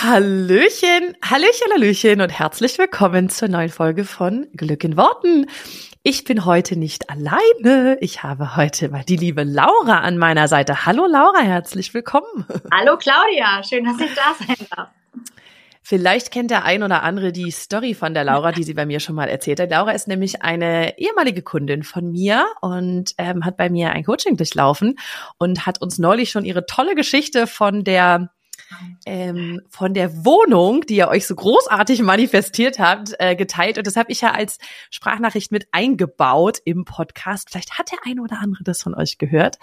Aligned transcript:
Hallöchen, 0.00 1.16
Hallöchen, 1.24 1.72
Hallöchen 1.74 2.20
und 2.20 2.30
herzlich 2.30 2.78
willkommen 2.78 3.30
zur 3.30 3.48
neuen 3.48 3.68
Folge 3.68 4.04
von 4.04 4.46
Glück 4.52 4.84
in 4.84 4.96
Worten. 4.96 5.46
Ich 6.04 6.22
bin 6.22 6.44
heute 6.44 6.76
nicht 6.76 7.10
alleine. 7.10 7.98
Ich 8.00 8.22
habe 8.22 8.54
heute 8.54 8.90
mal 8.90 9.02
die 9.02 9.16
liebe 9.16 9.42
Laura 9.42 9.98
an 9.98 10.16
meiner 10.16 10.46
Seite. 10.46 10.86
Hallo 10.86 11.06
Laura, 11.06 11.40
herzlich 11.40 11.94
willkommen. 11.94 12.46
Hallo 12.72 12.96
Claudia, 12.96 13.64
schön, 13.64 13.84
dass 13.84 13.98
ich 13.98 14.14
da 14.14 14.36
sein 14.38 14.66
darf. 14.70 14.88
Vielleicht 15.82 16.30
kennt 16.30 16.52
der 16.52 16.64
ein 16.64 16.84
oder 16.84 17.02
andere 17.02 17.32
die 17.32 17.50
Story 17.50 17.94
von 17.94 18.14
der 18.14 18.22
Laura, 18.22 18.52
die 18.52 18.62
sie 18.62 18.74
bei 18.74 18.86
mir 18.86 19.00
schon 19.00 19.16
mal 19.16 19.28
erzählt 19.28 19.58
hat. 19.58 19.70
Laura 19.70 19.90
ist 19.90 20.06
nämlich 20.06 20.42
eine 20.42 20.96
ehemalige 20.96 21.42
Kundin 21.42 21.82
von 21.82 22.12
mir 22.12 22.46
und 22.60 23.14
ähm, 23.18 23.44
hat 23.44 23.56
bei 23.56 23.68
mir 23.68 23.90
ein 23.90 24.04
Coaching 24.04 24.36
durchlaufen 24.36 24.96
und 25.38 25.66
hat 25.66 25.82
uns 25.82 25.98
neulich 25.98 26.30
schon 26.30 26.44
ihre 26.44 26.66
tolle 26.66 26.94
Geschichte 26.94 27.48
von 27.48 27.82
der 27.82 28.30
ähm, 29.06 29.60
von 29.68 29.94
der 29.94 30.24
Wohnung, 30.24 30.82
die 30.82 30.96
ihr 30.96 31.08
euch 31.08 31.26
so 31.26 31.34
großartig 31.34 32.02
manifestiert 32.02 32.78
habt, 32.78 33.14
äh, 33.18 33.36
geteilt. 33.36 33.78
Und 33.78 33.86
das 33.86 33.96
habe 33.96 34.12
ich 34.12 34.20
ja 34.20 34.32
als 34.32 34.58
Sprachnachricht 34.90 35.52
mit 35.52 35.68
eingebaut 35.72 36.58
im 36.64 36.84
Podcast. 36.84 37.50
Vielleicht 37.50 37.78
hat 37.78 37.90
der 37.90 37.98
eine 38.04 38.22
oder 38.22 38.38
andere 38.40 38.64
das 38.64 38.82
von 38.82 38.94
euch 38.94 39.18
gehört. 39.18 39.58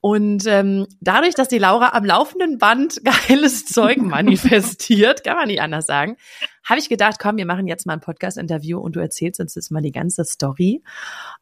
Und 0.00 0.46
ähm, 0.46 0.86
dadurch, 1.00 1.34
dass 1.34 1.48
die 1.48 1.58
Laura 1.58 1.88
am 1.94 2.04
laufenden 2.04 2.58
Band 2.58 3.02
geiles 3.28 3.64
Zeug 3.64 3.96
manifestiert, 4.02 5.24
kann 5.24 5.36
man 5.36 5.48
nicht 5.48 5.60
anders 5.60 5.86
sagen, 5.86 6.16
habe 6.64 6.78
ich 6.78 6.88
gedacht, 6.88 7.18
komm, 7.18 7.38
wir 7.38 7.46
machen 7.46 7.66
jetzt 7.66 7.86
mal 7.86 7.94
ein 7.94 8.00
Podcast-Interview 8.00 8.78
und 8.78 8.94
du 8.94 9.00
erzählst 9.00 9.40
uns 9.40 9.54
jetzt 9.54 9.70
mal 9.70 9.82
die 9.82 9.92
ganze 9.92 10.24
Story 10.24 10.82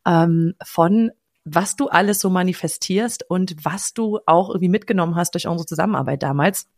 ähm, 0.06 0.54
von 0.64 1.10
was 1.44 1.76
du 1.76 1.88
alles 1.88 2.20
so 2.20 2.30
manifestierst 2.30 3.28
und 3.28 3.54
was 3.64 3.92
du 3.92 4.18
auch 4.24 4.48
irgendwie 4.48 4.70
mitgenommen 4.70 5.14
hast 5.14 5.32
durch 5.34 5.46
unsere 5.46 5.66
Zusammenarbeit 5.66 6.22
damals. 6.22 6.68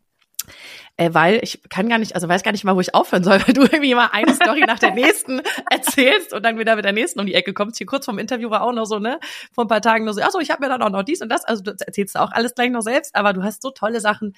Äh, 0.97 1.13
weil 1.13 1.41
ich 1.43 1.61
kann 1.69 1.89
gar 1.89 1.99
nicht, 1.99 2.15
also 2.15 2.29
weiß 2.29 2.43
gar 2.43 2.53
nicht 2.53 2.65
mal, 2.65 2.75
wo 2.75 2.81
ich 2.81 2.95
aufhören 2.95 3.23
soll, 3.23 3.41
weil 3.47 3.55
du 3.55 3.63
irgendwie 3.63 3.91
immer 3.91 4.15
eine 4.15 4.35
Story 4.35 4.65
nach 4.67 4.79
der 4.79 4.95
nächsten 4.95 5.43
erzählst 5.71 6.33
und 6.33 6.43
dann 6.45 6.59
wieder 6.59 6.77
mit 6.77 6.85
der 6.85 6.93
nächsten 6.93 7.21
um 7.21 7.27
die 7.27 7.35
Ecke 7.35 7.53
kommst. 7.53 7.79
Hier 7.79 7.87
kurz 7.87 8.05
vom 8.07 8.19
Interview 8.19 8.51
war 8.51 8.63
auch 8.63 8.73
noch 8.73 8.87
so, 8.87 8.99
ne, 8.99 9.21
vor 9.53 9.65
ein 9.65 9.69
paar 9.69 9.83
Tagen 9.83 10.05
nur 10.05 10.15
so, 10.15 10.23
ach 10.23 10.31
so, 10.31 10.41
ich 10.41 10.51
habe 10.51 10.63
mir 10.63 10.69
dann 10.69 10.83
auch 10.83 10.91
noch 10.91 11.03
dies 11.03 11.21
und 11.21 11.29
das, 11.29 11.45
also 11.45 11.63
du 11.63 11.73
erzählst 11.73 12.19
auch 12.19 12.33
alles 12.33 12.55
gleich 12.55 12.71
noch 12.71 12.83
selbst, 12.83 13.15
aber 13.15 13.33
du 13.33 13.43
hast 13.43 13.63
so 13.63 13.71
tolle 13.71 14.01
Sachen 14.01 14.35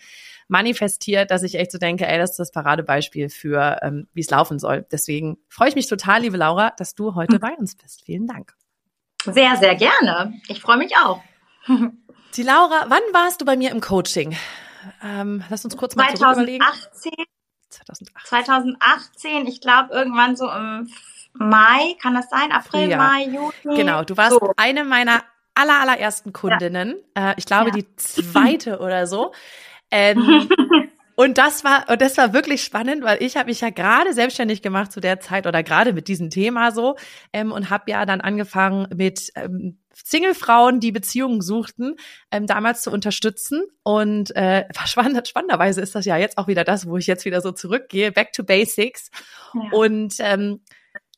manifestiert, 0.49 1.31
dass 1.31 1.43
ich 1.43 1.55
echt 1.57 1.71
so 1.71 1.79
denke, 1.79 2.07
ey, 2.07 2.19
das 2.19 2.31
ist 2.31 2.39
das 2.39 2.51
Paradebeispiel 2.51 3.29
für, 3.29 3.79
ähm, 3.83 4.09
wie 4.15 4.23
es 4.23 4.31
laufen 4.31 4.59
soll. 4.59 4.87
Deswegen 4.91 5.39
freue 5.49 5.69
ich 5.69 5.75
mich 5.75 5.87
total, 5.87 6.23
liebe 6.23 6.37
Laura, 6.37 6.73
dass 6.77 6.95
du 6.95 7.15
heute 7.15 7.35
hm. 7.35 7.41
bei 7.41 7.53
uns 7.53 7.77
bist. 7.77 8.03
Vielen 8.05 8.27
Dank. 8.27 8.55
Sehr, 9.25 9.57
sehr 9.57 9.75
gerne. 9.75 10.35
Ich 10.49 10.61
freue 10.61 10.79
mich 10.79 10.97
auch. 10.97 11.21
Die 12.37 12.43
Laura, 12.43 12.87
wann 12.89 13.03
warst 13.13 13.41
du 13.41 13.45
bei 13.45 13.57
mir 13.57 13.71
im 13.71 13.81
Coaching? 13.81 14.37
Ähm, 15.03 15.45
lass 15.49 15.65
uns 15.65 15.77
kurz 15.77 15.97
mal 15.97 16.15
2018, 16.15 17.13
2018. 17.69 18.09
2018, 18.25 19.47
ich 19.47 19.61
glaube 19.61 19.93
irgendwann 19.93 20.37
so 20.37 20.51
im 20.51 20.89
Mai, 21.33 21.97
kann 22.01 22.15
das 22.15 22.29
sein? 22.31 22.53
April, 22.53 22.85
Frühjahr. 22.85 23.09
Mai, 23.09 23.25
Juni? 23.25 23.77
Genau, 23.77 24.03
du 24.05 24.17
warst 24.17 24.33
so. 24.33 24.53
eine 24.57 24.85
meiner 24.85 25.23
aller, 25.55 25.81
allerersten 25.81 26.33
Kundinnen. 26.33 26.97
Ja. 27.17 27.31
Äh, 27.31 27.35
ich 27.37 27.47
glaube, 27.47 27.71
ja. 27.71 27.77
die 27.77 27.97
zweite 27.97 28.79
oder 28.81 29.07
so. 29.07 29.33
Ähm, 29.91 30.49
Und 31.19 31.37
das 31.37 31.65
war, 31.65 31.91
und 31.91 32.01
das 32.01 32.17
war 32.17 32.33
wirklich 32.33 32.63
spannend, 32.63 33.03
weil 33.03 33.21
ich 33.21 33.37
habe 33.37 33.49
mich 33.49 33.61
ja 33.61 33.71
gerade 33.71 34.15
selbstständig 34.15 34.63
gemacht 34.63 34.93
zu 34.93 35.01
der 35.01 35.19
Zeit 35.19 35.49
oder 35.49 35.65
gerade 35.65 35.93
mit 35.93 36.07
diesem 36.07 36.31
Thema 36.31 36.71
so 36.71 36.95
ähm, 37.33 37.51
und 37.51 37.71
habe 37.71 37.91
ja 37.91 38.07
dann 38.07 38.21
angefangen 38.21 38.87
mit 38.95 39.33
ähm, 39.35 39.79
Single-Frauen, 40.05 40.81
die 40.81 40.93
Beziehungen 40.93 41.41
suchten, 41.41 41.97
ähm, 42.31 42.47
damals 42.47 42.83
zu 42.83 42.91
unterstützen. 42.91 43.65
Und 43.83 44.35
äh, 44.37 44.65
spannend, 44.87 45.27
spannenderweise 45.29 45.81
ist 45.81 45.95
das 45.95 46.05
ja 46.05 46.17
jetzt 46.17 46.39
auch 46.39 46.49
wieder 46.49 46.65
das, 46.65 46.87
wo 46.87 46.97
ich 46.97 47.07
jetzt 47.07 47.25
wieder 47.25 47.41
so 47.41 47.53
zurückgehe, 47.53 48.13
back 48.13 48.33
to 48.33 48.45
basics. 48.45 49.11
Ja. 49.55 49.71
Und 49.73 50.15
ähm, 50.19 50.61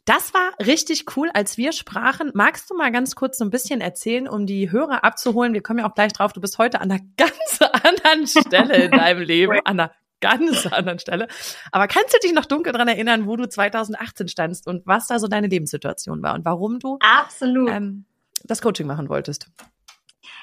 das 0.05 0.35
war 0.35 0.53
richtig 0.65 1.17
cool, 1.17 1.31
als 1.35 1.57
wir 1.57 1.73
sprachen. 1.73 2.31
Magst 2.35 2.71
du 2.71 2.75
mal 2.75 2.91
ganz 2.91 3.15
kurz 3.15 3.39
so 3.39 3.45
ein 3.45 3.51
bisschen 3.51 3.81
erzählen, 3.81 4.27
um 4.29 4.47
die 4.47 4.73
Hörer 4.73 5.05
abzuholen? 5.05 5.53
Wir 5.53 5.63
kommen 5.63 5.81
ja 5.81 5.89
auch 5.89 5.95
gleich 5.95 6.13
drauf. 6.13 6.33
Du 6.33 6.41
bist 6.41 6.59
heute 6.59 6.81
an 6.81 6.91
einer 6.91 7.01
ganz 7.17 7.61
anderen 7.61 8.27
Stelle 8.27 8.85
in 8.85 8.91
deinem 8.91 9.23
Leben, 9.23 9.61
an 9.65 9.79
einer 9.79 9.93
ganz 10.21 10.67
anderen 10.67 10.99
Stelle. 10.99 11.29
Aber 11.73 11.87
kannst 11.87 12.15
du 12.15 12.19
dich 12.19 12.33
noch 12.33 12.45
dunkel 12.45 12.73
dran 12.73 12.89
erinnern, 12.89 13.27
wo 13.27 13.37
du 13.37 13.49
2018 13.49 14.29
standst 14.29 14.67
und 14.67 14.87
was 14.87 15.07
da 15.07 15.19
so 15.19 15.29
deine 15.29 15.47
Lebenssituation 15.47 16.23
war 16.23 16.35
und 16.35 16.45
warum 16.45 16.79
du 16.79 16.99
absolut 17.01 17.71
ähm, 17.71 18.05
das 18.45 18.63
Coaching 18.63 18.87
machen 18.87 19.09
wolltest? 19.09 19.47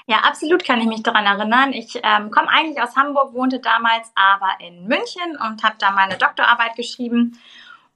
Ja, 0.05 0.19
absolut 0.19 0.63
kann 0.63 0.79
ich 0.79 0.87
mich 0.87 1.03
daran 1.03 1.25
erinnern. 1.25 1.73
Ich 1.73 1.99
ähm, 2.01 2.31
komme 2.31 2.47
eigentlich 2.49 2.81
aus 2.81 2.95
Hamburg, 2.95 3.33
wohnte 3.33 3.59
damals 3.59 4.09
aber 4.15 4.65
in 4.65 4.87
München 4.87 5.37
und 5.45 5.63
habe 5.63 5.75
da 5.79 5.91
meine 5.91 6.17
Doktorarbeit 6.17 6.75
geschrieben 6.75 7.37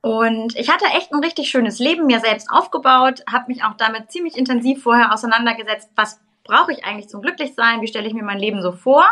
und 0.02 0.56
ich 0.56 0.70
hatte 0.70 0.86
echt 0.86 1.14
ein 1.14 1.24
richtig 1.24 1.50
schönes 1.50 1.78
Leben 1.78 2.08
mir 2.08 2.20
selbst 2.20 2.50
aufgebaut, 2.50 3.24
habe 3.32 3.46
mich 3.48 3.64
auch 3.64 3.76
damit 3.78 4.12
ziemlich 4.12 4.36
intensiv 4.36 4.82
vorher 4.82 5.14
auseinandergesetzt, 5.14 5.92
was 5.96 6.20
brauche 6.44 6.72
ich 6.72 6.84
eigentlich 6.84 7.08
zum 7.08 7.22
Glücklichsein, 7.22 7.82
wie 7.82 7.88
stelle 7.88 8.08
ich 8.08 8.16
mir 8.16 8.24
mein 8.24 8.40
Leben 8.40 8.64
so 8.64 8.72
vor. 8.72 9.06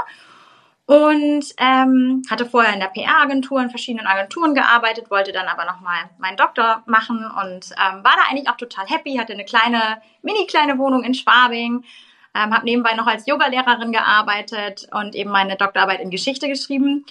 Und 0.89 1.45
ähm, 1.57 2.23
hatte 2.31 2.47
vorher 2.47 2.73
in 2.73 2.79
der 2.79 2.87
PR-Agentur, 2.87 3.61
in 3.61 3.69
verschiedenen 3.69 4.07
Agenturen 4.07 4.55
gearbeitet, 4.55 5.11
wollte 5.11 5.31
dann 5.31 5.47
aber 5.47 5.65
nochmal 5.65 6.09
meinen 6.17 6.35
Doktor 6.35 6.81
machen 6.87 7.17
und 7.17 7.69
ähm, 7.73 8.03
war 8.03 8.15
da 8.15 8.23
eigentlich 8.27 8.49
auch 8.49 8.57
total 8.57 8.87
happy, 8.87 9.17
hatte 9.17 9.33
eine 9.33 9.45
kleine, 9.45 10.01
mini 10.23 10.47
kleine 10.47 10.79
Wohnung 10.79 11.03
in 11.03 11.13
Schwabing, 11.13 11.83
ähm, 12.33 12.53
habe 12.55 12.65
nebenbei 12.65 12.95
noch 12.95 13.05
als 13.05 13.27
Yogalehrerin 13.27 13.91
gearbeitet 13.91 14.87
und 14.91 15.13
eben 15.13 15.29
meine 15.29 15.57
Doktorarbeit 15.57 15.99
in 15.99 16.09
Geschichte 16.09 16.47
geschrieben 16.47 17.05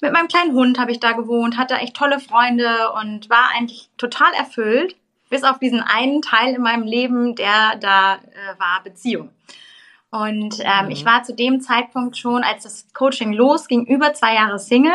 mit 0.00 0.12
meinem 0.12 0.28
kleinen 0.28 0.52
Hund 0.52 0.78
habe 0.78 0.92
ich 0.92 1.00
da 1.00 1.12
gewohnt, 1.12 1.56
hatte 1.56 1.74
echt 1.76 1.96
tolle 1.96 2.20
Freunde 2.20 2.92
und 2.92 3.30
war 3.30 3.50
eigentlich 3.56 3.88
total 3.96 4.32
erfüllt, 4.34 4.94
bis 5.30 5.42
auf 5.42 5.58
diesen 5.58 5.80
einen 5.80 6.22
Teil 6.22 6.54
in 6.54 6.62
meinem 6.62 6.84
Leben, 6.84 7.34
der 7.34 7.76
da 7.80 8.16
äh, 8.16 8.58
war 8.58 8.82
Beziehung. 8.84 9.30
Und 10.10 10.60
ähm, 10.60 10.86
mhm. 10.86 10.90
ich 10.90 11.04
war 11.04 11.24
zu 11.24 11.34
dem 11.34 11.60
Zeitpunkt 11.60 12.16
schon, 12.16 12.42
als 12.44 12.62
das 12.62 12.86
Coaching 12.94 13.32
losging, 13.32 13.86
über 13.86 14.14
zwei 14.14 14.34
Jahre 14.34 14.58
Single. 14.58 14.92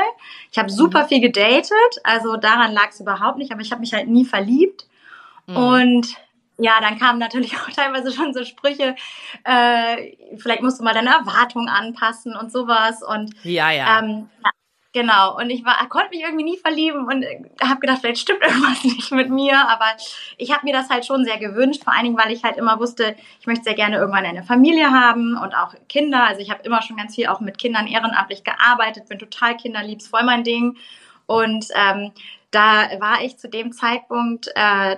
Ich 0.51 0.57
habe 0.57 0.69
super 0.69 1.03
mhm. 1.03 1.07
viel 1.07 1.21
gedatet, 1.21 1.71
also 2.03 2.37
daran 2.37 2.71
lag 2.71 2.89
es 2.89 2.99
überhaupt 2.99 3.37
nicht, 3.37 3.51
aber 3.51 3.61
ich 3.61 3.71
habe 3.71 3.81
mich 3.81 3.93
halt 3.93 4.07
nie 4.07 4.25
verliebt. 4.25 4.87
Mhm. 5.47 5.57
Und 5.57 6.07
ja, 6.57 6.79
dann 6.79 6.97
kamen 6.97 7.19
natürlich 7.19 7.57
auch 7.59 7.69
teilweise 7.69 8.11
schon 8.11 8.33
so 8.33 8.43
Sprüche, 8.45 8.95
äh, 9.43 10.15
vielleicht 10.37 10.61
musst 10.61 10.79
du 10.79 10.83
mal 10.83 10.93
deine 10.93 11.09
Erwartungen 11.09 11.67
anpassen 11.67 12.35
und 12.35 12.51
sowas. 12.51 13.01
Und 13.03 13.33
ja, 13.43 13.71
ja. 13.71 13.99
Ähm, 13.99 14.29
ja 14.43 14.51
Genau, 14.93 15.37
und 15.37 15.49
ich 15.49 15.63
war, 15.63 15.77
konnte 15.87 16.09
mich 16.09 16.21
irgendwie 16.21 16.43
nie 16.43 16.57
verlieben 16.57 17.07
und 17.07 17.23
äh, 17.23 17.39
habe 17.63 17.79
gedacht, 17.79 17.99
vielleicht 18.01 18.19
stimmt 18.19 18.41
irgendwas 18.45 18.83
nicht 18.83 19.11
mit 19.11 19.29
mir, 19.29 19.69
aber 19.69 19.85
ich 20.37 20.51
habe 20.51 20.65
mir 20.65 20.73
das 20.73 20.89
halt 20.89 21.05
schon 21.05 21.23
sehr 21.23 21.37
gewünscht, 21.37 21.85
vor 21.85 21.93
allen 21.93 22.03
Dingen, 22.03 22.17
weil 22.17 22.33
ich 22.33 22.43
halt 22.43 22.57
immer 22.57 22.77
wusste, 22.77 23.15
ich 23.39 23.47
möchte 23.47 23.63
sehr 23.63 23.73
gerne 23.73 23.97
irgendwann 23.97 24.25
eine 24.25 24.43
Familie 24.43 24.91
haben 24.91 25.37
und 25.37 25.55
auch 25.55 25.73
Kinder. 25.87 26.25
Also 26.25 26.41
ich 26.41 26.51
habe 26.51 26.63
immer 26.63 26.81
schon 26.81 26.97
ganz 26.97 27.15
viel 27.15 27.27
auch 27.27 27.39
mit 27.39 27.57
Kindern 27.57 27.87
ehrenamtlich 27.87 28.43
gearbeitet, 28.43 29.07
bin 29.07 29.17
total 29.17 29.55
kinderliebs, 29.55 30.09
voll 30.09 30.23
mein 30.23 30.43
Ding. 30.43 30.77
Und 31.25 31.67
ähm, 31.73 32.11
da 32.51 32.89
war 32.99 33.21
ich 33.23 33.37
zu 33.37 33.47
dem 33.47 33.71
Zeitpunkt 33.71 34.49
äh, 34.55 34.97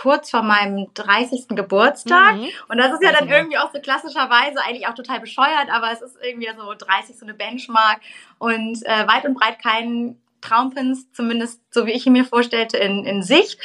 kurz 0.00 0.30
vor 0.30 0.42
meinem 0.42 0.86
30. 0.94 1.48
Geburtstag. 1.50 2.36
Mhm. 2.36 2.48
Und 2.68 2.78
das 2.78 2.92
ist 2.92 3.02
ja 3.02 3.12
dann 3.12 3.28
irgendwie 3.28 3.58
auch 3.58 3.72
so 3.72 3.80
klassischerweise 3.80 4.62
eigentlich 4.64 4.86
auch 4.86 4.94
total 4.94 5.18
bescheuert, 5.18 5.68
aber 5.72 5.90
es 5.90 6.00
ist 6.00 6.16
irgendwie 6.22 6.48
so 6.56 6.72
30 6.72 7.18
so 7.18 7.26
eine 7.26 7.34
Benchmark 7.34 8.00
und 8.38 8.84
äh, 8.86 9.08
weit 9.08 9.24
und 9.24 9.34
breit 9.34 9.58
kein 9.60 10.20
Traumpins, 10.40 11.10
zumindest 11.12 11.62
so 11.74 11.84
wie 11.86 11.92
ich 11.92 12.06
ihn 12.06 12.12
mir 12.12 12.24
vorstellte, 12.24 12.76
in, 12.76 13.04
in 13.04 13.22
Sicht. 13.22 13.60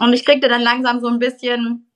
Und 0.00 0.12
ich 0.12 0.24
kriegte 0.24 0.48
dann 0.48 0.60
langsam 0.60 1.00
so 1.00 1.06
ein 1.06 1.20
bisschen, 1.20 1.88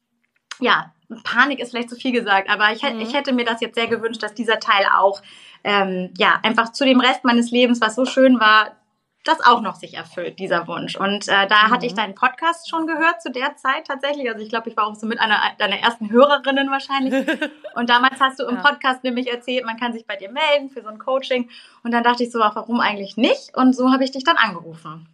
ja, 0.60 0.94
Panik 1.24 1.58
ist 1.58 1.70
vielleicht 1.70 1.90
zu 1.90 1.96
viel 1.96 2.12
gesagt, 2.12 2.48
aber 2.48 2.70
ich, 2.72 2.84
mhm. 2.84 3.00
ich 3.00 3.12
hätte 3.12 3.32
mir 3.32 3.44
das 3.44 3.60
jetzt 3.60 3.74
sehr 3.74 3.88
gewünscht, 3.88 4.22
dass 4.22 4.34
dieser 4.34 4.60
Teil 4.60 4.86
auch 4.96 5.20
ähm, 5.64 6.14
ja 6.16 6.38
einfach 6.44 6.70
zu 6.70 6.84
dem 6.84 7.00
Rest 7.00 7.24
meines 7.24 7.50
Lebens, 7.50 7.80
was 7.80 7.96
so 7.96 8.04
schön 8.04 8.38
war, 8.38 8.76
das 9.24 9.40
auch 9.44 9.60
noch 9.60 9.74
sich 9.74 9.94
erfüllt, 9.94 10.38
dieser 10.38 10.66
Wunsch. 10.66 10.96
Und 10.96 11.28
äh, 11.28 11.46
da 11.46 11.66
mhm. 11.66 11.70
hatte 11.70 11.86
ich 11.86 11.92
mhm. 11.92 11.96
deinen 11.96 12.14
Podcast 12.14 12.70
schon 12.70 12.86
gehört 12.86 13.20
zu 13.20 13.30
der 13.30 13.56
Zeit 13.56 13.86
tatsächlich. 13.86 14.28
Also 14.28 14.42
ich 14.42 14.48
glaube, 14.48 14.70
ich 14.70 14.76
war 14.76 14.86
auch 14.86 14.94
so 14.94 15.06
mit 15.06 15.20
einer 15.20 15.38
deiner 15.58 15.78
ersten 15.78 16.10
Hörerinnen 16.10 16.70
wahrscheinlich. 16.70 17.12
Und 17.74 17.90
damals 17.90 18.18
hast 18.18 18.40
du 18.40 18.44
im 18.44 18.56
ja. 18.56 18.62
Podcast 18.62 19.04
nämlich 19.04 19.30
erzählt, 19.30 19.66
man 19.66 19.76
kann 19.76 19.92
sich 19.92 20.06
bei 20.06 20.16
dir 20.16 20.30
melden 20.30 20.70
für 20.70 20.82
so 20.82 20.88
ein 20.88 20.98
Coaching. 20.98 21.50
Und 21.82 21.92
dann 21.92 22.02
dachte 22.02 22.24
ich 22.24 22.32
so, 22.32 22.38
warum 22.38 22.80
eigentlich 22.80 23.16
nicht? 23.16 23.54
Und 23.56 23.76
so 23.76 23.92
habe 23.92 24.04
ich 24.04 24.10
dich 24.10 24.24
dann 24.24 24.36
angerufen. 24.36 25.06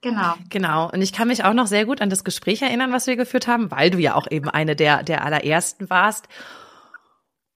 Genau. 0.00 0.34
Genau. 0.50 0.90
Und 0.90 1.00
ich 1.00 1.12
kann 1.12 1.28
mich 1.28 1.44
auch 1.44 1.54
noch 1.54 1.66
sehr 1.66 1.84
gut 1.84 2.00
an 2.00 2.10
das 2.10 2.24
Gespräch 2.24 2.62
erinnern, 2.62 2.92
was 2.92 3.06
wir 3.06 3.16
geführt 3.16 3.46
haben, 3.46 3.70
weil 3.70 3.90
du 3.90 3.98
ja 3.98 4.14
auch 4.14 4.28
eben 4.30 4.48
eine 4.48 4.74
der, 4.74 5.02
der 5.02 5.24
allerersten 5.24 5.90
warst. 5.90 6.26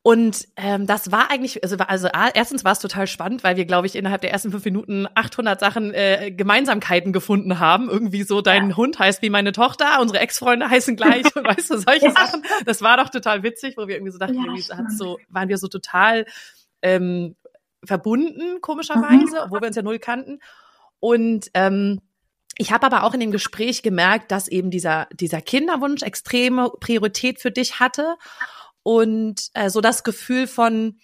Und 0.07 0.47
ähm, 0.55 0.87
das 0.87 1.11
war 1.11 1.33
eigentlich, 1.33 1.65
also, 1.65 1.77
also 1.79 2.09
erstens 2.33 2.63
war 2.63 2.71
es 2.71 2.79
total 2.79 3.09
spannend, 3.09 3.43
weil 3.43 3.57
wir, 3.57 3.65
glaube 3.65 3.89
ich, 3.89 3.97
innerhalb 3.97 4.21
der 4.21 4.31
ersten 4.31 4.53
fünf 4.53 4.65
Minuten 4.65 5.09
800 5.17 5.59
Sachen 5.59 5.93
äh, 5.93 6.31
Gemeinsamkeiten 6.31 7.13
gefunden 7.13 7.59
haben. 7.59 7.91
Irgendwie 7.91 8.23
so, 8.23 8.41
dein 8.41 8.71
ja. 8.71 8.77
Hund 8.77 9.01
heißt 9.01 9.21
wie 9.23 9.31
meine 9.31 9.51
Tochter, 9.51 10.01
unsere 10.01 10.21
Ex-Freunde 10.21 10.71
heißen 10.71 10.95
gleich 10.95 11.35
und 11.35 11.45
weißt 11.45 11.71
du, 11.71 11.79
solche 11.79 12.07
ja. 12.07 12.13
Sachen. 12.13 12.45
Das 12.67 12.83
war 12.83 12.99
doch 12.99 13.09
total 13.09 13.43
witzig, 13.43 13.77
wo 13.77 13.89
wir 13.89 13.97
irgendwie 13.97 14.13
so 14.13 14.19
dachten, 14.19 14.37
ja, 14.37 14.45
irgendwie 14.45 14.63
hat 14.73 14.93
so, 14.97 15.19
waren 15.29 15.49
wir 15.49 15.59
so 15.59 15.67
total 15.67 16.25
ähm, 16.83 17.35
verbunden, 17.85 18.61
komischerweise, 18.61 19.39
mhm. 19.39 19.43
obwohl 19.47 19.61
wir 19.61 19.67
uns 19.67 19.77
ja 19.77 19.83
null 19.83 19.99
kannten. 19.99 20.39
Und 21.01 21.49
ähm, 21.53 22.01
ich 22.57 22.71
habe 22.71 22.87
aber 22.87 23.03
auch 23.03 23.13
in 23.13 23.19
dem 23.19 23.33
Gespräch 23.33 23.83
gemerkt, 23.83 24.31
dass 24.31 24.47
eben 24.47 24.71
dieser, 24.71 25.09
dieser 25.13 25.41
Kinderwunsch 25.41 26.05
extreme 26.05 26.71
Priorität 26.79 27.41
für 27.41 27.51
dich 27.51 27.81
hatte 27.81 28.15
und 28.87 29.49
äh, 29.55 29.69
so 29.69 29.81
das 29.81 30.05
Gefühl 30.05 30.47
von, 30.47 31.01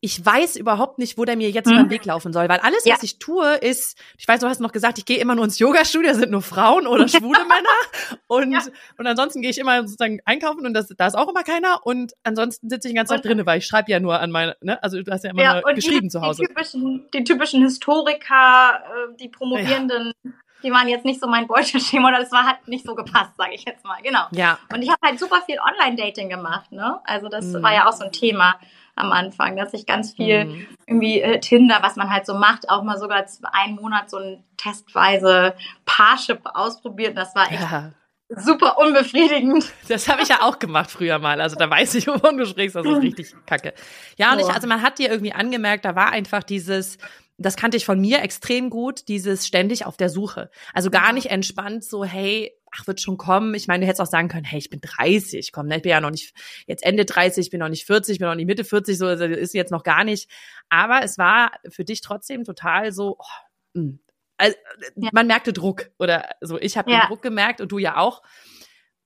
ich 0.00 0.26
weiß 0.26 0.56
überhaupt 0.56 0.98
nicht, 0.98 1.16
wo 1.16 1.24
der 1.24 1.36
mir 1.36 1.50
jetzt 1.50 1.66
mhm. 1.66 1.74
über 1.74 1.82
den 1.84 1.90
Weg 1.90 2.04
laufen 2.04 2.32
soll, 2.32 2.48
weil 2.48 2.58
alles, 2.58 2.84
ja. 2.84 2.94
was 2.94 3.04
ich 3.04 3.20
tue, 3.20 3.54
ist, 3.58 3.96
ich 4.18 4.26
weiß, 4.26 4.40
du 4.40 4.48
hast 4.48 4.60
noch 4.60 4.72
gesagt, 4.72 4.98
ich 4.98 5.04
gehe 5.04 5.18
immer 5.18 5.36
nur 5.36 5.44
ins 5.44 5.60
Yoga-Studio, 5.60 6.14
sind 6.14 6.32
nur 6.32 6.42
Frauen 6.42 6.88
oder 6.88 7.06
schwule 7.08 7.44
Männer 7.44 8.16
und 8.26 8.50
ja. 8.50 8.58
und 8.98 9.06
ansonsten 9.06 9.40
gehe 9.40 9.52
ich 9.52 9.58
immer 9.58 9.82
sozusagen 9.82 10.18
einkaufen 10.24 10.66
und 10.66 10.74
das, 10.74 10.88
da 10.88 11.06
ist 11.06 11.14
auch 11.14 11.28
immer 11.28 11.44
keiner 11.44 11.86
und 11.86 12.12
ansonsten 12.24 12.68
sitze 12.68 12.88
ich 12.88 12.92
den 12.92 12.96
ganzen 12.96 13.14
Tag 13.14 13.22
drinnen, 13.22 13.46
weil 13.46 13.58
ich 13.58 13.66
schreibe 13.66 13.92
ja 13.92 14.00
nur 14.00 14.18
an 14.18 14.32
meine, 14.32 14.56
ne, 14.60 14.82
also 14.82 15.00
du 15.00 15.12
hast 15.12 15.22
ja 15.22 15.30
immer 15.30 15.42
ja, 15.44 15.60
geschrieben 15.60 16.08
die, 16.08 16.08
zu 16.08 16.22
Hause. 16.22 16.42
Die 16.42 16.48
typischen, 16.48 17.08
die 17.14 17.22
typischen 17.22 17.62
Historiker, 17.62 18.82
äh, 18.82 19.16
die 19.20 19.28
promovierenden 19.28 20.12
die 20.62 20.70
waren 20.70 20.88
jetzt 20.88 21.04
nicht 21.04 21.20
so 21.20 21.26
mein 21.26 21.46
Beuteschema 21.46 22.08
oder 22.08 22.20
das 22.20 22.32
war, 22.32 22.44
hat 22.44 22.68
nicht 22.68 22.84
so 22.86 22.94
gepasst, 22.94 23.32
sage 23.36 23.54
ich 23.54 23.64
jetzt 23.64 23.84
mal. 23.84 24.00
Genau. 24.02 24.24
Ja. 24.32 24.58
Und 24.72 24.82
ich 24.82 24.88
habe 24.88 25.00
halt 25.04 25.18
super 25.18 25.42
viel 25.46 25.58
Online-Dating 25.58 26.28
gemacht, 26.28 26.72
ne? 26.72 27.00
Also 27.04 27.28
das 27.28 27.46
mhm. 27.46 27.62
war 27.62 27.72
ja 27.72 27.88
auch 27.88 27.92
so 27.92 28.04
ein 28.04 28.12
Thema 28.12 28.56
am 28.94 29.12
Anfang, 29.12 29.56
dass 29.56 29.72
ich 29.72 29.86
ganz 29.86 30.12
viel 30.12 30.44
mhm. 30.44 30.66
irgendwie 30.86 31.20
äh, 31.20 31.40
Tinder, 31.40 31.78
was 31.80 31.96
man 31.96 32.10
halt 32.10 32.26
so 32.26 32.34
macht, 32.34 32.68
auch 32.68 32.82
mal 32.82 32.98
sogar 32.98 33.24
einen 33.52 33.76
Monat 33.76 34.10
so 34.10 34.18
ein 34.18 34.44
testweise 34.56 35.54
Parship 35.86 36.40
ausprobiert. 36.44 37.16
Das 37.16 37.34
war 37.34 37.50
echt 37.50 37.62
ja. 37.62 37.92
super 38.28 38.76
unbefriedigend. 38.78 39.72
Das 39.88 40.08
habe 40.08 40.22
ich 40.22 40.28
ja 40.28 40.42
auch 40.42 40.58
gemacht 40.58 40.90
früher 40.90 41.18
mal. 41.18 41.40
Also 41.40 41.56
da 41.56 41.70
weiß 41.70 41.94
ich, 41.94 42.06
wovon 42.06 42.36
du 42.36 42.46
sprichst. 42.46 42.76
Das 42.76 42.84
ist 42.84 42.96
richtig 43.02 43.34
kacke. 43.46 43.72
Ja, 44.18 44.34
und 44.34 44.40
ich, 44.40 44.48
also 44.48 44.68
man 44.68 44.82
hat 44.82 44.98
dir 44.98 45.10
irgendwie 45.10 45.32
angemerkt, 45.32 45.86
da 45.86 45.96
war 45.96 46.10
einfach 46.10 46.42
dieses, 46.42 46.98
das 47.38 47.56
kannte 47.56 47.76
ich 47.76 47.84
von 47.84 48.00
mir 48.00 48.22
extrem 48.22 48.70
gut, 48.70 49.08
dieses 49.08 49.46
ständig 49.46 49.86
auf 49.86 49.96
der 49.96 50.08
Suche. 50.08 50.50
Also 50.74 50.90
gar 50.90 51.12
nicht 51.12 51.30
entspannt, 51.30 51.84
so, 51.84 52.04
hey, 52.04 52.52
ach, 52.70 52.86
wird 52.86 53.00
schon 53.00 53.16
kommen. 53.16 53.54
Ich 53.54 53.68
meine, 53.68 53.80
du 53.80 53.86
hättest 53.86 54.00
auch 54.00 54.10
sagen 54.10 54.28
können, 54.28 54.44
hey, 54.44 54.58
ich 54.58 54.70
bin 54.70 54.80
30, 54.80 55.52
komm, 55.52 55.66
ne? 55.66 55.76
ich 55.76 55.82
bin 55.82 55.90
ja 55.90 56.00
noch 56.00 56.10
nicht 56.10 56.34
jetzt 56.66 56.84
Ende 56.84 57.04
30, 57.04 57.46
ich 57.46 57.50
bin 57.50 57.60
noch 57.60 57.68
nicht 57.68 57.86
40, 57.86 58.14
ich 58.14 58.18
bin 58.18 58.28
noch 58.28 58.34
nicht 58.34 58.46
Mitte 58.46 58.64
40, 58.64 58.96
so 58.96 59.06
also 59.06 59.24
ist 59.24 59.54
jetzt 59.54 59.72
noch 59.72 59.82
gar 59.82 60.04
nicht. 60.04 60.30
Aber 60.68 61.02
es 61.02 61.18
war 61.18 61.52
für 61.68 61.84
dich 61.84 62.00
trotzdem 62.00 62.44
total 62.44 62.92
so, 62.92 63.16
oh, 63.18 63.74
hm. 63.74 64.00
also, 64.36 64.56
ja. 64.96 65.10
man 65.12 65.26
merkte 65.26 65.52
Druck 65.52 65.90
oder 65.98 66.28
so. 66.40 66.58
Ich 66.58 66.76
habe 66.76 66.90
ja. 66.90 67.00
den 67.00 67.08
Druck 67.08 67.22
gemerkt 67.22 67.60
und 67.60 67.72
du 67.72 67.78
ja 67.78 67.96
auch. 67.96 68.22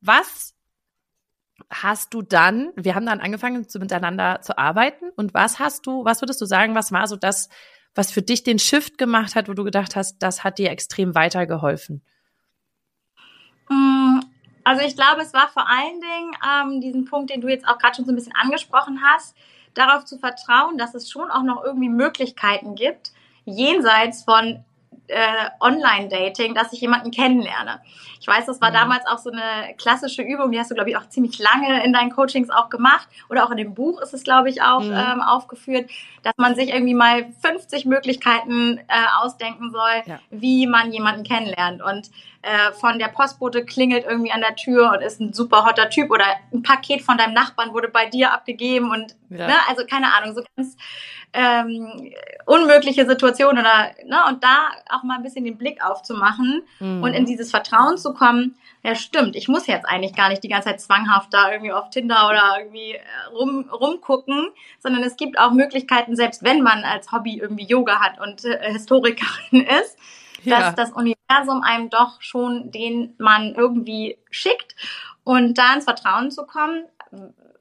Was 0.01 0.55
hast 1.71 2.13
du 2.15 2.23
dann, 2.23 2.73
wir 2.77 2.95
haben 2.95 3.07
dann 3.07 3.21
angefangen, 3.21 3.69
zu, 3.69 3.79
miteinander 3.79 4.41
zu 4.43 4.59
arbeiten 4.59 5.11
und 5.17 5.35
was 5.35 5.59
hast 5.59 5.87
du, 5.87 6.05
was 6.05 6.21
würdest 6.23 6.41
du 6.41 6.45
sagen, 6.45 6.75
was 6.75 6.93
war 6.93 7.09
so 7.09 7.17
das, 7.17 7.49
was 7.97 8.13
für 8.13 8.23
dich 8.23 8.45
den 8.45 8.59
Shift 8.59 8.99
gemacht 8.99 9.35
hat, 9.35 9.49
wo 9.49 9.55
du 9.55 9.65
gedacht 9.65 9.97
hast, 9.97 10.19
das 10.19 10.45
hat 10.45 10.59
dir 10.59 10.71
extrem 10.71 11.15
weitergeholfen? 11.15 12.03
Mm, 13.69 14.21
also 14.65 14.83
ich 14.87 14.95
glaube, 14.95 15.23
es 15.23 15.33
war 15.33 15.49
vor 15.49 15.69
allen 15.69 16.01
Dingen 16.01 16.37
ähm, 16.45 16.81
diesen 16.81 17.05
Punkt, 17.07 17.31
den 17.31 17.41
du 17.41 17.49
jetzt 17.49 17.67
auch 17.67 17.79
gerade 17.79 17.97
schon 17.97 18.05
so 18.05 18.13
ein 18.13 18.17
bisschen 18.17 18.35
angesprochen 18.35 19.01
hast, 19.03 19.35
darauf 19.75 20.05
zu 20.05 20.19
vertrauen, 20.19 20.79
dass 20.79 20.95
es 20.95 21.11
schon 21.11 21.31
auch 21.31 21.43
noch 21.43 21.65
irgendwie 21.65 21.89
Möglichkeiten 21.89 22.75
gibt, 22.75 23.13
jenseits 23.45 24.25
von 24.25 24.65
äh, 25.09 25.51
Online-Dating, 25.61 26.55
dass 26.55 26.73
ich 26.73 26.81
jemanden 26.81 27.11
kennenlerne. 27.11 27.81
Ich 28.21 28.27
weiß, 28.27 28.47
das 28.47 28.61
war 28.61 28.71
mhm. 28.71 28.75
damals 28.75 29.07
auch 29.07 29.19
so 29.19 29.31
eine 29.31 29.75
klassische 29.77 30.23
Übung, 30.23 30.51
die 30.51 30.59
hast 30.59 30.71
du, 30.71 30.75
glaube 30.75 30.91
ich, 30.91 30.97
auch 30.97 31.09
ziemlich 31.09 31.39
lange 31.39 31.85
in 31.85 31.93
deinen 31.93 32.11
Coachings 32.11 32.51
auch 32.51 32.71
gemacht. 32.71 33.09
Oder 33.31 33.45
auch 33.45 33.51
in 33.51 33.57
dem 33.57 33.75
Buch 33.75 34.01
ist 34.01 34.15
es, 34.15 34.25
glaube 34.25 34.51
ich, 34.51 34.63
auch 34.63 34.83
mhm. 34.83 34.93
ähm, 34.93 35.23
aufgeführt, 35.23 35.91
dass 36.23 36.35
man 36.37 36.55
sich 36.55 36.71
irgendwie 36.73 36.95
mal 36.95 37.27
50 37.41 37.85
Möglichkeiten 37.85 38.79
äh, 38.79 38.83
ausdenken 39.21 39.71
soll, 39.71 40.03
ja. 40.07 40.19
wie 40.31 40.67
man 40.67 40.93
jemanden 40.93 41.23
kennenlernt. 41.23 41.83
Und 41.83 42.11
äh, 42.43 42.73
von 42.73 42.99
der 42.99 43.09
Postbote 43.09 43.65
klingelt 43.65 44.05
irgendwie 44.05 44.33
an 44.33 44.41
der 44.41 44.57
Tür 44.57 44.93
und 44.93 45.03
ist 45.03 45.21
ein 45.21 45.33
super 45.33 45.65
hotter 45.65 45.91
Typ 45.91 46.11
oder 46.11 46.25
ein 46.53 46.63
Paket 46.63 47.03
von 47.03 47.19
deinem 47.19 47.35
Nachbarn 47.35 47.73
wurde 47.73 47.89
bei 47.89 48.07
dir 48.07 48.33
abgegeben 48.33 48.91
und 48.91 49.17
ja. 49.31 49.47
ne, 49.47 49.55
also 49.69 49.85
keine 49.87 50.15
Ahnung, 50.15 50.35
so 50.35 50.43
ganz 50.57 50.77
ähm, 51.33 52.13
unmögliche 52.47 53.05
Situationen 53.07 53.59
oder 53.59 53.91
ne, 54.07 54.19
und 54.29 54.43
da 54.43 54.71
auch 54.91 55.03
mal 55.03 55.17
ein 55.17 55.23
bisschen 55.23 55.45
den 55.45 55.59
Blick 55.59 55.85
aufzumachen 55.85 56.63
mhm. 56.79 57.03
und 57.03 57.13
in 57.13 57.27
dieses 57.27 57.51
Vertrauen 57.51 57.99
zu 57.99 58.15
kommen, 58.15 58.55
ja 58.83 58.95
stimmt, 58.95 59.37
ich 59.37 59.49
muss 59.49 59.67
jetzt 59.67 59.85
eigentlich 59.85 60.15
gar 60.15 60.29
nicht 60.29 60.43
die 60.45 60.49
ganze 60.49 60.69
Zeit 60.69 60.81
zwanghaft 60.81 61.35
da 61.35 61.51
irgendwie 61.51 61.73
auf 61.73 61.91
Tinder 61.91 62.29
oder 62.29 62.57
irgendwie 62.59 62.93
äh, 62.93 63.01
rum, 63.33 63.69
rumgucken, 63.71 64.49
sondern 64.79 65.03
es 65.03 65.17
gibt 65.17 65.39
auch 65.39 65.51
Möglichkeiten, 65.51 66.17
selbst 66.17 66.43
wenn 66.45 66.63
man 66.63 66.85
als 66.85 67.13
Hobby 67.13 67.39
irgendwie 67.39 67.67
Yoga 67.67 68.01
hat 68.01 68.21
und 68.21 68.45
äh, 68.45 68.73
Historikerin 68.73 69.67
ist, 69.83 69.99
ja. 70.43 70.61
dass 70.61 70.75
das 70.75 70.93
Universum 70.93 71.63
einem 71.63 71.91
doch 71.91 72.21
schon 72.21 72.71
den 72.71 73.15
man 73.19 73.55
irgendwie 73.55 74.19
schickt 74.31 74.75
und 75.25 75.59
da 75.59 75.75
ins 75.75 75.85
Vertrauen 75.85 76.31
zu 76.31 76.47
kommen, 76.47 76.85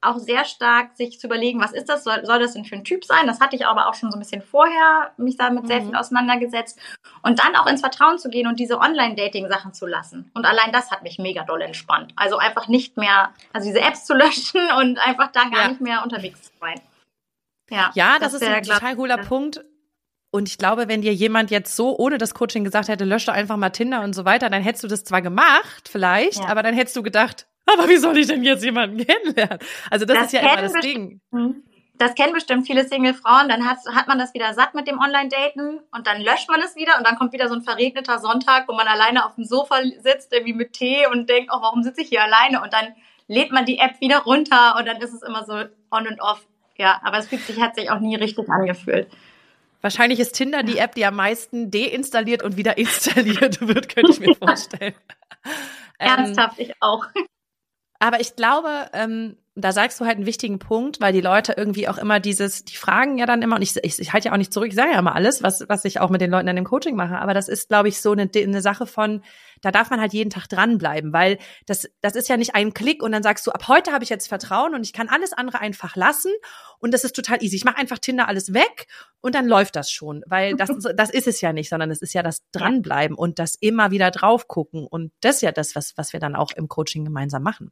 auch 0.06 0.20
sehr 0.20 0.46
stark 0.46 0.96
sich 0.96 1.20
zu 1.20 1.28
überlegen, 1.28 1.60
was 1.60 1.72
ist 1.72 1.90
das, 1.90 2.04
soll, 2.04 2.26
soll 2.26 2.40
das 2.40 2.54
denn 2.54 2.66
für 2.66 2.76
ein 2.76 2.84
Typ 2.84 3.04
sein? 3.04 3.28
Das 3.28 3.40
hatte 3.40 3.56
ich 3.56 3.66
aber 3.66 3.88
auch 3.88 3.96
schon 3.96 4.12
so 4.12 4.18
ein 4.18 4.20
bisschen 4.20 4.42
vorher 4.42 5.12
mich 5.18 5.38
damit 5.38 5.64
mhm. 5.64 5.68
sehr 5.68 5.82
viel 5.82 5.96
auseinandergesetzt 5.96 6.80
und 7.24 7.40
dann 7.40 7.56
auch 7.56 7.66
ins 7.68 7.82
Vertrauen 7.82 8.20
zu 8.20 8.30
gehen 8.30 8.48
und 8.48 8.60
diese 8.60 8.80
Online-Dating-Sachen 8.80 9.74
zu 9.74 9.86
lassen. 9.86 10.32
Und 10.34 10.46
allein 10.46 10.72
das 10.72 10.92
hat 10.92 11.04
mich 11.04 11.18
mega 11.18 11.44
doll 11.44 11.62
entspannt. 11.62 12.14
Also 12.16 12.38
einfach 12.38 12.68
nicht 12.68 12.98
mehr, 12.98 13.34
also 13.52 13.68
diese 13.68 13.82
Apps 13.82 14.06
zu 14.06 14.14
löschen 14.14 14.62
und 14.78 15.00
einfach 15.00 15.32
da 15.32 15.44
gar 15.46 15.64
ja. 15.64 15.68
nicht 15.70 15.82
mehr 15.82 16.04
unterwegs 16.04 16.44
zu 16.44 16.52
sein. 16.60 16.80
Ja, 17.70 17.92
ja 17.96 18.20
das, 18.20 18.34
das 18.34 18.42
ist 18.42 18.48
ein 18.48 18.64
total 18.64 18.96
cooler 18.96 19.18
Punkt. 19.18 19.64
Und 20.36 20.50
ich 20.50 20.58
glaube, 20.58 20.90
wenn 20.90 21.02
dir 21.02 21.14
jemand 21.14 21.50
jetzt 21.50 21.78
so 21.78 21.98
ohne 21.98 22.18
das 22.18 22.34
Coaching 22.34 22.66
gesagt 22.66 22.90
hätte, 22.90 23.06
lösche 23.06 23.32
einfach 23.32 23.56
mal 23.56 23.70
Tinder 23.70 24.02
und 24.02 24.14
so 24.14 24.26
weiter, 24.26 24.50
dann 24.50 24.62
hättest 24.62 24.84
du 24.84 24.90
das 24.90 25.06
zwar 25.06 25.22
gemacht, 25.22 25.88
vielleicht, 25.90 26.42
ja. 26.42 26.48
aber 26.48 26.62
dann 26.62 26.74
hättest 26.74 26.98
du 26.98 27.04
gedacht, 27.04 27.48
aber 27.66 27.88
wie 27.88 27.96
soll 27.96 28.18
ich 28.18 28.28
denn 28.28 28.44
jetzt 28.44 28.62
jemanden 28.62 28.98
kennenlernen? 29.08 29.60
Also 29.90 30.06
das, 30.06 30.18
das 30.18 30.26
ist 30.26 30.34
ja 30.34 30.42
immer 30.42 30.62
das 30.62 30.74
Ding. 30.82 31.22
Mhm. 31.32 31.64
Das 31.98 32.16
kennen 32.16 32.34
bestimmt 32.34 32.68
viele 32.68 32.86
Single-Frauen. 32.86 33.48
Dann 33.48 33.66
hat, 33.66 33.78
hat 33.94 34.10
man 34.10 34.20
das 34.20 34.34
wieder 34.34 34.54
satt 34.54 34.76
mit 34.76 34.90
dem 34.90 35.00
Online-Daten 35.00 35.80
und 35.90 36.06
dann 36.06 36.20
löscht 36.20 36.50
man 36.50 36.60
es 36.60 36.76
wieder 36.76 36.98
und 36.98 37.08
dann 37.08 37.16
kommt 37.16 37.32
wieder 37.32 37.48
so 37.48 37.56
ein 37.56 37.62
verregneter 37.62 38.20
Sonntag, 38.20 38.68
wo 38.68 38.74
man 38.74 38.90
alleine 38.90 39.26
auf 39.26 39.36
dem 39.36 39.46
Sofa 39.46 39.78
sitzt, 40.04 40.34
irgendwie 40.34 40.54
mit 40.54 40.74
Tee 40.74 41.08
und 41.10 41.30
denkt, 41.30 41.50
oh, 41.54 41.62
warum 41.62 41.82
sitze 41.82 42.02
ich 42.02 42.10
hier 42.10 42.22
alleine? 42.22 42.62
Und 42.62 42.74
dann 42.74 42.94
lädt 43.30 43.54
man 43.54 43.64
die 43.64 43.78
App 43.78 44.02
wieder 44.02 44.18
runter 44.24 44.76
und 44.78 44.86
dann 44.86 44.98
ist 44.98 45.14
es 45.14 45.22
immer 45.22 45.46
so 45.46 45.54
on 45.54 46.08
und 46.08 46.20
off. 46.20 46.46
Ja, 46.78 47.00
aber 47.06 47.20
es 47.20 47.30
fühlt 47.30 47.44
sich, 47.44 47.62
hat 47.62 47.76
sich 47.76 47.90
auch 47.90 48.02
nie 48.02 48.18
richtig 48.18 48.50
angefühlt. 48.50 49.08
Wahrscheinlich 49.86 50.20
ist 50.20 50.32
Tinder 50.32 50.64
die 50.64 50.80
App, 50.80 50.96
die 50.96 51.06
am 51.06 51.16
meisten 51.16 51.70
deinstalliert 51.70 52.42
und 52.42 52.58
wieder 52.58 52.76
installiert 52.76 53.62
wird, 53.68 53.94
könnte 53.94 54.14
ich 54.14 54.20
mir 54.20 54.34
vorstellen. 54.34 54.96
Ernsthaft, 56.00 56.60
ähm, 56.60 56.66
ich 56.66 56.74
auch. 56.80 57.06
Aber 58.00 58.20
ich 58.20 58.36
glaube, 58.36 58.90
ähm, 58.94 59.38
da 59.54 59.72
sagst 59.74 60.02
du 60.02 60.06
halt 60.06 60.16
einen 60.16 60.26
wichtigen 60.26 60.58
Punkt, 60.58 61.02
weil 61.02 61.14
die 61.14 61.22
Leute 61.22 61.54
irgendwie 61.56 61.88
auch 61.88 62.00
immer 62.00 62.20
dieses, 62.20 62.66
die 62.66 62.78
fragen 62.78 63.20
ja 63.20 63.28
dann 63.28 63.44
immer, 63.44 63.58
und 63.58 63.62
ich, 63.62 63.76
ich, 63.84 64.00
ich 64.00 64.12
halte 64.12 64.30
ja 64.30 64.34
auch 64.34 64.38
nicht 64.38 64.52
zurück, 64.52 64.70
ich 64.70 64.76
sage 64.76 64.94
ja 64.94 64.98
immer 64.98 65.14
alles, 65.14 65.44
was, 65.44 65.70
was 65.70 65.86
ich 65.86 66.00
auch 66.00 66.10
mit 66.10 66.20
den 66.20 66.32
Leuten 66.32 66.48
in 66.48 66.56
dem 66.56 66.66
Coaching 66.66 66.96
mache, 66.96 67.20
aber 67.20 67.36
das 67.36 67.48
ist, 67.48 67.68
glaube 67.68 67.88
ich, 67.88 68.02
so 68.02 68.14
eine, 68.14 68.28
eine 68.36 68.62
Sache 68.64 68.88
von, 68.88 69.22
da 69.62 69.72
darf 69.72 69.90
man 69.90 70.00
halt 70.00 70.14
jeden 70.14 70.30
Tag 70.30 70.48
dranbleiben, 70.48 71.14
weil 71.14 71.38
das, 71.66 71.90
das 72.02 72.16
ist 72.16 72.30
ja 72.30 72.38
nicht 72.38 72.56
ein 72.56 72.74
Klick 72.74 73.04
und 73.04 73.12
dann 73.12 73.24
sagst 73.24 73.46
du, 73.48 73.52
ab 73.52 73.68
heute 73.68 73.92
habe 73.92 74.04
ich 74.04 74.10
jetzt 74.10 74.28
Vertrauen 74.28 74.76
und 74.76 74.84
ich 74.84 74.94
kann 74.94 75.10
alles 75.10 75.34
andere 75.34 75.60
einfach 75.60 75.96
lassen 75.96 76.32
und 76.80 76.94
das 76.94 77.04
ist 77.04 77.16
total 77.16 77.44
easy. 77.44 77.56
Ich 77.56 77.66
mache 77.66 77.78
einfach 77.78 78.00
Tinder 78.00 78.28
alles 78.28 78.54
weg 78.54 78.88
und 79.22 79.36
dann 79.36 79.48
läuft 79.48 79.76
das 79.76 79.92
schon, 79.92 80.24
weil 80.28 80.56
das, 80.56 80.70
das 80.96 81.10
ist 81.10 81.28
es 81.28 81.42
ja 81.42 81.54
nicht, 81.54 81.70
sondern 81.70 81.92
es 81.92 82.02
ist 82.02 82.14
ja 82.14 82.24
das 82.24 82.44
Dranbleiben 82.52 83.18
und 83.18 83.40
das 83.40 83.56
immer 83.56 83.92
wieder 83.92 84.12
drauf 84.12 84.48
gucken 84.48 84.88
und 84.88 85.12
das 85.22 85.38
ist 85.38 85.42
ja 85.42 85.52
das, 85.52 85.76
was, 85.76 85.98
was 85.98 86.14
wir 86.14 86.20
dann 86.20 86.36
auch 86.36 86.52
im 86.52 86.68
Coaching 86.68 87.06
gemeinsam 87.06 87.44
machen. 87.44 87.72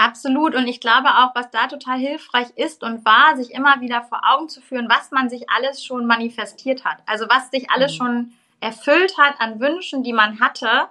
Absolut. 0.00 0.54
Und 0.54 0.66
ich 0.66 0.80
glaube 0.80 1.08
auch, 1.08 1.34
was 1.34 1.50
da 1.50 1.66
total 1.66 1.98
hilfreich 1.98 2.48
ist 2.56 2.82
und 2.82 3.04
war, 3.04 3.36
sich 3.36 3.52
immer 3.52 3.82
wieder 3.82 4.02
vor 4.02 4.22
Augen 4.24 4.48
zu 4.48 4.62
führen, 4.62 4.88
was 4.88 5.10
man 5.10 5.28
sich 5.28 5.50
alles 5.50 5.84
schon 5.84 6.06
manifestiert 6.06 6.86
hat. 6.86 7.02
Also 7.04 7.26
was 7.28 7.50
sich 7.50 7.70
alles 7.70 7.92
mhm. 7.92 7.96
schon 7.96 8.32
erfüllt 8.60 9.16
hat 9.18 9.34
an 9.38 9.60
Wünschen, 9.60 10.02
die 10.02 10.12
man 10.12 10.40
hatte, 10.40 10.88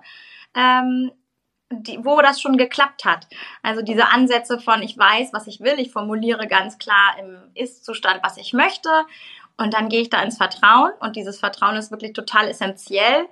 ähm, 0.56 1.12
die, 1.72 2.04
wo 2.04 2.20
das 2.22 2.42
schon 2.42 2.58
geklappt 2.58 3.06
hat. 3.06 3.28
Also 3.62 3.82
diese 3.82 4.10
Ansätze 4.10 4.60
von, 4.60 4.82
ich 4.82 4.98
weiß, 4.98 5.34
was 5.34 5.48
ich 5.48 5.60
will, 5.60 5.80
ich 5.80 5.92
formuliere 5.92 6.48
ganz 6.48 6.80
klar 6.80 7.16
im 7.20 7.38
Ist-Zustand, 7.54 8.22
was 8.24 8.38
ich 8.38 8.54
möchte. 8.54 8.90
Und 9.58 9.74
dann 9.74 9.90
gehe 9.90 10.02
ich 10.02 10.10
da 10.10 10.22
ins 10.24 10.38
Vertrauen. 10.38 10.92
Und 11.00 11.16
dieses 11.16 11.40
Vertrauen 11.40 11.76
ist 11.76 11.92
wirklich 11.92 12.14
total 12.14 12.48
essentiell 12.48 13.28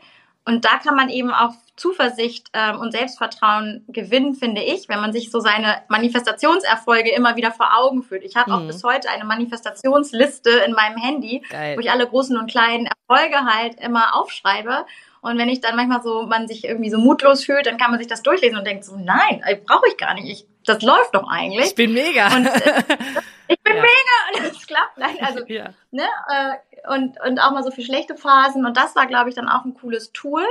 und 0.48 0.64
da 0.64 0.78
kann 0.78 0.96
man 0.96 1.10
eben 1.10 1.32
auch 1.32 1.54
Zuversicht 1.76 2.48
ähm, 2.54 2.80
und 2.80 2.94
Selbstvertrauen 2.94 3.84
gewinnen, 3.90 4.34
finde 4.34 4.64
ich, 4.64 4.88
wenn 4.88 5.02
man 5.02 5.12
sich 5.12 5.30
so 5.30 5.42
seine 5.42 5.84
Manifestationserfolge 5.90 7.12
immer 7.14 7.36
wieder 7.36 7.52
vor 7.52 7.78
Augen 7.78 8.02
führt. 8.02 8.24
Ich 8.24 8.38
habe 8.38 8.52
mhm. 8.52 8.56
auch 8.56 8.66
bis 8.66 8.82
heute 8.86 9.10
eine 9.10 9.26
Manifestationsliste 9.26 10.50
in 10.66 10.72
meinem 10.72 10.96
Handy, 10.96 11.44
Geil. 11.50 11.76
wo 11.76 11.82
ich 11.82 11.92
alle 11.92 12.08
großen 12.08 12.38
und 12.38 12.50
kleinen 12.50 12.88
Erfolge 12.88 13.44
halt 13.44 13.78
immer 13.82 14.16
aufschreibe. 14.16 14.86
Und 15.20 15.38
wenn 15.38 15.50
ich 15.50 15.60
dann 15.60 15.76
manchmal 15.76 16.02
so, 16.02 16.26
man 16.26 16.48
sich 16.48 16.64
irgendwie 16.64 16.90
so 16.90 16.98
mutlos 16.98 17.44
fühlt, 17.44 17.66
dann 17.66 17.78
kann 17.78 17.92
man 17.92 18.00
sich 18.00 18.08
das 18.08 18.24
durchlesen 18.24 18.58
und 18.58 18.66
denkt 18.66 18.86
so, 18.86 18.96
nein, 18.96 19.44
brauche 19.66 19.90
ich 19.90 19.98
gar 19.98 20.14
nicht. 20.14 20.30
Ich, 20.30 20.48
das 20.68 20.82
läuft 20.82 21.16
doch 21.16 21.28
eigentlich. 21.30 21.68
Ich 21.68 21.76
bin 21.76 21.94
mega. 21.94 22.28
Und, 22.28 22.46
äh, 22.46 22.84
ich 23.48 23.60
bin 23.62 23.76
ja. 23.76 23.82
mega 23.82 24.40
und 24.40 24.52
es 24.52 24.68
klappt. 24.68 24.98
Nein, 24.98 25.18
also, 25.22 25.46
ja. 25.48 25.70
ne, 25.92 26.04
äh, 26.30 26.94
und, 26.94 27.20
und 27.26 27.40
auch 27.40 27.52
mal 27.52 27.64
so 27.64 27.72
für 27.72 27.82
schlechte 27.82 28.16
Phasen. 28.16 28.66
Und 28.66 28.76
das 28.78 28.96
war, 28.96 29.08
glaube 29.08 29.30
ich, 29.30 29.36
dann 29.36 29.50
auch 29.50 29.66
ein 29.66 29.74
cooles 29.74 30.12
Tool. 30.12 30.46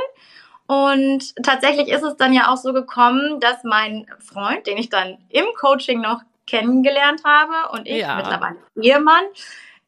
Und 0.66 1.35
tatsächlich 1.44 1.88
ist 1.88 2.02
es 2.02 2.16
dann 2.16 2.32
ja 2.32 2.49
auch 2.49 2.56
so 2.56 2.73
gekommen, 2.73 3.40
dass 3.40 3.62
mein 3.62 4.06
Freund, 4.18 4.66
den 4.66 4.78
ich 4.78 4.88
dann 4.88 5.18
im 5.28 5.44
Coaching 5.58 6.00
noch 6.00 6.23
kennengelernt 6.46 7.23
habe 7.25 7.73
und 7.73 7.87
ich 7.87 7.99
ja. 7.99 8.16
mittlerweile 8.16 8.56
Ehemann, 8.80 9.25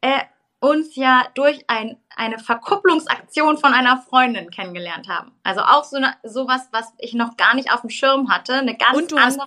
äh, 0.01 0.21
uns 0.61 0.97
ja 0.97 1.25
durch 1.35 1.65
ein, 1.69 1.99
eine 2.17 2.39
Verkupplungsaktion 2.39 3.59
von 3.59 3.73
einer 3.73 3.99
Freundin 3.99 4.51
kennengelernt 4.51 5.09
haben. 5.09 5.33
Also 5.45 5.61
auch 5.63 5.85
so 5.85 5.97
eine, 5.97 6.15
sowas, 6.25 6.69
was 6.73 6.93
ich 6.99 7.15
noch 7.15 7.37
gar 7.37 7.55
nicht 7.55 7.73
auf 7.73 7.83
dem 7.83 7.91
Schirm 7.91 8.31
hatte, 8.31 8.55
eine 8.55 8.77
ganz 8.77 9.13
andere. 9.13 9.21
Hast, 9.21 9.39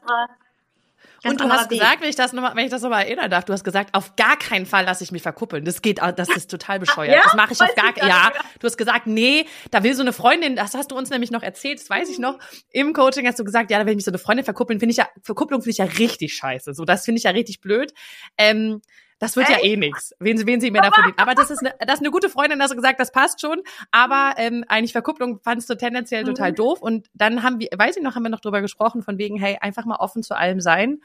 und 1.24 1.40
du 1.40 1.50
hast 1.50 1.70
Weg. 1.70 1.80
gesagt, 1.80 2.02
wenn 2.02 2.10
ich 2.10 2.16
das 2.16 2.34
nochmal, 2.34 2.56
wenn 2.56 2.66
ich 2.66 2.72
das 2.72 2.82
nochmal 2.82 3.04
erinnern 3.04 3.30
darf, 3.30 3.46
du 3.46 3.54
hast 3.54 3.64
gesagt, 3.64 3.94
auf 3.94 4.16
gar 4.16 4.38
keinen 4.38 4.66
Fall 4.66 4.86
lasse 4.86 5.04
ich 5.04 5.12
mich 5.12 5.22
verkuppeln. 5.22 5.66
Das 5.66 5.82
geht, 5.82 6.00
das 6.00 6.30
ist 6.30 6.50
total 6.50 6.80
bescheuert. 6.80 7.16
Ja? 7.16 7.22
Das 7.24 7.36
mache 7.36 7.54
ich 7.54 7.62
auf 7.62 7.76
gar, 7.76 7.94
keinen 7.94 8.10
ja. 8.10 8.32
Du 8.60 8.66
hast 8.66 8.78
gesagt, 8.78 9.08
nee, 9.08 9.46
da 9.70 9.84
will 9.84 9.94
so 9.94 10.02
eine 10.02 10.14
Freundin, 10.14 10.56
das 10.56 10.74
hast 10.74 10.92
du 10.92 10.98
uns 10.98 11.10
nämlich 11.10 11.32
noch 11.32 11.44
erzählt, 11.44 11.80
das 11.80 11.90
weiß 11.90 12.10
ich 12.10 12.20
noch. 12.20 12.40
Im 12.72 12.94
Coaching 12.94 13.28
hast 13.28 13.40
du 13.40 13.44
gesagt, 13.44 13.70
ja, 13.72 13.80
da 13.80 13.86
will 13.86 13.92
ich 13.92 13.98
mich 13.98 14.06
so 14.06 14.12
eine 14.12 14.18
Freundin 14.18 14.46
verkuppeln, 14.46 14.80
finde 14.80 14.92
ich 14.92 14.98
ja, 14.98 15.08
Verkupplung 15.24 15.62
finde 15.62 15.72
ich 15.72 15.78
ja 15.78 15.86
richtig 15.86 16.34
scheiße. 16.34 16.74
So, 16.74 16.86
das 16.86 17.06
finde 17.06 17.20
ich 17.20 17.24
ja 17.24 17.32
richtig 17.32 17.62
blöd. 17.62 17.94
Ähm, 18.38 18.82
das 19.22 19.36
wird 19.36 19.50
Echt? 19.50 19.60
ja 19.60 19.64
eh 19.64 19.78
nix. 19.78 20.16
Wen, 20.20 20.46
wen 20.48 20.60
sie 20.60 20.72
mir 20.72 20.82
davon 20.82 21.06
nehmen. 21.06 21.18
Aber 21.18 21.36
das 21.36 21.52
ist, 21.52 21.60
eine, 21.60 21.76
das 21.80 21.96
ist 21.96 22.00
eine 22.00 22.10
gute 22.10 22.28
Freundin, 22.28 22.60
hast 22.60 22.72
du 22.72 22.76
gesagt, 22.76 23.00
das 23.00 23.12
passt 23.12 23.40
schon. 23.40 23.62
Aber 23.92 24.34
ähm, 24.38 24.66
eigentlich 24.68 24.94
Verkupplung 24.94 25.40
fandst 25.44 25.70
du 25.70 25.76
tendenziell 25.76 26.24
total 26.24 26.52
mhm. 26.52 26.56
doof. 26.56 26.82
Und 26.82 27.08
dann 27.14 27.44
haben 27.44 27.60
wir, 27.60 27.70
weiß 27.78 27.98
ich 27.98 28.04
noch, 28.04 28.16
haben 28.16 28.24
wir 28.24 28.30
noch 28.30 28.40
drüber 28.40 28.62
gesprochen, 28.62 29.04
von 29.04 29.20
wegen, 29.20 29.38
hey, 29.38 29.60
einfach 29.62 29.86
mal 29.86 29.98
offen 29.98 30.24
zu 30.24 30.36
allem 30.36 30.60
sein. 30.60 31.02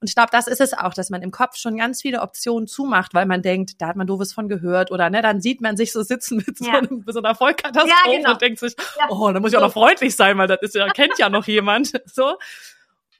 Und 0.00 0.08
ich 0.08 0.16
glaube, 0.16 0.30
das 0.32 0.48
ist 0.48 0.60
es 0.60 0.72
auch, 0.72 0.94
dass 0.94 1.10
man 1.10 1.22
im 1.22 1.30
Kopf 1.30 1.56
schon 1.56 1.76
ganz 1.76 2.02
viele 2.02 2.22
Optionen 2.22 2.66
zumacht, 2.66 3.14
weil 3.14 3.26
man 3.26 3.40
denkt, 3.40 3.80
da 3.80 3.86
hat 3.86 3.96
man 3.96 4.08
doofes 4.08 4.32
von 4.32 4.48
gehört 4.48 4.90
oder 4.90 5.08
ne, 5.08 5.22
dann 5.22 5.40
sieht 5.40 5.60
man 5.60 5.76
sich 5.76 5.92
so 5.92 6.02
sitzen 6.02 6.38
mit, 6.38 6.58
ja. 6.58 6.72
so, 6.72 6.78
einem, 6.78 7.04
mit 7.06 7.14
so, 7.14 7.20
einer 7.20 7.36
Vollkatastrophe 7.36 8.10
ja, 8.10 8.16
genau. 8.16 8.32
und 8.32 8.42
denkt 8.42 8.58
sich, 8.58 8.74
ja. 8.98 9.06
oh, 9.10 9.30
da 9.30 9.38
muss 9.38 9.52
ich 9.52 9.58
auch 9.58 9.62
noch 9.62 9.72
freundlich 9.72 10.16
sein, 10.16 10.38
weil 10.38 10.48
das 10.48 10.62
ist 10.62 10.74
ja, 10.74 10.88
kennt 10.88 11.18
ja 11.18 11.28
noch 11.28 11.46
jemand. 11.46 11.92
So. 12.12 12.34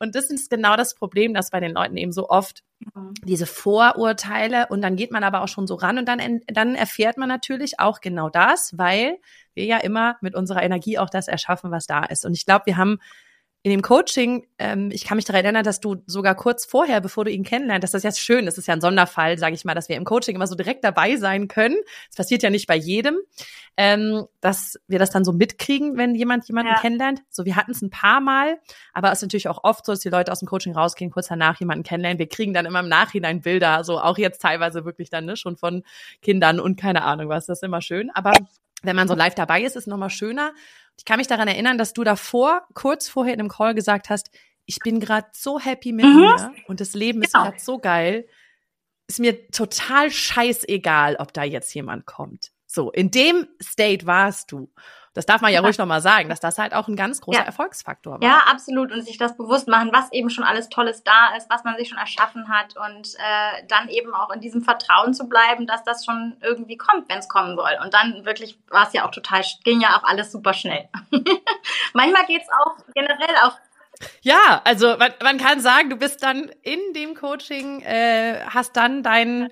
Und 0.01 0.15
das 0.15 0.31
ist 0.31 0.51
genau 0.51 0.77
das 0.77 0.95
Problem, 0.95 1.35
dass 1.35 1.51
bei 1.51 1.61
den 1.61 1.73
Leuten 1.73 1.97
eben 1.99 2.11
so 2.11 2.31
oft 2.31 2.65
mhm. 2.95 3.13
diese 3.23 3.47
Vorurteile 3.47 4.67
und 4.69 4.81
dann 4.81 4.97
geht 4.97 5.13
man 5.13 5.23
aber 5.23 5.43
auch 5.43 5.49
schon 5.49 5.67
so 5.67 5.75
ran 5.75 5.99
und 5.99 6.09
dann, 6.09 6.41
dann 6.47 6.75
erfährt 6.75 7.19
man 7.19 7.29
natürlich 7.29 7.79
auch 7.79 8.01
genau 8.01 8.31
das, 8.31 8.77
weil 8.79 9.19
wir 9.55 9.67
ja 9.67 9.77
immer 9.77 10.17
mit 10.23 10.35
unserer 10.35 10.63
Energie 10.63 10.99
auch 10.99 11.11
das 11.11 11.29
erschaffen, 11.29 11.71
was 11.71 11.87
da 11.87 12.03
ist. 12.05 12.25
Und 12.25 12.33
ich 12.33 12.47
glaube, 12.47 12.67
wir 12.67 12.79
haben 12.79 12.99
in 13.63 13.71
dem 13.71 13.83
Coaching, 13.83 14.47
ähm, 14.59 14.91
ich 14.91 15.05
kann 15.05 15.17
mich 15.17 15.27
daran 15.27 15.45
erinnern, 15.45 15.65
dass 15.65 15.81
du 15.81 16.03
sogar 16.07 16.35
kurz 16.35 16.65
vorher, 16.65 17.03
bevor 17.03 17.27
du 17.27 17.31
ihn 17.31 17.45
kennenlernst, 17.45 17.83
dass 17.83 17.91
das 17.91 18.03
ja 18.03 18.13
schön, 18.13 18.47
das 18.47 18.57
ist 18.57 18.67
ja 18.67 18.73
ein 18.73 18.81
Sonderfall, 18.81 19.37
sage 19.37 19.55
ich 19.55 19.67
mal, 19.67 19.75
dass 19.75 19.91
wir 19.91 19.97
im 19.97 20.05
Coaching 20.05 20.35
immer 20.35 20.47
so 20.47 20.55
direkt 20.55 20.83
dabei 20.83 21.17
sein 21.17 21.47
können. 21.47 21.77
Das 22.09 22.17
passiert 22.17 22.43
ja 22.43 22.49
nicht 22.49 22.67
bei 22.67 22.77
jedem, 22.77 23.19
ähm, 23.77 24.25
dass 24.41 24.79
wir 24.89 24.99
das 24.99 25.11
dann 25.11 25.27
so 25.27 25.33
mitkriegen, 25.33 25.99
wenn 25.99 26.15
jemand 26.15 26.49
jemanden 26.49 26.73
ja. 26.73 26.81
kennenlernt. 26.81 27.21
So, 27.29 27.45
wir 27.45 27.55
hatten 27.55 27.73
es 27.73 27.83
ein 27.83 27.91
paar 27.91 28.21
Mal, 28.21 28.59
aber 28.95 29.13
es 29.13 29.19
ist 29.19 29.23
natürlich 29.23 29.49
auch 29.49 29.63
oft 29.63 29.85
so, 29.85 29.93
dass 29.93 30.01
die 30.01 30.09
Leute 30.09 30.33
aus 30.33 30.39
dem 30.39 30.49
Coaching 30.49 30.75
rausgehen, 30.75 31.11
kurz 31.11 31.29
danach 31.29 31.61
jemanden 31.61 31.83
kennenlernen. 31.83 32.19
Wir 32.19 32.29
kriegen 32.29 32.55
dann 32.55 32.65
immer 32.65 32.81
im 32.81 32.89
Nachhinein 32.89 33.43
Bilder, 33.43 33.85
so 33.85 34.01
auch 34.01 34.17
jetzt 34.17 34.41
teilweise 34.41 34.87
wirklich 34.87 35.11
dann 35.11 35.27
ne, 35.27 35.37
schon 35.37 35.59
von 35.59 35.83
Kindern 36.23 36.61
und 36.61 36.81
keine 36.81 37.03
Ahnung 37.03 37.29
was. 37.29 37.45
Das 37.45 37.59
ist 37.59 37.63
immer 37.63 37.83
schön, 37.83 38.11
aber 38.15 38.33
wenn 38.83 38.97
man 38.97 39.09
so 39.09 39.15
live 39.15 39.35
dabei 39.35 39.61
ist, 39.63 39.77
ist 39.77 39.83
es 39.83 39.87
nochmal 39.87 40.11
schöner, 40.11 40.53
ich 41.01 41.07
kann 41.07 41.17
mich 41.17 41.29
daran 41.29 41.49
erinnern, 41.49 41.79
dass 41.79 41.95
du 41.95 42.05
davor, 42.05 42.67
kurz 42.75 43.09
vorher 43.09 43.33
in 43.33 43.41
einem 43.41 43.49
Call 43.49 43.75
gesagt 43.75 44.11
hast, 44.11 44.31
ich 44.67 44.81
bin 44.81 45.01
gerade 45.01 45.29
so 45.33 45.59
happy 45.59 45.93
mit 45.93 46.05
mhm. 46.05 46.17
mir 46.17 46.53
und 46.67 46.79
das 46.79 46.93
Leben 46.93 47.23
ist 47.23 47.33
genau. 47.33 47.47
gerade 47.47 47.59
so 47.59 47.79
geil. 47.79 48.29
Ist 49.09 49.19
mir 49.19 49.49
total 49.49 50.11
scheißegal, 50.11 51.17
ob 51.17 51.33
da 51.33 51.43
jetzt 51.43 51.73
jemand 51.73 52.05
kommt. 52.05 52.53
So, 52.67 52.93
in 52.93 53.11
dem 53.11 53.49
State 53.63 54.05
warst 54.05 54.53
du. 54.53 54.71
Das 55.21 55.27
darf 55.27 55.43
man 55.43 55.53
ja, 55.53 55.61
ruhig 55.61 55.77
nochmal 55.77 56.01
sagen, 56.01 56.31
dass 56.31 56.41
das 56.41 56.57
halt 56.57 56.73
auch 56.73 56.89
ein 56.89 56.97
ganz 56.97 57.21
großer 57.21 57.41
ja. 57.41 57.45
Erfolgsfaktor 57.45 58.15
war. 58.15 58.23
Ja, 58.27 58.39
absolut. 58.51 58.91
Und 58.91 59.03
sich 59.03 59.19
das 59.19 59.37
bewusst 59.37 59.69
machen, 59.69 59.91
was 59.93 60.11
eben 60.13 60.31
schon 60.31 60.45
alles 60.45 60.71
Tolles 60.71 61.05
da 61.05 61.37
ist, 61.37 61.51
was 61.51 61.63
man 61.63 61.77
sich 61.77 61.91
schon 61.91 61.99
erschaffen 61.99 62.49
hat 62.49 62.75
und 62.79 63.15
äh, 63.17 63.67
dann 63.69 63.91
eben 63.91 64.15
auch 64.15 64.31
in 64.31 64.41
diesem 64.41 64.63
Vertrauen 64.63 65.13
zu 65.13 65.29
bleiben, 65.29 65.67
dass 65.67 65.85
das 65.85 66.07
schon 66.07 66.39
irgendwie 66.41 66.79
kommt, 66.79 67.11
wenn 67.11 67.19
es 67.19 67.29
kommen 67.29 67.55
soll. 67.55 67.73
Und 67.85 67.93
dann 67.93 68.25
wirklich 68.25 68.59
war 68.71 68.87
es 68.87 68.95
ja 68.95 69.07
auch 69.07 69.11
total, 69.11 69.43
ging 69.63 69.83
ja 69.83 69.99
auch 69.99 70.05
alles 70.05 70.33
super 70.33 70.55
schnell. 70.55 70.89
Manchmal 71.93 72.25
geht 72.25 72.41
es 72.41 72.49
auch 72.49 72.77
generell 72.95 73.37
auch 73.45 73.59
ja, 74.23 74.63
also 74.65 74.97
man, 74.97 75.13
man, 75.23 75.37
kann 75.37 75.61
sagen, 75.61 75.91
du 75.91 75.97
bist 75.97 76.23
dann 76.23 76.51
in 76.63 76.95
dem 76.95 77.15
Coaching, 77.15 77.83
äh, 77.83 78.41
hast 78.47 78.75
dann 78.75 79.03
deinen 79.03 79.51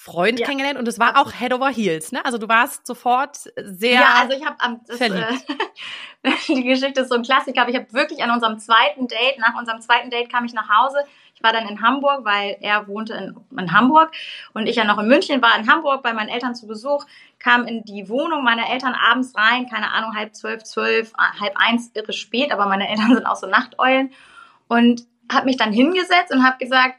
Freund 0.00 0.38
ja. 0.38 0.46
kennengelernt 0.46 0.78
und 0.78 0.86
es 0.86 1.00
war 1.00 1.20
auch 1.20 1.32
Head 1.32 1.52
over 1.52 1.70
Heels, 1.70 2.12
ne? 2.12 2.24
Also 2.24 2.38
du 2.38 2.48
warst 2.48 2.86
sofort 2.86 3.36
sehr 3.56 3.94
Ja, 3.94 4.14
also 4.20 4.36
ich 4.36 4.46
habe 4.46 4.54
am 4.60 4.80
äh, 4.88 6.30
die 6.54 6.62
Geschichte 6.62 7.00
ist 7.00 7.08
so 7.08 7.16
ein 7.16 7.24
Klassiker, 7.24 7.62
aber 7.62 7.70
ich 7.70 7.76
habe 7.76 7.92
wirklich 7.92 8.22
an 8.22 8.30
unserem 8.30 8.60
zweiten 8.60 9.08
Date, 9.08 9.40
nach 9.40 9.58
unserem 9.58 9.80
zweiten 9.80 10.08
Date 10.08 10.30
kam 10.30 10.44
ich 10.44 10.52
nach 10.52 10.68
Hause. 10.68 10.98
Ich 11.34 11.42
war 11.42 11.52
dann 11.52 11.68
in 11.68 11.82
Hamburg, 11.82 12.24
weil 12.24 12.58
er 12.60 12.86
wohnte 12.86 13.14
in, 13.14 13.58
in 13.58 13.72
Hamburg 13.72 14.12
und 14.54 14.68
ich 14.68 14.76
ja 14.76 14.84
noch 14.84 14.98
in 14.98 15.08
München 15.08 15.42
war 15.42 15.58
in 15.58 15.68
Hamburg 15.68 16.04
bei 16.04 16.12
meinen 16.12 16.28
Eltern 16.28 16.54
zu 16.54 16.68
Besuch, 16.68 17.04
kam 17.40 17.66
in 17.66 17.82
die 17.82 18.08
Wohnung 18.08 18.44
meiner 18.44 18.70
Eltern 18.70 18.94
abends 18.94 19.34
rein, 19.34 19.68
keine 19.68 19.90
Ahnung, 19.90 20.14
halb 20.14 20.32
zwölf, 20.36 20.62
zwölf, 20.62 21.12
halb 21.16 21.56
eins, 21.56 21.90
irre 21.94 22.12
spät, 22.12 22.52
aber 22.52 22.66
meine 22.66 22.88
Eltern 22.88 23.14
sind 23.14 23.26
auch 23.26 23.36
so 23.36 23.48
Nachteulen 23.48 24.12
und 24.68 25.02
habe 25.32 25.46
mich 25.46 25.56
dann 25.56 25.72
hingesetzt 25.72 26.32
und 26.32 26.46
habe 26.46 26.58
gesagt, 26.58 26.94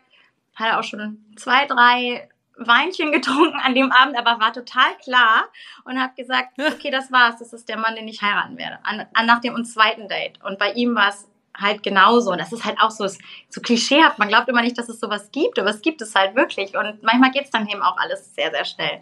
hatte 0.53 0.77
auch 0.77 0.83
schon 0.83 1.23
zwei, 1.37 1.65
drei 1.65 2.27
Weinchen 2.59 3.11
getrunken 3.11 3.59
an 3.59 3.73
dem 3.73 3.91
Abend, 3.91 4.17
aber 4.17 4.39
war 4.39 4.53
total 4.53 4.95
klar 5.03 5.47
und 5.85 5.99
habe 5.99 6.13
gesagt, 6.15 6.59
okay, 6.59 6.91
das 6.91 7.11
war's, 7.11 7.37
das 7.39 7.53
ist 7.53 7.69
der 7.69 7.77
Mann, 7.77 7.95
den 7.95 8.07
ich 8.07 8.21
heiraten 8.21 8.57
werde. 8.57 8.79
An, 8.83 9.05
an 9.13 9.25
nach 9.25 9.39
dem 9.39 9.63
zweiten 9.65 10.07
Date. 10.07 10.39
Und 10.43 10.59
bei 10.59 10.73
ihm 10.73 10.95
war 10.95 11.09
es 11.09 11.27
halt 11.57 11.83
genauso. 11.83 12.31
Und 12.31 12.39
das 12.39 12.53
ist 12.53 12.65
halt 12.65 12.79
auch 12.79 12.91
so, 12.91 13.07
so 13.07 13.61
klischeehaft. 13.61 14.19
Man 14.19 14.27
glaubt 14.27 14.47
immer 14.49 14.61
nicht, 14.61 14.77
dass 14.77 14.89
es 14.89 14.99
sowas 14.99 15.29
gibt, 15.31 15.59
aber 15.59 15.69
es 15.69 15.81
gibt 15.81 16.01
es 16.01 16.15
halt 16.15 16.35
wirklich. 16.35 16.77
Und 16.77 17.03
manchmal 17.03 17.31
geht's 17.31 17.51
dann 17.51 17.67
eben 17.67 17.81
auch 17.81 17.97
alles 17.97 18.33
sehr, 18.35 18.51
sehr 18.51 18.65
schnell, 18.65 19.01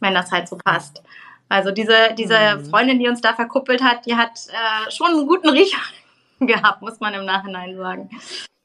wenn 0.00 0.14
das 0.14 0.30
halt 0.30 0.48
so 0.48 0.56
passt. 0.56 1.02
Also 1.48 1.70
diese, 1.70 2.14
diese 2.16 2.56
mhm. 2.56 2.64
Freundin, 2.66 2.98
die 2.98 3.08
uns 3.08 3.20
da 3.20 3.34
verkuppelt 3.34 3.82
hat, 3.82 4.04
die 4.06 4.16
hat 4.16 4.38
äh, 4.48 4.90
schon 4.90 5.08
einen 5.08 5.26
guten 5.26 5.48
Riecher 5.48 5.80
gehabt, 6.40 6.82
muss 6.82 7.00
man 7.00 7.14
im 7.14 7.24
Nachhinein 7.24 7.76
sagen. 7.76 8.10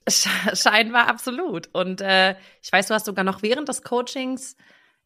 Scheinbar 0.08 1.08
absolut. 1.08 1.70
Und 1.74 2.02
äh, 2.02 2.36
ich 2.62 2.72
weiß, 2.72 2.88
du 2.88 2.94
hast 2.94 3.06
sogar 3.06 3.24
noch 3.24 3.42
während 3.42 3.70
des 3.70 3.84
Coachings 3.84 4.56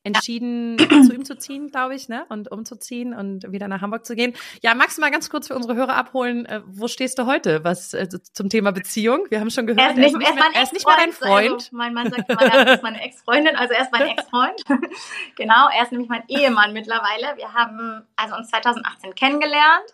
entschieden, 0.04 0.78
ja. 0.80 1.02
zu 1.04 1.14
ihm 1.14 1.26
zu 1.26 1.38
ziehen, 1.38 1.70
glaube 1.70 1.96
ich, 1.96 2.08
ne? 2.10 2.26
Und 2.30 2.50
umzuziehen 2.52 3.14
und 3.14 3.52
wieder 3.52 3.68
nach 3.68 3.82
Hamburg 3.82 4.06
zu 4.06 4.16
gehen. 4.16 4.34
Ja, 4.62 4.74
magst 4.74 4.98
du 4.98 5.02
mal 5.02 5.12
ganz 5.12 5.30
kurz 5.30 5.48
für 5.48 5.56
unsere 5.56 5.76
Hörer 5.76 5.96
abholen, 5.96 6.46
äh, 6.46 6.62
wo 6.66 6.88
stehst 6.88 7.20
du 7.20 7.26
heute, 7.26 7.64
was 7.64 7.94
äh, 7.94 8.08
zum 8.34 8.50
Thema 8.50 8.72
Beziehung? 8.72 9.26
Wir 9.30 9.40
haben 9.40 9.52
schon 9.52 9.68
gehört, 9.68 9.82
er 9.82 9.90
ist 9.90 9.98
nicht, 9.98 10.14
er 10.14 10.22
ist 10.22 10.36
nicht, 10.36 10.36
mehr, 10.36 10.46
er 10.54 10.64
ist 10.64 10.74
nicht 10.74 10.88
mehr 10.88 10.96
dein 10.98 11.12
Freund. 11.12 11.54
Also, 11.54 11.76
mein 11.76 11.94
Mann 11.94 12.10
sagt 12.10 12.30
immer, 12.30 12.42
er 12.42 12.74
ist 12.76 12.84
meine 12.84 13.02
Ex-Freundin, 13.04 13.56
also 13.56 13.74
er 13.74 13.82
ist 13.82 13.92
mein 13.92 14.08
Ex-Freund. 14.08 14.64
genau, 15.36 15.68
er 15.76 15.84
ist 15.84 15.92
nämlich 15.92 16.10
mein 16.10 16.24
Ehemann 16.28 16.74
mittlerweile. 16.74 17.36
Wir 17.38 17.54
haben 17.54 18.08
also 18.16 18.36
uns 18.36 18.50
2018 18.50 19.14
kennengelernt 19.16 19.94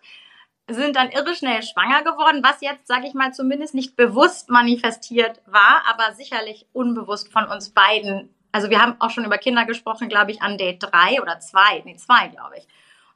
sind 0.70 0.96
dann 0.96 1.12
irre 1.12 1.36
schnell 1.36 1.62
schwanger 1.62 2.03
geworden, 2.03 2.41
was 2.43 2.62
jetzt, 2.62 2.88
sage 2.88 3.08
ich 3.08 3.13
mal, 3.13 3.34
zumindest 3.34 3.74
nicht 3.74 3.96
bewusst 3.96 4.50
manifestiert 4.50 5.41
war, 5.46 5.84
aber 5.89 6.13
sicherlich 6.13 6.65
unbewusst 6.72 7.32
von 7.32 7.46
uns 7.46 7.72
beiden. 7.72 8.34
Also 8.51 8.70
wir 8.70 8.82
haben 8.82 8.96
auch 9.00 9.10
schon 9.10 9.25
über 9.25 9.38
Kinder 9.38 9.65
gesprochen, 9.65 10.10
glaube 10.10 10.32
ich, 10.32 10.41
an 10.41 10.58
Date 10.58 10.84
drei 10.84 11.22
oder 11.22 11.39
zwei, 11.39 11.82
nee, 11.86 11.98
zwei, 11.98 12.29
glaube 12.29 12.58
ich. 12.58 12.67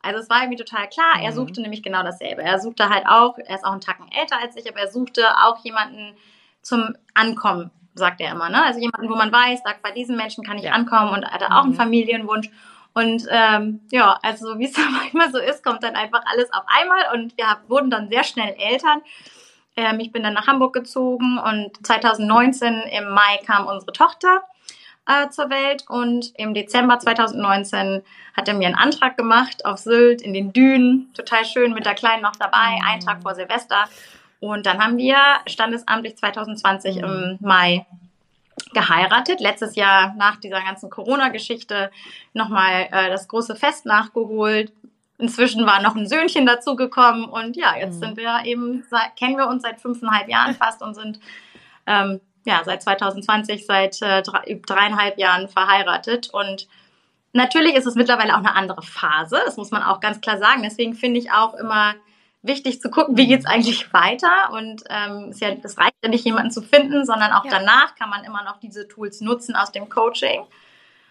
Also 0.01 0.19
es 0.19 0.29
war 0.29 0.41
irgendwie 0.41 0.63
total 0.63 0.87
klar, 0.89 1.21
er 1.21 1.31
mhm. 1.31 1.35
suchte 1.35 1.61
nämlich 1.61 1.83
genau 1.83 2.03
dasselbe. 2.03 2.41
Er 2.41 2.59
suchte 2.59 2.89
halt 2.89 3.05
auch, 3.07 3.37
er 3.37 3.55
ist 3.55 3.65
auch 3.65 3.71
einen 3.71 3.81
Tacken 3.81 4.09
älter 4.11 4.37
als 4.41 4.55
ich, 4.55 4.69
aber 4.69 4.79
er 4.79 4.91
suchte 4.91 5.25
auch 5.43 5.63
jemanden 5.63 6.15
zum 6.61 6.95
Ankommen, 7.13 7.71
sagt 7.93 8.21
er 8.21 8.31
immer. 8.31 8.49
Ne? 8.49 8.63
Also 8.63 8.79
jemanden, 8.79 9.09
wo 9.09 9.15
man 9.15 9.31
weiß, 9.31 9.61
sagt, 9.63 9.81
bei 9.81 9.91
diesem 9.91 10.17
Menschen 10.17 10.43
kann 10.43 10.57
ich 10.57 10.65
ja. 10.65 10.71
ankommen 10.73 11.13
und 11.13 11.23
er 11.23 11.31
hatte 11.31 11.47
auch 11.47 11.63
einen 11.63 11.71
mhm. 11.71 11.77
Familienwunsch. 11.77 12.49
Und 12.97 13.27
ähm, 13.29 13.81
ja, 13.91 14.17
also 14.23 14.57
wie 14.57 14.65
es 14.65 14.73
dann 14.73 14.91
manchmal 14.91 15.31
so 15.31 15.37
ist, 15.37 15.63
kommt 15.63 15.83
dann 15.83 15.95
einfach 15.95 16.23
alles 16.25 16.51
auf 16.51 16.63
einmal 16.65 17.13
und 17.13 17.37
wir 17.37 17.45
wurden 17.67 17.91
dann 17.91 18.09
sehr 18.09 18.23
schnell 18.23 18.55
Eltern. 18.57 19.01
Ähm, 19.75 19.99
ich 19.99 20.11
bin 20.11 20.23
dann 20.23 20.33
nach 20.33 20.47
Hamburg 20.47 20.73
gezogen 20.73 21.37
und 21.37 21.85
2019 21.85 22.73
im 22.97 23.09
Mai 23.09 23.37
kam 23.45 23.67
unsere 23.67 23.91
Tochter. 23.93 24.41
äh, 25.05 25.29
zur 25.29 25.49
Welt 25.51 25.85
und 25.87 26.33
im 26.37 26.55
Dezember 26.55 26.97
2019 26.97 28.01
hat 28.35 28.47
er 28.47 28.55
mir 28.55 28.65
einen 28.65 28.75
Antrag 28.75 29.15
gemacht 29.15 29.63
auf 29.63 29.77
Sylt 29.77 30.21
in 30.23 30.33
den 30.33 30.51
Dünen, 30.51 31.13
total 31.13 31.45
schön 31.45 31.73
mit 31.73 31.85
der 31.85 31.93
Kleinen 31.93 32.23
noch 32.23 32.35
dabei, 32.35 32.77
mhm. 32.77 32.87
einen 32.87 33.01
Tag 33.01 33.21
vor 33.21 33.35
Silvester. 33.35 33.85
Und 34.39 34.65
dann 34.65 34.83
haben 34.83 34.97
wir 34.97 35.17
standesamtlich 35.45 36.17
2020 36.17 36.95
mhm. 36.95 37.03
im 37.03 37.37
Mai 37.41 37.85
geheiratet. 38.73 39.39
Letztes 39.39 39.75
Jahr 39.75 40.13
nach 40.17 40.37
dieser 40.37 40.61
ganzen 40.61 40.89
Corona-Geschichte 40.89 41.91
nochmal 42.33 42.87
äh, 42.91 43.09
das 43.09 43.27
große 43.27 43.55
Fest 43.55 43.85
nachgeholt. 43.85 44.73
Inzwischen 45.17 45.65
war 45.65 45.81
noch 45.81 45.95
ein 45.95 46.07
Söhnchen 46.07 46.45
dazugekommen 46.45 47.25
und 47.25 47.55
ja, 47.55 47.75
jetzt 47.75 47.95
mhm. 47.95 47.99
sind 47.99 48.17
wir 48.17 48.45
eben, 48.45 48.85
kennen 49.17 49.37
wir 49.37 49.47
uns 49.47 49.63
seit 49.63 49.81
fünfeinhalb 49.81 50.29
Jahren 50.29 50.53
fast 50.59 50.81
und 50.81 50.93
sind 50.93 51.19
ähm, 51.87 52.21
ja 52.45 52.61
seit 52.63 52.83
2020 52.83 53.65
seit 53.65 54.01
äh, 54.01 54.21
drei, 54.21 54.59
dreieinhalb 54.65 55.17
Jahren 55.17 55.47
verheiratet 55.47 56.29
und 56.31 56.67
natürlich 57.33 57.73
ist 57.73 57.87
es 57.87 57.95
mittlerweile 57.95 58.33
auch 58.33 58.39
eine 58.39 58.55
andere 58.55 58.83
Phase, 58.83 59.41
das 59.45 59.57
muss 59.57 59.71
man 59.71 59.81
auch 59.81 59.99
ganz 59.99 60.21
klar 60.21 60.37
sagen. 60.37 60.61
Deswegen 60.63 60.93
finde 60.93 61.19
ich 61.19 61.31
auch 61.31 61.55
immer 61.55 61.95
wichtig 62.41 62.81
zu 62.81 62.89
gucken, 62.89 63.17
wie 63.17 63.27
geht's 63.27 63.45
eigentlich 63.45 63.93
weiter. 63.93 64.51
Und 64.51 64.83
ähm, 64.89 65.29
es, 65.29 65.39
ja, 65.39 65.49
es 65.49 65.77
reicht 65.77 65.95
ja 66.03 66.09
nicht, 66.09 66.25
jemanden 66.25 66.51
zu 66.51 66.61
finden, 66.61 67.05
sondern 67.05 67.31
auch 67.33 67.45
ja. 67.45 67.51
danach 67.51 67.95
kann 67.95 68.09
man 68.09 68.23
immer 68.23 68.43
noch 68.43 68.59
diese 68.59 68.87
Tools 68.87 69.21
nutzen 69.21 69.55
aus 69.55 69.71
dem 69.71 69.89
Coaching. 69.89 70.43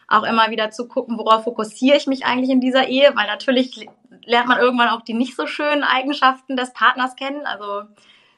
Auch 0.08 0.22
immer 0.22 0.50
wieder 0.50 0.70
zu 0.70 0.86
gucken, 0.86 1.18
worauf 1.18 1.44
fokussiere 1.44 1.96
ich 1.96 2.06
mich 2.06 2.24
eigentlich 2.24 2.50
in 2.50 2.60
dieser 2.60 2.86
Ehe, 2.88 3.10
weil 3.14 3.26
natürlich 3.26 3.88
lernt 4.24 4.48
man 4.48 4.58
irgendwann 4.58 4.88
auch 4.88 5.02
die 5.02 5.14
nicht 5.14 5.34
so 5.34 5.46
schönen 5.46 5.82
Eigenschaften 5.82 6.56
des 6.56 6.72
Partners 6.72 7.16
kennen, 7.16 7.44
also 7.44 7.82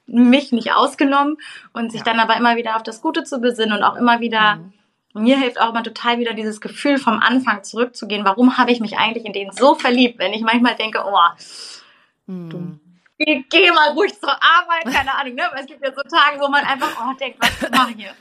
mich 0.07 0.52
nicht 0.52 0.73
ausgenommen 0.73 1.37
und 1.75 1.92
sich 1.92 2.00
ja. 2.00 2.04
dann 2.07 2.21
aber 2.21 2.37
immer 2.37 2.57
wieder 2.57 2.76
auf 2.76 2.83
das 2.83 3.02
Gute 3.02 3.25
zu 3.25 3.40
besinnen 3.40 3.76
und 3.76 3.83
auch 3.83 3.97
immer 3.97 4.21
wieder 4.21 4.57
mhm 4.57 4.73
mir 5.14 5.38
hilft 5.38 5.61
auch 5.61 5.71
immer 5.71 5.83
total 5.83 6.18
wieder 6.18 6.35
dieses 6.35 6.61
Gefühl 6.61 6.99
vom 6.99 7.21
Anfang 7.21 7.64
zurückzugehen. 7.64 8.25
Warum 8.25 8.59
habe 8.59 8.73
ich 8.73 8.80
mich 8.80 8.99
eigentlich 8.99 9.25
in 9.25 9.33
den 9.33 9.50
so 9.52 9.75
verliebt? 9.75 10.18
Wenn 10.18 10.33
ich 10.33 10.42
manchmal 10.42 10.76
denke, 10.76 11.02
oh, 11.07 11.18
hm. 12.29 12.81
Geh, 13.19 13.45
geh, 13.51 13.73
mal 13.73 13.91
ruhig 13.91 14.17
zur 14.21 14.31
Arbeit, 14.31 14.85
keine 14.95 15.13
Ahnung, 15.13 15.35
ne? 15.35 15.43
es 15.59 15.67
gibt 15.67 15.85
ja 15.85 15.93
so 15.93 16.03
Tage, 16.03 16.41
wo 16.41 16.47
man 16.47 16.65
einfach, 16.65 16.89
oh, 17.03 17.13
denkt, 17.19 17.39
was 17.41 17.71
mache 17.71 17.91
ich 17.91 17.97
hier? 17.97 18.15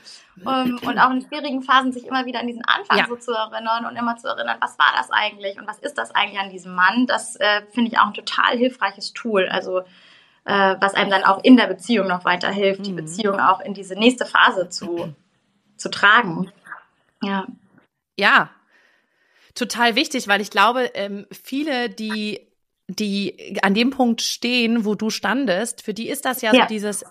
Um, 0.44 0.78
und 0.86 0.98
auch 0.98 1.10
in 1.10 1.20
schwierigen 1.20 1.62
Phasen 1.62 1.92
sich 1.92 2.06
immer 2.06 2.24
wieder 2.26 2.40
an 2.40 2.46
diesen 2.46 2.64
Anfang 2.64 2.98
ja. 2.98 3.06
so 3.08 3.16
zu 3.16 3.32
erinnern 3.32 3.86
und 3.86 3.96
immer 3.96 4.16
zu 4.16 4.28
erinnern, 4.28 4.56
was 4.60 4.78
war 4.78 4.92
das 4.96 5.10
eigentlich 5.10 5.58
und 5.58 5.66
was 5.66 5.78
ist 5.78 5.98
das 5.98 6.14
eigentlich 6.14 6.40
an 6.40 6.50
diesem 6.50 6.74
Mann? 6.74 7.06
Das 7.06 7.36
äh, 7.36 7.62
finde 7.70 7.90
ich 7.90 7.98
auch 7.98 8.06
ein 8.06 8.14
total 8.14 8.56
hilfreiches 8.56 9.12
Tool. 9.12 9.48
Also 9.48 9.80
äh, 10.44 10.76
was 10.80 10.94
einem 10.94 11.10
dann 11.10 11.24
auch 11.24 11.42
in 11.42 11.56
der 11.56 11.66
Beziehung 11.66 12.06
noch 12.06 12.24
weiterhilft, 12.24 12.80
mhm. 12.80 12.84
die 12.84 12.92
Beziehung 12.92 13.40
auch 13.40 13.60
in 13.60 13.74
diese 13.74 13.94
nächste 13.94 14.26
Phase 14.26 14.68
zu, 14.68 15.12
zu 15.76 15.90
tragen. 15.90 16.52
Ja. 17.22 17.46
Ja, 18.16 18.50
total 19.54 19.94
wichtig, 19.94 20.28
weil 20.28 20.40
ich 20.40 20.50
glaube, 20.50 20.90
ähm, 20.94 21.26
viele, 21.30 21.90
die 21.90 22.47
die 22.88 23.58
an 23.62 23.74
dem 23.74 23.90
Punkt 23.90 24.22
stehen, 24.22 24.84
wo 24.84 24.94
du 24.94 25.10
standest, 25.10 25.82
für 25.82 25.94
die 25.94 26.08
ist 26.08 26.24
das 26.24 26.40
ja, 26.40 26.52
ja. 26.52 26.62
so 26.62 26.68
dieses, 26.68 27.04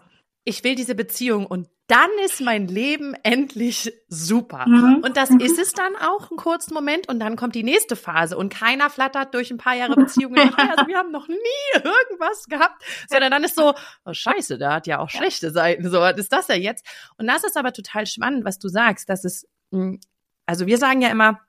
ich 0.43 0.63
will 0.63 0.75
diese 0.75 0.95
Beziehung 0.95 1.45
und 1.45 1.69
dann 1.87 2.09
ist 2.25 2.41
mein 2.41 2.67
Leben 2.67 3.13
endlich 3.23 3.93
super. 4.09 4.67
Mhm. 4.67 5.01
Und 5.03 5.15
das 5.15 5.29
mhm. 5.29 5.39
ist 5.39 5.57
es 5.57 5.71
dann 5.71 5.95
auch 5.95 6.29
einen 6.29 6.37
kurzen 6.37 6.73
Moment 6.73 7.07
und 7.07 7.19
dann 7.19 7.37
kommt 7.37 7.55
die 7.55 7.63
nächste 7.63 7.95
Phase 7.95 8.37
und 8.37 8.53
keiner 8.53 8.89
flattert 8.89 9.33
durch 9.33 9.51
ein 9.51 9.57
paar 9.57 9.75
Jahre 9.75 9.95
Beziehung 9.95 10.35
also 10.37 10.87
wir 10.87 10.97
haben 10.97 11.11
noch 11.11 11.29
nie 11.29 11.37
irgendwas 11.73 12.45
gehabt, 12.47 12.83
sondern 13.09 13.31
dann 13.31 13.43
ist 13.43 13.55
so, 13.55 13.73
oh 14.05 14.13
scheiße, 14.13 14.57
der 14.57 14.73
hat 14.73 14.87
ja 14.87 14.99
auch 14.99 15.09
schlechte 15.09 15.51
Seiten, 15.51 15.89
so, 15.89 15.99
was 15.99 16.17
ist 16.17 16.33
das 16.33 16.49
ja 16.49 16.55
jetzt? 16.55 16.85
Und 17.17 17.27
das 17.27 17.45
ist 17.45 17.55
aber 17.55 17.71
total 17.71 18.05
spannend, 18.05 18.43
was 18.43 18.59
du 18.59 18.67
sagst, 18.67 19.09
dass 19.09 19.23
es, 19.23 19.47
hm, 19.71 20.01
also 20.45 20.65
wir 20.65 20.77
sagen 20.77 21.01
ja 21.01 21.09
immer, 21.09 21.39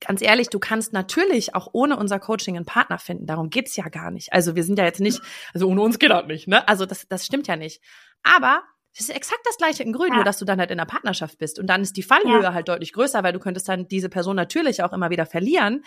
ganz 0.00 0.22
ehrlich, 0.22 0.48
du 0.48 0.58
kannst 0.58 0.92
natürlich 0.92 1.54
auch 1.54 1.68
ohne 1.72 1.96
unser 1.96 2.18
Coaching 2.18 2.56
einen 2.56 2.64
Partner 2.64 2.98
finden. 2.98 3.26
Darum 3.26 3.50
geht's 3.50 3.76
ja 3.76 3.88
gar 3.88 4.10
nicht. 4.10 4.32
Also 4.32 4.56
wir 4.56 4.64
sind 4.64 4.78
ja 4.78 4.84
jetzt 4.84 5.00
nicht, 5.00 5.20
also 5.54 5.68
ohne 5.68 5.82
uns 5.82 5.98
geht 5.98 6.10
das 6.10 6.26
nicht, 6.26 6.48
ne? 6.48 6.66
Also 6.68 6.86
das, 6.86 7.06
das 7.08 7.26
stimmt 7.26 7.46
ja 7.46 7.56
nicht. 7.56 7.82
Aber 8.22 8.62
es 8.92 9.00
ist 9.00 9.10
exakt 9.10 9.40
das 9.44 9.56
gleiche 9.56 9.84
in 9.84 9.92
Grün, 9.92 10.08
ja. 10.08 10.16
nur 10.16 10.24
dass 10.24 10.38
du 10.38 10.44
dann 10.44 10.58
halt 10.58 10.70
in 10.70 10.80
einer 10.80 10.86
Partnerschaft 10.86 11.38
bist. 11.38 11.58
Und 11.58 11.68
dann 11.68 11.82
ist 11.82 11.96
die 11.96 12.02
Fallhöhe 12.02 12.42
ja. 12.42 12.54
halt 12.54 12.68
deutlich 12.68 12.92
größer, 12.92 13.22
weil 13.22 13.32
du 13.32 13.38
könntest 13.38 13.68
dann 13.68 13.86
diese 13.86 14.08
Person 14.08 14.34
natürlich 14.34 14.82
auch 14.82 14.92
immer 14.92 15.10
wieder 15.10 15.26
verlieren, 15.26 15.84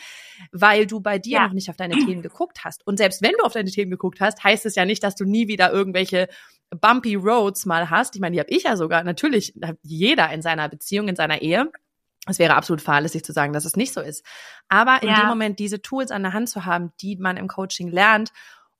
weil 0.51 0.87
du 0.87 1.01
bei 1.01 1.19
dir 1.19 1.39
ja. 1.39 1.47
noch 1.47 1.53
nicht 1.53 1.69
auf 1.69 1.75
deine 1.75 1.95
Themen 2.05 2.21
geguckt 2.21 2.63
hast. 2.63 2.85
Und 2.87 2.97
selbst 2.97 3.21
wenn 3.21 3.33
du 3.37 3.43
auf 3.43 3.53
deine 3.53 3.71
Themen 3.71 3.91
geguckt 3.91 4.21
hast, 4.21 4.43
heißt 4.43 4.65
es 4.65 4.75
ja 4.75 4.85
nicht, 4.85 5.03
dass 5.03 5.15
du 5.15 5.25
nie 5.25 5.47
wieder 5.47 5.71
irgendwelche 5.71 6.29
bumpy 6.79 7.15
Roads 7.15 7.65
mal 7.65 7.89
hast. 7.89 8.15
Ich 8.15 8.21
meine, 8.21 8.35
die 8.35 8.39
habe 8.39 8.49
ich 8.49 8.63
ja 8.63 8.77
sogar, 8.77 9.03
natürlich 9.03 9.53
jeder 9.81 10.31
in 10.31 10.41
seiner 10.41 10.69
Beziehung, 10.69 11.07
in 11.07 11.15
seiner 11.15 11.41
Ehe. 11.41 11.71
Es 12.27 12.39
wäre 12.39 12.55
absolut 12.55 12.81
fahrlässig 12.81 13.23
zu 13.25 13.33
sagen, 13.33 13.51
dass 13.51 13.65
es 13.65 13.75
nicht 13.75 13.93
so 13.93 13.99
ist. 13.99 14.25
Aber 14.69 15.03
in 15.03 15.09
ja. 15.09 15.21
dem 15.21 15.27
Moment 15.27 15.59
diese 15.59 15.81
Tools 15.81 16.11
an 16.11 16.23
der 16.23 16.33
Hand 16.33 16.49
zu 16.49 16.65
haben, 16.65 16.93
die 17.01 17.17
man 17.17 17.37
im 17.37 17.47
Coaching 17.47 17.89
lernt 17.89 18.31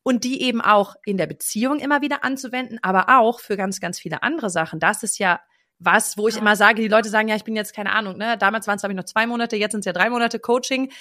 und 0.01 0.23
die 0.23 0.41
eben 0.41 0.61
auch 0.61 0.95
in 1.05 1.17
der 1.17 1.27
Beziehung 1.27 1.79
immer 1.79 2.01
wieder 2.01 2.23
anzuwenden, 2.23 2.79
aber 2.81 3.19
auch 3.19 3.39
für 3.39 3.57
ganz, 3.57 3.79
ganz 3.79 3.99
viele 3.99 4.23
andere 4.23 4.49
Sachen. 4.49 4.79
Das 4.79 5.03
ist 5.03 5.19
ja 5.19 5.41
was, 5.79 6.17
wo 6.17 6.27
ich 6.27 6.37
immer 6.37 6.55
sage, 6.55 6.81
die 6.81 6.87
Leute 6.87 7.09
sagen, 7.09 7.27
ja, 7.27 7.35
ich 7.35 7.43
bin 7.43 7.55
jetzt 7.55 7.75
keine 7.75 7.91
Ahnung, 7.91 8.17
ne? 8.17 8.37
Damals 8.37 8.67
waren 8.67 8.75
es, 8.75 8.81
glaube 8.81 8.93
ich, 8.93 8.97
noch 8.97 9.05
zwei 9.05 9.27
Monate, 9.27 9.57
jetzt 9.57 9.71
sind 9.71 9.81
es 9.81 9.85
ja 9.85 9.93
drei 9.93 10.09
Monate 10.09 10.39
Coaching. 10.39 10.91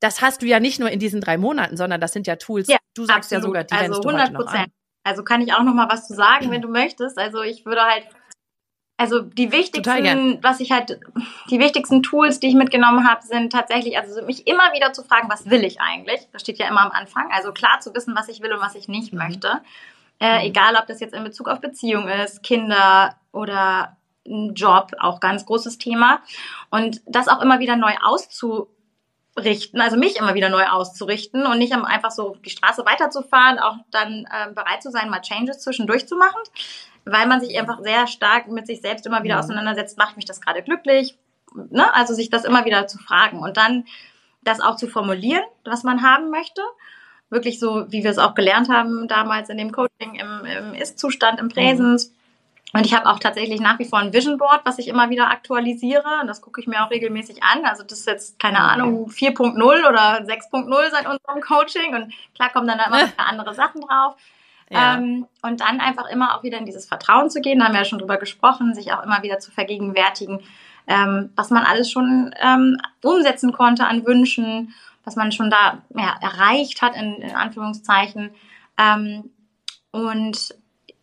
Das 0.00 0.22
hast 0.22 0.42
du 0.42 0.46
ja 0.46 0.60
nicht 0.60 0.80
nur 0.80 0.90
in 0.90 0.98
diesen 0.98 1.20
drei 1.20 1.36
Monaten, 1.36 1.76
sondern 1.76 2.00
das 2.00 2.12
sind 2.12 2.26
ja 2.26 2.36
Tools. 2.36 2.68
Ja, 2.68 2.78
du 2.94 3.04
sagst 3.04 3.32
absolut. 3.32 3.42
ja 3.42 3.46
sogar, 3.46 3.64
die 3.64 3.74
also 3.74 4.00
100 4.00 4.34
Prozent. 4.34 4.68
Also 5.02 5.22
kann 5.22 5.42
ich 5.42 5.52
auch 5.52 5.62
noch 5.62 5.74
mal 5.74 5.88
was 5.90 6.06
zu 6.06 6.14
sagen, 6.14 6.50
wenn 6.50 6.62
du 6.62 6.68
möchtest. 6.68 7.18
Also 7.18 7.42
ich 7.42 7.66
würde 7.66 7.82
halt 7.82 8.04
also 8.96 9.20
die 9.20 9.50
wichtigsten, 9.50 10.38
was 10.42 10.60
ich 10.60 10.70
halt, 10.70 11.00
die 11.50 11.58
wichtigsten 11.58 12.02
Tools, 12.02 12.38
die 12.38 12.48
ich 12.48 12.54
mitgenommen 12.54 13.08
habe, 13.08 13.22
sind 13.26 13.50
tatsächlich, 13.50 13.98
also 13.98 14.24
mich 14.24 14.46
immer 14.46 14.72
wieder 14.72 14.92
zu 14.92 15.02
fragen, 15.02 15.28
was 15.28 15.50
will 15.50 15.64
ich 15.64 15.80
eigentlich? 15.80 16.28
Das 16.32 16.42
steht 16.42 16.58
ja 16.58 16.68
immer 16.68 16.82
am 16.82 16.92
Anfang. 16.92 17.28
Also 17.32 17.52
klar 17.52 17.80
zu 17.80 17.94
wissen, 17.94 18.14
was 18.14 18.28
ich 18.28 18.40
will 18.40 18.52
und 18.52 18.60
was 18.60 18.76
ich 18.76 18.86
nicht 18.86 19.12
mhm. 19.12 19.18
möchte. 19.18 19.60
Äh, 20.20 20.38
mhm. 20.38 20.44
Egal, 20.46 20.76
ob 20.76 20.86
das 20.86 21.00
jetzt 21.00 21.14
in 21.14 21.24
Bezug 21.24 21.48
auf 21.48 21.60
Beziehung 21.60 22.08
ist, 22.08 22.44
Kinder 22.44 23.16
oder 23.32 23.96
ein 24.26 24.54
Job, 24.54 24.92
auch 25.00 25.18
ganz 25.18 25.44
großes 25.44 25.78
Thema. 25.78 26.20
Und 26.70 27.02
das 27.06 27.26
auch 27.26 27.42
immer 27.42 27.58
wieder 27.58 27.74
neu 27.74 27.94
auszurichten, 28.00 29.80
also 29.80 29.96
mich 29.96 30.18
immer 30.18 30.34
wieder 30.34 30.50
neu 30.50 30.66
auszurichten 30.66 31.46
und 31.46 31.58
nicht 31.58 31.72
einfach 31.72 32.12
so 32.12 32.36
die 32.44 32.50
Straße 32.50 32.86
weiterzufahren, 32.86 33.58
auch 33.58 33.76
dann 33.90 34.26
äh, 34.30 34.52
bereit 34.52 34.84
zu 34.84 34.92
sein, 34.92 35.10
mal 35.10 35.20
Changes 35.20 35.58
zwischendurch 35.58 36.06
zu 36.06 36.14
machen 36.14 36.40
weil 37.04 37.26
man 37.26 37.40
sich 37.40 37.58
einfach 37.58 37.80
sehr 37.82 38.06
stark 38.06 38.48
mit 38.48 38.66
sich 38.66 38.80
selbst 38.80 39.06
immer 39.06 39.22
wieder 39.22 39.34
ja. 39.34 39.40
auseinandersetzt, 39.40 39.98
macht 39.98 40.16
mich 40.16 40.24
das 40.24 40.40
gerade 40.40 40.62
glücklich? 40.62 41.16
Ne? 41.70 41.92
Also 41.94 42.14
sich 42.14 42.30
das 42.30 42.44
immer 42.44 42.64
wieder 42.64 42.86
zu 42.86 42.98
fragen 42.98 43.40
und 43.40 43.56
dann 43.56 43.84
das 44.42 44.60
auch 44.60 44.76
zu 44.76 44.88
formulieren, 44.88 45.44
was 45.64 45.82
man 45.82 46.02
haben 46.02 46.30
möchte. 46.30 46.62
Wirklich 47.30 47.58
so, 47.58 47.90
wie 47.90 48.04
wir 48.04 48.10
es 48.10 48.18
auch 48.18 48.34
gelernt 48.34 48.68
haben 48.68 49.08
damals 49.08 49.48
in 49.48 49.58
dem 49.58 49.72
Coaching 49.72 50.14
im, 50.14 50.44
im 50.44 50.74
Ist-Zustand, 50.74 51.40
im 51.40 51.48
Präsens. 51.48 52.10
Mhm. 52.10 52.14
Und 52.74 52.86
ich 52.86 52.94
habe 52.94 53.08
auch 53.08 53.20
tatsächlich 53.20 53.60
nach 53.60 53.78
wie 53.78 53.84
vor 53.84 54.00
ein 54.00 54.12
Vision 54.12 54.36
Board, 54.36 54.62
was 54.64 54.78
ich 54.78 54.88
immer 54.88 55.08
wieder 55.08 55.30
aktualisiere. 55.30 56.20
Und 56.20 56.26
das 56.26 56.40
gucke 56.40 56.60
ich 56.60 56.66
mir 56.66 56.84
auch 56.84 56.90
regelmäßig 56.90 57.42
an. 57.44 57.64
Also 57.64 57.84
das 57.84 58.00
ist 58.00 58.06
jetzt, 58.06 58.40
keine 58.40 58.58
Ahnung, 58.58 59.08
4.0 59.08 59.54
oder 59.62 60.24
6.0 60.24 60.90
seit 60.90 61.06
unserem 61.06 61.40
Coaching. 61.40 61.94
Und 61.94 62.12
klar 62.34 62.52
kommen 62.52 62.66
dann 62.66 62.78
da 62.78 62.86
immer 62.86 63.12
andere 63.16 63.54
Sachen 63.54 63.80
drauf. 63.80 64.16
Ja. 64.70 64.96
Ähm, 64.96 65.26
und 65.42 65.60
dann 65.60 65.80
einfach 65.80 66.08
immer 66.08 66.36
auch 66.36 66.42
wieder 66.42 66.58
in 66.58 66.66
dieses 66.66 66.86
Vertrauen 66.86 67.30
zu 67.30 67.40
gehen, 67.40 67.58
da 67.58 67.66
haben 67.66 67.72
wir 67.72 67.80
ja 67.80 67.84
schon 67.84 67.98
drüber 67.98 68.16
gesprochen, 68.16 68.74
sich 68.74 68.92
auch 68.92 69.02
immer 69.02 69.22
wieder 69.22 69.38
zu 69.38 69.50
vergegenwärtigen, 69.50 70.40
ähm, 70.86 71.30
was 71.36 71.50
man 71.50 71.64
alles 71.64 71.90
schon 71.90 72.34
ähm, 72.40 72.78
umsetzen 73.02 73.52
konnte 73.52 73.86
an 73.86 74.06
Wünschen, 74.06 74.74
was 75.04 75.16
man 75.16 75.32
schon 75.32 75.50
da 75.50 75.82
ja, 75.94 76.16
erreicht 76.20 76.82
hat, 76.82 76.96
in, 76.96 77.16
in 77.16 77.34
Anführungszeichen. 77.34 78.30
Ähm, 78.78 79.30
und 79.90 80.54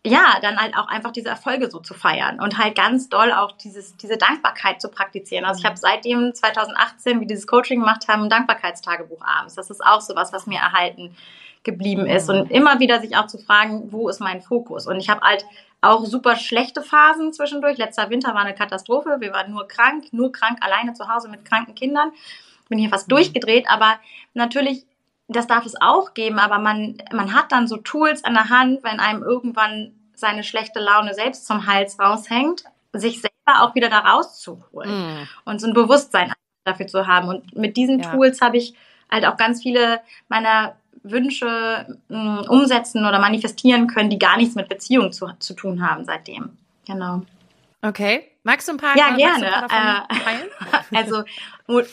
ja, 0.04 0.40
dann 0.42 0.58
halt 0.58 0.76
auch 0.76 0.88
einfach 0.88 1.12
diese 1.12 1.30
Erfolge 1.30 1.70
so 1.70 1.80
zu 1.80 1.94
feiern 1.94 2.42
und 2.42 2.58
halt 2.58 2.76
ganz 2.76 3.08
doll 3.10 3.32
auch 3.32 3.52
dieses, 3.52 3.96
diese 3.98 4.18
Dankbarkeit 4.18 4.82
zu 4.82 4.90
praktizieren. 4.90 5.46
Also 5.46 5.60
ich 5.60 5.66
habe 5.66 5.78
seitdem 5.78 6.34
2018, 6.34 7.22
wie 7.22 7.28
dieses 7.28 7.46
Coaching 7.46 7.80
gemacht 7.80 8.08
haben, 8.08 8.24
ein 8.24 8.30
Dankbarkeitstagebuch 8.30 9.22
abends. 9.22 9.54
Das 9.54 9.70
ist 9.70 9.86
auch 9.86 10.02
sowas, 10.02 10.34
was 10.34 10.48
mir 10.48 10.60
erhalten 10.60 11.16
geblieben 11.64 12.06
ist 12.06 12.30
und 12.30 12.50
immer 12.50 12.80
wieder 12.80 13.00
sich 13.02 13.16
auch 13.16 13.28
zu 13.28 13.38
fragen, 13.38 13.92
wo 13.92 14.10
ist 14.10 14.20
mein 14.20 14.42
Fokus? 14.42 14.88
Und 14.88 14.98
ich 14.98 15.10
habe 15.10 15.22
halt 15.22 15.46
auch 15.82 16.06
super 16.06 16.36
schlechte 16.36 16.82
Phasen 16.82 17.34
zwischendurch. 17.34 17.78
Letzter 17.78 18.10
Winter 18.10 18.34
war 18.34 18.42
eine 18.42 18.56
Katastrophe. 18.56 19.18
Wir 19.20 19.34
waren 19.34 19.52
nur 19.52 19.68
krank, 19.68 20.06
nur 20.12 20.32
krank, 20.32 20.60
alleine 20.62 20.94
zu 20.94 21.08
Hause 21.08 21.28
mit 21.28 21.46
kranken 21.46 21.76
Kindern. 21.76 22.12
Bin 22.70 22.80
hier 22.80 22.90
fast 22.90 23.08
mhm. 23.08 23.16
durchgedreht, 23.16 23.66
aber 23.68 24.00
natürlich, 24.34 24.86
das 25.28 25.48
darf 25.48 25.66
es 25.66 25.80
auch 25.80 26.14
geben, 26.14 26.40
aber 26.40 26.60
man, 26.60 26.98
man 27.12 27.34
hat 27.34 27.52
dann 27.52 27.68
so 27.68 27.78
Tools 27.78 28.24
an 28.24 28.34
der 28.34 28.50
Hand, 28.50 28.84
wenn 28.84 29.00
einem 29.00 29.24
irgendwann 29.24 29.94
seine 30.14 30.44
schlechte 30.44 30.80
Laune 30.80 31.14
selbst 31.14 31.46
zum 31.46 31.66
Hals 31.68 32.00
raushängt, 32.00 32.64
sich 32.94 33.22
selber 33.22 33.64
auch 33.64 33.76
wieder 33.76 33.90
da 33.90 34.00
rauszuholen 34.00 34.90
mm. 34.90 35.28
und 35.46 35.60
so 35.60 35.68
ein 35.68 35.74
Bewusstsein 35.74 36.32
dafür 36.64 36.88
zu 36.88 37.08
haben. 37.08 37.28
Und 37.28 37.56
mit 37.56 37.76
diesen 37.76 38.00
ja. 38.00 38.12
Tools 38.12 38.40
habe 38.42 38.58
ich 38.58 38.76
halt 39.10 39.26
auch 39.26 39.38
ganz 39.38 39.62
viele 39.62 40.02
meiner 40.30 40.76
Wünsche 41.04 42.00
mh, 42.10 42.42
umsetzen 42.50 43.06
oder 43.06 43.20
manifestieren 43.20 43.88
können, 43.88 44.10
die 44.10 44.20
gar 44.20 44.38
nichts 44.38 44.56
mit 44.56 44.70
Beziehung 44.70 45.12
zu, 45.12 45.28
zu 45.40 45.54
tun 45.54 45.88
haben 45.88 46.06
seitdem. 46.06 46.58
Genau. 46.86 47.22
Okay. 47.82 48.28
Magst 48.44 48.68
du 48.68 48.74
ein 48.74 48.78
paar? 48.78 48.98
Ja, 48.98 49.16
gerne. 49.16 49.48
Äh, 49.48 50.96
also 50.96 51.24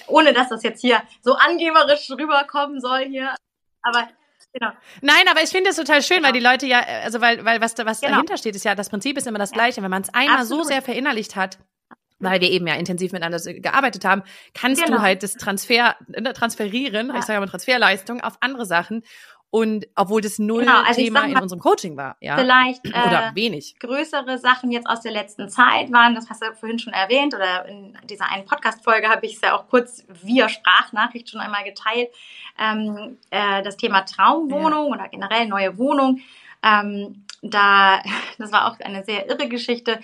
ohne 0.06 0.32
dass 0.32 0.48
das 0.48 0.62
jetzt 0.62 0.80
hier 0.80 1.02
so 1.22 1.34
angeberisch 1.34 2.10
rüberkommen 2.10 2.80
soll 2.80 3.04
hier, 3.04 3.34
aber 3.82 4.08
Genau. 4.54 4.72
Nein, 5.02 5.28
aber 5.30 5.42
ich 5.42 5.50
finde 5.50 5.70
es 5.70 5.76
total 5.76 6.02
schön, 6.02 6.18
genau. 6.18 6.28
weil 6.28 6.32
die 6.32 6.40
Leute 6.40 6.66
ja, 6.66 6.80
also 6.80 7.20
weil, 7.20 7.44
weil 7.44 7.60
was, 7.60 7.76
was 7.78 8.00
genau. 8.00 8.14
dahinter 8.14 8.38
steht, 8.38 8.56
ist 8.56 8.64
ja, 8.64 8.74
das 8.74 8.88
Prinzip 8.88 9.18
ist 9.18 9.26
immer 9.26 9.38
das 9.38 9.52
Gleiche. 9.52 9.82
Wenn 9.82 9.90
man 9.90 10.02
es 10.02 10.12
einmal 10.14 10.38
Absolut. 10.38 10.64
so 10.64 10.68
sehr 10.70 10.82
verinnerlicht 10.82 11.36
hat, 11.36 11.58
weil 12.18 12.40
wir 12.40 12.50
eben 12.50 12.66
ja 12.66 12.74
intensiv 12.74 13.12
miteinander 13.12 13.38
gearbeitet 13.54 14.04
haben, 14.04 14.22
kannst 14.54 14.85
genau. 14.85 14.98
du 14.98 15.02
halt 15.02 15.22
das 15.22 15.35
Transfer, 15.35 15.96
ne, 16.09 16.33
transferieren, 16.33 17.09
ja. 17.09 17.18
ich 17.18 17.24
sage 17.24 17.40
mal 17.40 17.46
Transferleistung, 17.46 18.20
auf 18.20 18.35
andere 18.40 18.66
Sachen. 18.66 19.02
Und 19.50 19.87
obwohl 19.94 20.20
das 20.20 20.38
null 20.38 20.61
genau, 20.61 20.83
also 20.83 21.00
Thema 21.00 21.22
mal, 21.22 21.31
in 21.31 21.38
unserem 21.38 21.61
Coaching 21.61 21.96
war, 21.96 22.18
ja. 22.20 22.37
Vielleicht 22.37 22.87
oder 22.87 23.31
äh, 23.33 23.35
wenig. 23.35 23.76
Größere 23.81 24.37
Sachen 24.37 24.70
jetzt 24.70 24.87
aus 24.87 25.00
der 25.00 25.12
letzten 25.12 25.48
Zeit 25.48 25.90
waren, 25.90 26.14
das 26.14 26.28
hast 26.28 26.42
du 26.42 26.52
vorhin 26.54 26.78
schon 26.78 26.92
erwähnt, 26.92 27.35
oder 27.35 27.64
in 27.64 27.96
dieser 28.11 28.31
einen 28.31 28.44
Podcast-Folge 28.44 29.09
habe 29.09 29.24
ich 29.24 29.37
es 29.37 29.40
ja 29.40 29.57
auch 29.57 29.66
kurz 29.68 30.04
via 30.22 30.50
Sprachnachricht 30.50 31.31
schon 31.31 31.40
einmal 31.40 31.64
geteilt. 31.64 32.11
Ähm, 32.59 33.16
äh, 33.31 33.62
das 33.62 33.78
Thema 33.78 34.02
Traumwohnung 34.02 34.88
ja. 34.88 34.94
oder 34.94 35.09
generell 35.09 35.46
neue 35.46 35.78
Wohnung. 35.78 36.20
Ähm, 36.62 37.24
da, 37.40 38.02
das 38.38 38.52
war 38.52 38.70
auch 38.70 38.78
eine 38.81 39.02
sehr 39.04 39.31
irre 39.31 39.48
Geschichte. 39.48 39.98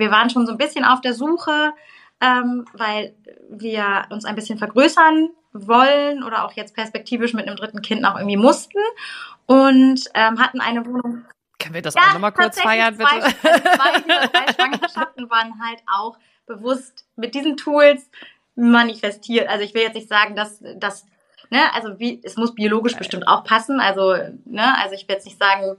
Wir 0.00 0.10
waren 0.10 0.30
schon 0.30 0.46
so 0.46 0.52
ein 0.52 0.58
bisschen 0.58 0.84
auf 0.84 1.00
der 1.00 1.14
Suche, 1.14 1.72
ähm, 2.20 2.64
weil 2.72 3.14
wir 3.48 4.06
uns 4.10 4.24
ein 4.24 4.34
bisschen 4.34 4.58
vergrößern 4.58 5.30
wollen 5.52 6.22
oder 6.22 6.44
auch 6.44 6.52
jetzt 6.52 6.74
perspektivisch 6.74 7.34
mit 7.34 7.46
einem 7.46 7.56
dritten 7.56 7.82
Kind 7.82 8.02
noch 8.02 8.16
irgendwie 8.16 8.36
mussten 8.36 8.78
und 9.46 10.00
ähm, 10.14 10.38
hatten 10.40 10.60
eine 10.60 10.84
Wohnung. 10.86 11.24
Können 11.58 11.74
wir 11.74 11.82
das 11.82 11.94
ja, 11.94 12.02
auch 12.02 12.12
nochmal 12.14 12.32
kurz 12.32 12.60
feiern, 12.60 12.96
bitte? 12.96 13.10
Zwei, 13.10 13.30
zwei 13.60 14.26
drei 14.26 14.52
Schwangerschaften 14.52 15.30
waren 15.30 15.60
halt 15.62 15.82
auch 15.86 16.16
bewusst 16.46 17.04
mit 17.16 17.34
diesen 17.34 17.56
Tools 17.56 18.10
manifestiert. 18.54 19.48
Also 19.48 19.64
ich 19.64 19.74
will 19.74 19.82
jetzt 19.82 19.94
nicht 19.94 20.08
sagen, 20.08 20.34
dass, 20.36 20.62
dass 20.76 21.06
ne, 21.50 21.72
also 21.74 21.98
wie, 21.98 22.20
es 22.24 22.36
muss 22.36 22.54
biologisch 22.54 22.96
bestimmt 22.96 23.28
auch 23.28 23.44
passen. 23.44 23.80
Also, 23.80 24.16
ne, 24.44 24.78
also 24.78 24.94
ich 24.94 25.06
will 25.08 25.16
jetzt 25.16 25.26
nicht 25.26 25.38
sagen, 25.38 25.76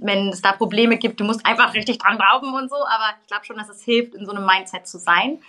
wenn 0.00 0.28
es 0.28 0.42
da 0.42 0.52
Probleme 0.52 0.96
gibt, 0.96 1.20
du 1.20 1.24
musst 1.24 1.44
einfach 1.44 1.74
richtig 1.74 1.98
dran 1.98 2.18
glauben 2.18 2.54
und 2.54 2.68
so, 2.68 2.76
aber 2.76 3.14
ich 3.20 3.26
glaube 3.26 3.44
schon, 3.44 3.56
dass 3.56 3.68
es 3.68 3.82
hilft, 3.82 4.14
in 4.14 4.26
so 4.26 4.32
einem 4.32 4.46
Mindset 4.46 4.86
zu 4.86 4.98
sein, 4.98 5.40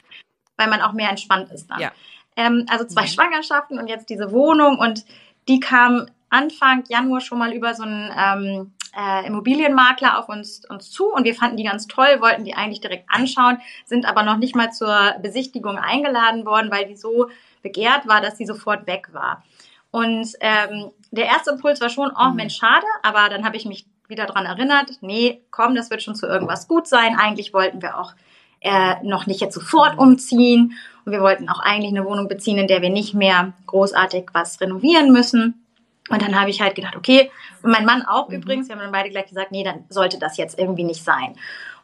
weil 0.58 0.70
man 0.70 0.82
auch 0.82 0.94
mehr 0.94 1.10
entspannt 1.10 1.52
ist 1.52 1.70
dann. 1.70 1.80
Ja. 1.80 1.92
Ähm, 2.36 2.66
also 2.70 2.86
zwei 2.86 3.04
mhm. 3.04 3.08
Schwangerschaften 3.08 3.80
und 3.80 3.88
jetzt 3.88 4.10
diese 4.10 4.32
Wohnung 4.32 4.78
und 4.78 5.06
die 5.48 5.60
kam 5.60 6.08
Anfang 6.30 6.84
Januar 6.88 7.22
schon 7.22 7.40
mal 7.40 7.52
über 7.54 7.74
so 7.74 7.84
einen 7.84 8.12
ähm, 8.18 8.74
äh, 8.98 9.28
Immobilienmakler 9.28 10.18
auf 10.18 10.30
uns, 10.30 10.64
uns 10.70 10.92
zu 10.92 11.12
und 11.12 11.24
wir 11.24 11.36
fanden 11.36 11.58
die 11.58 11.64
ganz 11.64 11.88
toll, 11.88 12.20
wollten 12.20 12.46
die 12.46 12.54
eigentlich 12.54 12.82
direkt 12.82 13.10
anschauen, 13.10 13.60
sind 13.86 14.06
aber 14.06 14.24
noch 14.24 14.38
nicht 14.38 14.56
mal 14.56 14.72
zur 14.72 15.16
Besichtigung 15.22 15.78
eingeladen 15.78 16.46
worden, 16.46 16.72
weil 16.72 16.88
die 16.88 16.96
so 16.96 17.30
begehrt 17.62 18.08
war, 18.08 18.22
dass 18.22 18.38
sie 18.38 18.46
sofort 18.46 18.88
weg 18.88 19.10
war. 19.12 19.44
Und 19.92 20.34
ähm, 20.40 20.92
der 21.12 21.26
erste 21.26 21.52
Impuls 21.52 21.82
war 21.82 21.90
schon, 21.90 22.12
oh 22.18 22.30
mhm. 22.30 22.36
Mensch, 22.36 22.56
schade, 22.56 22.86
aber 23.04 23.30
dann 23.30 23.46
habe 23.46 23.58
ich 23.58 23.66
mich 23.66 23.86
wieder 24.12 24.28
dran 24.28 24.46
erinnert, 24.46 24.92
nee, 25.02 25.42
komm, 25.50 25.74
das 25.74 25.90
wird 25.90 26.04
schon 26.04 26.16
zu 26.16 26.28
irgendwas 26.28 26.68
gut 26.68 26.88
sein. 26.88 27.18
Eigentlich 27.18 27.54
wollten 27.54 27.82
wir 27.82 27.98
auch 27.98 28.14
äh, 28.60 28.96
noch 29.04 29.26
nicht 29.26 29.42
jetzt 29.42 29.56
sofort 29.56 29.98
umziehen 29.98 30.74
und 31.04 31.12
wir 31.12 31.22
wollten 31.22 31.50
auch 31.50 31.60
eigentlich 31.60 31.92
eine 31.92 32.06
Wohnung 32.06 32.28
beziehen, 32.28 32.60
in 32.60 32.68
der 32.68 32.84
wir 32.84 32.92
nicht 32.92 33.16
mehr 33.16 33.54
großartig 33.66 34.26
was 34.34 34.62
renovieren 34.62 35.12
müssen. 35.12 35.66
Und 36.10 36.22
dann 36.22 36.40
habe 36.40 36.50
ich 36.50 36.62
halt 36.62 36.76
gedacht, 36.76 36.96
okay, 36.96 37.32
und 37.64 37.72
mein 37.72 37.86
Mann 37.86 38.04
auch 38.04 38.30
mhm. 38.30 38.36
übrigens, 38.36 38.68
wir 38.68 38.76
haben 38.76 38.82
dann 38.84 38.92
beide 38.92 39.10
gleich 39.10 39.28
gesagt, 39.28 39.52
nee, 39.52 39.64
dann 39.64 39.86
sollte 39.90 40.20
das 40.20 40.38
jetzt 40.38 40.60
irgendwie 40.60 40.84
nicht 40.84 41.04
sein. 41.04 41.36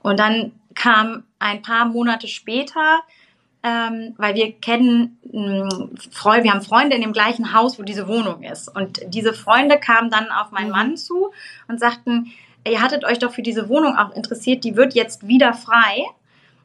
Und 0.01 0.19
dann 0.19 0.51
kam 0.75 1.23
ein 1.39 1.61
paar 1.61 1.85
Monate 1.85 2.27
später, 2.27 2.99
ähm, 3.63 4.13
weil 4.17 4.35
wir 4.35 4.53
kennen 4.53 5.19
ähm, 5.31 5.95
Freunde, 6.11 6.43
wir 6.45 6.51
haben 6.51 6.61
Freunde 6.61 6.95
in 6.95 7.01
dem 7.01 7.13
gleichen 7.13 7.53
Haus, 7.53 7.79
wo 7.79 7.83
diese 7.83 8.07
Wohnung 8.07 8.43
ist. 8.43 8.73
Und 8.73 8.99
diese 9.07 9.33
Freunde 9.33 9.79
kamen 9.79 10.09
dann 10.09 10.29
auf 10.29 10.51
meinen 10.51 10.67
mhm. 10.67 10.71
Mann 10.71 10.97
zu 10.97 11.31
und 11.67 11.79
sagten, 11.79 12.31
ihr 12.67 12.81
hattet 12.81 13.03
euch 13.03 13.19
doch 13.19 13.31
für 13.31 13.41
diese 13.41 13.69
Wohnung 13.69 13.95
auch 13.97 14.15
interessiert, 14.15 14.63
die 14.63 14.75
wird 14.75 14.93
jetzt 14.93 15.27
wieder 15.27 15.53
frei, 15.53 16.05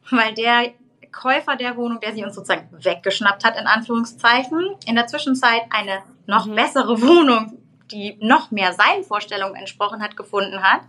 weil 0.09 0.33
der 0.33 0.71
Käufer 1.11 1.55
der 1.55 1.77
Wohnung, 1.77 1.99
der 1.99 2.13
sie 2.13 2.23
uns 2.23 2.35
sozusagen 2.35 2.67
weggeschnappt 2.71 3.43
hat, 3.43 3.57
in 3.57 3.67
Anführungszeichen, 3.67 4.75
in 4.85 4.95
der 4.95 5.07
Zwischenzeit 5.07 5.63
eine 5.69 5.99
noch 6.25 6.45
mhm. 6.45 6.55
bessere 6.55 7.01
Wohnung, 7.01 7.57
die 7.91 8.17
noch 8.19 8.51
mehr 8.51 8.73
seinen 8.73 9.03
Vorstellungen 9.03 9.55
entsprochen 9.55 10.01
hat, 10.01 10.17
gefunden 10.17 10.61
hat, 10.61 10.81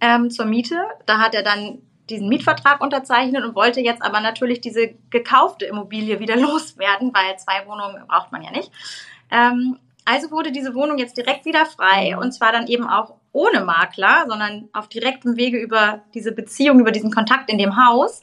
ähm, 0.00 0.30
zur 0.30 0.46
Miete. 0.46 0.84
Da 1.06 1.18
hat 1.18 1.34
er 1.34 1.42
dann 1.42 1.78
diesen 2.12 2.28
Mietvertrag 2.28 2.80
unterzeichnet 2.80 3.44
und 3.44 3.54
wollte 3.54 3.80
jetzt 3.80 4.02
aber 4.02 4.20
natürlich 4.20 4.60
diese 4.60 4.94
gekaufte 5.10 5.64
Immobilie 5.64 6.20
wieder 6.20 6.36
loswerden, 6.48 7.12
weil 7.12 7.36
zwei 7.38 7.66
Wohnungen 7.66 8.06
braucht 8.06 8.30
man 8.30 8.42
ja 8.42 8.50
nicht. 8.50 8.70
Ähm, 9.30 9.78
also 10.04 10.30
wurde 10.30 10.52
diese 10.52 10.74
Wohnung 10.74 10.98
jetzt 10.98 11.16
direkt 11.16 11.44
wieder 11.44 11.64
frei 11.64 12.16
und 12.16 12.32
zwar 12.32 12.52
dann 12.52 12.66
eben 12.66 12.88
auch 12.88 13.14
ohne 13.32 13.64
Makler, 13.64 14.26
sondern 14.28 14.68
auf 14.72 14.88
direktem 14.88 15.36
Wege 15.36 15.58
über 15.58 16.02
diese 16.14 16.32
Beziehung, 16.32 16.80
über 16.80 16.90
diesen 16.90 17.10
Kontakt 17.10 17.50
in 17.50 17.58
dem 17.58 17.76
Haus. 17.76 18.22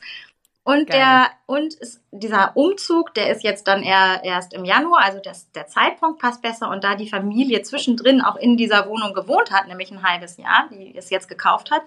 Und 0.64 0.88
Geil. 0.88 1.00
der 1.00 1.28
und 1.48 1.74
ist, 1.76 2.02
dieser 2.12 2.56
Umzug, 2.56 3.14
der 3.16 3.32
ist 3.32 3.44
jetzt 3.44 3.68
dann 3.68 3.82
eher 3.82 4.22
erst 4.24 4.54
im 4.54 4.66
Januar, 4.66 5.02
also 5.02 5.20
das, 5.20 5.52
der 5.54 5.68
Zeitpunkt 5.68 6.22
passt 6.22 6.44
besser. 6.44 6.70
Und 6.70 6.84
da 6.84 6.96
die 6.96 7.10
Familie 7.10 7.64
zwischendrin 7.64 8.22
auch 8.22 8.36
in 8.36 8.56
dieser 8.56 8.88
Wohnung 8.88 9.14
gewohnt 9.14 9.52
hat, 9.52 9.68
nämlich 9.68 9.90
ein 9.90 10.04
halbes 10.04 10.38
Jahr, 10.38 10.70
die 10.72 10.96
es 10.96 11.10
jetzt 11.10 11.28
gekauft 11.28 11.72
hat, 11.72 11.82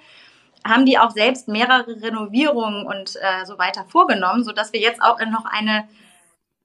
haben 0.64 0.86
die 0.86 0.98
auch 0.98 1.10
selbst 1.10 1.48
mehrere 1.48 2.02
Renovierungen 2.02 2.86
und 2.86 3.16
äh, 3.16 3.44
so 3.44 3.58
weiter 3.58 3.84
vorgenommen, 3.88 4.44
sodass 4.44 4.72
wir 4.72 4.80
jetzt 4.80 5.02
auch 5.02 5.18
in 5.18 5.30
noch 5.30 5.44
eine 5.44 5.88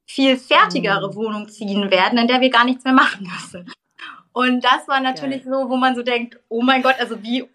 viel 0.06 0.38
fertigere 0.38 1.10
mhm. 1.10 1.16
Wohnung 1.16 1.50
ziehen 1.50 1.92
werden, 1.92 2.18
in 2.18 2.28
der 2.28 2.42
wir 2.42 2.50
gar 2.50 2.66
nichts 2.66 2.84
mehr 2.84 2.94
machen 2.94 3.30
müssen. 3.34 3.72
Und 4.32 4.64
das 4.64 4.88
war 4.88 5.00
natürlich 5.00 5.44
Geil. 5.44 5.54
so, 5.54 5.70
wo 5.70 5.78
man 5.78 5.96
so 5.96 6.04
denkt, 6.04 6.40
oh 6.48 6.62
mein 6.62 6.84
Gott, 6.84 6.96
also 7.00 7.22
wie 7.24 7.50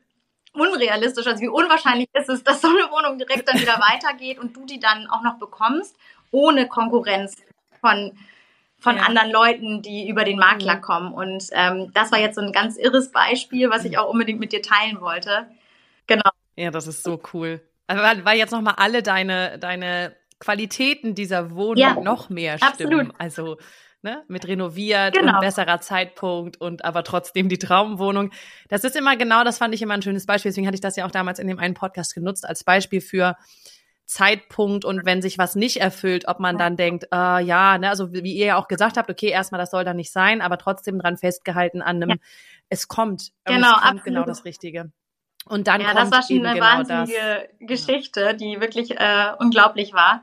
unrealistisch, 0.53 1.27
also 1.27 1.41
wie 1.41 1.49
unwahrscheinlich 1.49 2.09
ist 2.13 2.29
es, 2.29 2.43
dass 2.43 2.61
so 2.61 2.69
eine 2.69 2.91
Wohnung 2.91 3.19
direkt 3.19 3.49
dann 3.49 3.61
wieder 3.61 3.79
weitergeht 3.81 4.39
und 4.39 4.57
du 4.57 4.67
die 4.67 4.81
dann 4.81 5.07
auch 5.09 5.23
noch 5.23 5.39
bekommst, 5.39 5.97
ohne 6.31 6.67
Konkurrenz 6.67 7.37
von, 7.81 8.13
von 8.79 8.97
ja. 8.97 9.05
anderen 9.05 9.31
Leuten, 9.31 9.83
die 9.83 10.09
über 10.09 10.25
den 10.25 10.39
Makler 10.39 10.77
mhm. 10.77 10.81
kommen. 10.81 11.13
Und 11.15 11.45
ähm, 11.53 11.93
das 11.95 12.11
war 12.11 12.19
jetzt 12.19 12.35
so 12.35 12.43
ein 12.43 12.53
ganz 12.53 12.77
irres 12.77 13.13
Beispiel, 13.13 13.71
was 13.71 13.85
ich 13.85 13.97
auch 13.97 14.11
unbedingt 14.11 14.41
mit 14.41 14.53
dir 14.53 14.61
teilen 14.61 15.01
wollte. 15.01 15.47
Genau. 16.07 16.32
Ja, 16.57 16.71
das 16.71 16.87
ist 16.87 17.03
so 17.03 17.21
cool. 17.33 17.61
Also 17.87 18.25
weil 18.25 18.39
jetzt 18.39 18.53
nochmal 18.53 18.75
alle 18.77 19.03
deine, 19.03 19.59
deine 19.59 20.17
Qualitäten 20.39 21.15
dieser 21.15 21.53
Wohnung 21.53 21.77
ja, 21.77 21.95
noch 21.95 22.29
mehr 22.29 22.59
stimmen. 22.59 23.11
Absolut. 23.11 23.15
Also 23.19 23.57
ne, 24.03 24.25
mit 24.29 24.47
renoviert 24.47 25.15
genau. 25.15 25.35
und 25.35 25.41
besserer 25.41 25.81
Zeitpunkt 25.81 26.61
und 26.61 26.85
aber 26.85 27.05
trotzdem 27.05 27.49
die 27.49 27.59
Traumwohnung. 27.59 28.31
Das 28.69 28.85
ist 28.85 28.97
immer 28.97 29.17
genau, 29.17 29.45
das 29.45 29.59
fand 29.59 29.75
ich 29.75 29.83
immer 29.83 29.95
ein 29.95 30.03
schönes 30.03 30.27
Beispiel. 30.27 30.51
Deswegen 30.51 30.67
hatte 30.67 30.75
ich 30.75 30.81
das 30.81 30.97
ja 30.97 31.07
auch 31.07 31.11
damals 31.11 31.39
in 31.39 31.47
dem 31.47 31.59
einen 31.59 31.75
Podcast 31.75 32.15
genutzt 32.15 32.47
als 32.47 32.65
Beispiel 32.65 33.01
für 33.01 33.37
Zeitpunkt 34.05 34.85
und 34.85 35.07
wenn 35.07 35.23
sich 35.23 35.39
was 35.39 35.55
nicht 35.55 35.79
erfüllt, 35.79 36.29
ob 36.29 36.41
man 36.41 36.59
dann 36.59 36.77
denkt, 36.77 37.05
äh, 37.13 37.43
ja, 37.43 37.79
ne, 37.79 37.89
also 37.89 38.13
wie 38.13 38.35
ihr 38.35 38.47
ja 38.47 38.57
auch 38.57 38.69
gesagt 38.69 38.97
habt, 38.97 39.11
okay, 39.11 39.29
erstmal 39.29 39.61
das 39.61 39.71
soll 39.71 39.85
da 39.85 39.95
nicht 39.95 40.13
sein, 40.13 40.43
aber 40.43 40.59
trotzdem 40.59 40.99
dran 40.99 41.17
festgehalten 41.17 41.81
an 41.81 42.03
einem, 42.03 42.11
ja. 42.11 42.17
es 42.69 42.89
kommt, 42.89 43.33
genau, 43.45 43.77
es 43.77 43.83
kommt 43.83 44.05
genau 44.05 44.25
das 44.25 44.45
Richtige. 44.45 44.91
Und 45.47 45.67
dann 45.67 45.81
ja, 45.81 45.89
kommt 45.89 46.01
das 46.01 46.11
war 46.11 46.23
schon 46.23 46.47
eine 46.47 46.55
genau 46.55 46.67
wahnsinnige 46.67 47.49
das. 47.59 47.69
Geschichte, 47.69 48.35
die 48.35 48.61
wirklich 48.61 48.93
äh, 48.93 49.33
unglaublich 49.39 49.93
war. 49.93 50.23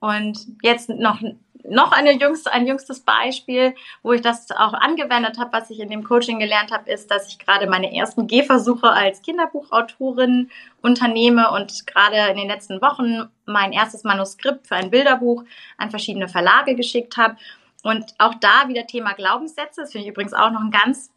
Und 0.00 0.38
jetzt 0.62 0.88
noch 0.88 1.20
noch 1.68 1.92
eine 1.92 2.12
jüngste, 2.12 2.52
ein 2.52 2.66
jüngstes 2.66 3.00
Beispiel, 3.00 3.74
wo 4.02 4.12
ich 4.12 4.20
das 4.20 4.50
auch 4.50 4.72
angewendet 4.72 5.38
habe, 5.38 5.52
was 5.52 5.70
ich 5.70 5.80
in 5.80 5.90
dem 5.90 6.04
Coaching 6.04 6.38
gelernt 6.38 6.72
habe, 6.72 6.90
ist, 6.90 7.10
dass 7.10 7.28
ich 7.28 7.38
gerade 7.38 7.68
meine 7.68 7.94
ersten 7.94 8.26
Gehversuche 8.26 8.90
als 8.90 9.22
Kinderbuchautorin 9.22 10.50
unternehme 10.80 11.50
und 11.50 11.86
gerade 11.86 12.16
in 12.30 12.36
den 12.36 12.48
letzten 12.48 12.80
Wochen 12.80 13.28
mein 13.46 13.72
erstes 13.72 14.04
Manuskript 14.04 14.66
für 14.66 14.76
ein 14.76 14.90
Bilderbuch 14.90 15.44
an 15.76 15.90
verschiedene 15.90 16.28
Verlage 16.28 16.74
geschickt 16.74 17.16
habe. 17.16 17.36
Und 17.82 18.14
auch 18.18 18.34
da 18.34 18.68
wieder 18.68 18.86
Thema 18.86 19.14
Glaubenssätze. 19.14 19.82
Das 19.82 19.92
finde 19.92 20.06
ich 20.06 20.12
übrigens 20.12 20.34
auch 20.34 20.50
noch 20.50 20.60
ein 20.60 20.70
ganz 20.70 21.10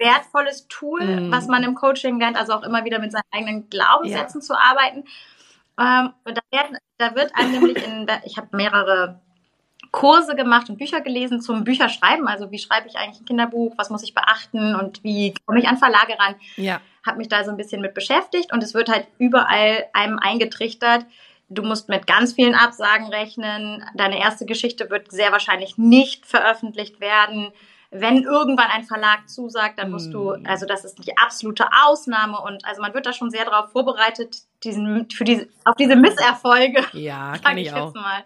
wertvolles 0.00 0.66
Tool, 0.68 1.28
mm. 1.28 1.32
was 1.32 1.46
man 1.46 1.62
im 1.62 1.76
Coaching 1.76 2.18
lernt, 2.18 2.36
also 2.36 2.54
auch 2.54 2.62
immer 2.64 2.84
wieder 2.84 2.98
mit 2.98 3.12
seinen 3.12 3.22
eigenen 3.30 3.70
Glaubenssätzen 3.70 4.40
ja. 4.40 4.44
zu 4.44 4.54
arbeiten. 4.54 5.04
Ähm, 5.78 6.12
und 6.24 6.36
da, 6.36 6.42
werden, 6.50 6.76
da 6.98 7.14
wird 7.14 7.34
einem 7.36 7.52
nämlich 7.52 7.86
in, 7.86 8.06
ich 8.24 8.36
habe 8.36 8.56
mehrere 8.56 9.20
Kurse 9.92 10.34
gemacht 10.34 10.68
und 10.68 10.78
Bücher 10.78 11.00
gelesen 11.00 11.40
zum 11.40 11.64
Bücherschreiben. 11.64 12.26
Also 12.28 12.50
wie 12.50 12.58
schreibe 12.58 12.88
ich 12.88 12.96
eigentlich 12.96 13.20
ein 13.20 13.26
Kinderbuch, 13.26 13.74
was 13.76 13.90
muss 13.90 14.02
ich 14.02 14.14
beachten 14.14 14.74
und 14.74 15.02
wie 15.04 15.34
komme 15.46 15.60
ich 15.60 15.68
an 15.68 15.78
Verlage 15.78 16.18
ran. 16.18 16.34
Ja. 16.56 16.80
Habe 17.04 17.18
mich 17.18 17.28
da 17.28 17.44
so 17.44 17.50
ein 17.50 17.56
bisschen 17.56 17.80
mit 17.80 17.94
beschäftigt 17.94 18.52
und 18.52 18.62
es 18.62 18.74
wird 18.74 18.88
halt 18.88 19.06
überall 19.18 19.86
einem 19.92 20.18
eingetrichtert, 20.18 21.06
du 21.50 21.62
musst 21.62 21.88
mit 21.88 22.06
ganz 22.06 22.32
vielen 22.32 22.54
Absagen 22.54 23.08
rechnen. 23.08 23.84
Deine 23.94 24.20
erste 24.20 24.46
Geschichte 24.46 24.88
wird 24.88 25.10
sehr 25.10 25.32
wahrscheinlich 25.32 25.76
nicht 25.76 26.24
veröffentlicht 26.24 27.00
werden. 27.00 27.52
Wenn 27.90 28.22
irgendwann 28.22 28.68
ein 28.70 28.84
Verlag 28.84 29.28
zusagt, 29.28 29.78
dann 29.78 29.90
musst 29.90 30.14
du, 30.14 30.32
Hm. 30.34 30.46
also 30.46 30.64
das 30.66 30.84
ist 30.84 31.04
die 31.04 31.16
absolute 31.18 31.66
Ausnahme 31.84 32.40
und 32.40 32.64
also 32.64 32.80
man 32.80 32.94
wird 32.94 33.06
da 33.06 33.12
schon 33.12 33.30
sehr 33.30 33.44
darauf 33.44 33.72
vorbereitet, 33.72 34.36
diesen, 34.62 35.10
für 35.10 35.24
diese, 35.24 35.48
auf 35.64 35.74
diese 35.76 35.96
Misserfolge, 35.96 36.84
Ja, 36.92 37.32
kann 37.42 37.58
ich 37.58 37.66
ich 37.68 37.72
auch. 37.74 37.86
jetzt 37.86 37.96
mal. 37.96 38.24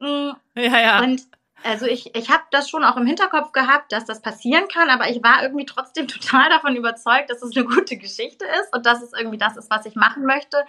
Mm, 0.00 0.32
Ja, 0.54 0.80
ja. 0.80 0.98
Und 1.00 1.22
also 1.64 1.86
ich, 1.86 2.14
ich 2.14 2.30
habe 2.30 2.44
das 2.52 2.70
schon 2.70 2.84
auch 2.84 2.96
im 2.96 3.04
Hinterkopf 3.06 3.50
gehabt, 3.50 3.90
dass 3.90 4.04
das 4.04 4.22
passieren 4.22 4.68
kann, 4.68 4.90
aber 4.90 5.08
ich 5.10 5.22
war 5.24 5.42
irgendwie 5.42 5.66
trotzdem 5.66 6.06
total 6.08 6.48
davon 6.50 6.76
überzeugt, 6.76 7.30
dass 7.30 7.42
es 7.42 7.56
eine 7.56 7.66
gute 7.66 7.96
Geschichte 7.96 8.44
ist 8.60 8.72
und 8.74 8.86
dass 8.86 9.02
es 9.02 9.12
irgendwie 9.12 9.38
das 9.38 9.56
ist, 9.56 9.70
was 9.70 9.86
ich 9.86 9.96
machen 9.96 10.24
möchte. 10.24 10.64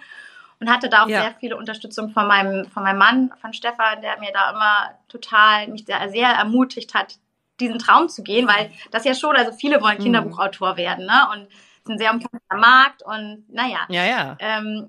Und 0.58 0.68
hatte 0.68 0.90
da 0.90 1.04
auch 1.04 1.08
Ja. 1.08 1.22
sehr 1.22 1.34
viele 1.40 1.56
Unterstützung 1.56 2.10
von 2.10 2.26
meinem, 2.26 2.66
von 2.66 2.82
meinem 2.82 2.98
Mann, 2.98 3.32
von 3.40 3.52
Stefan, 3.54 4.02
der 4.02 4.18
mir 4.18 4.30
da 4.32 4.50
immer 4.50 4.90
total, 5.08 5.68
mich 5.68 5.86
sehr, 5.86 6.06
sehr 6.10 6.28
ermutigt 6.28 6.92
hat, 6.92 7.14
diesen 7.60 7.78
Traum 7.78 8.08
zu 8.08 8.22
gehen, 8.22 8.48
weil 8.48 8.70
das 8.90 9.04
ja 9.04 9.14
schon, 9.14 9.36
also 9.36 9.52
viele 9.52 9.80
wollen 9.80 9.98
Mhm. 9.98 10.02
Kinderbuchautor 10.04 10.76
werden, 10.76 11.06
ne? 11.06 11.28
Und 11.32 11.48
sind 11.86 11.98
sehr 11.98 12.12
umkämpfter 12.12 12.56
Markt 12.56 13.02
und 13.02 13.44
naja. 13.48 13.80
Ja, 13.88 14.04
ja. 14.04 14.36
Ähm, 14.38 14.88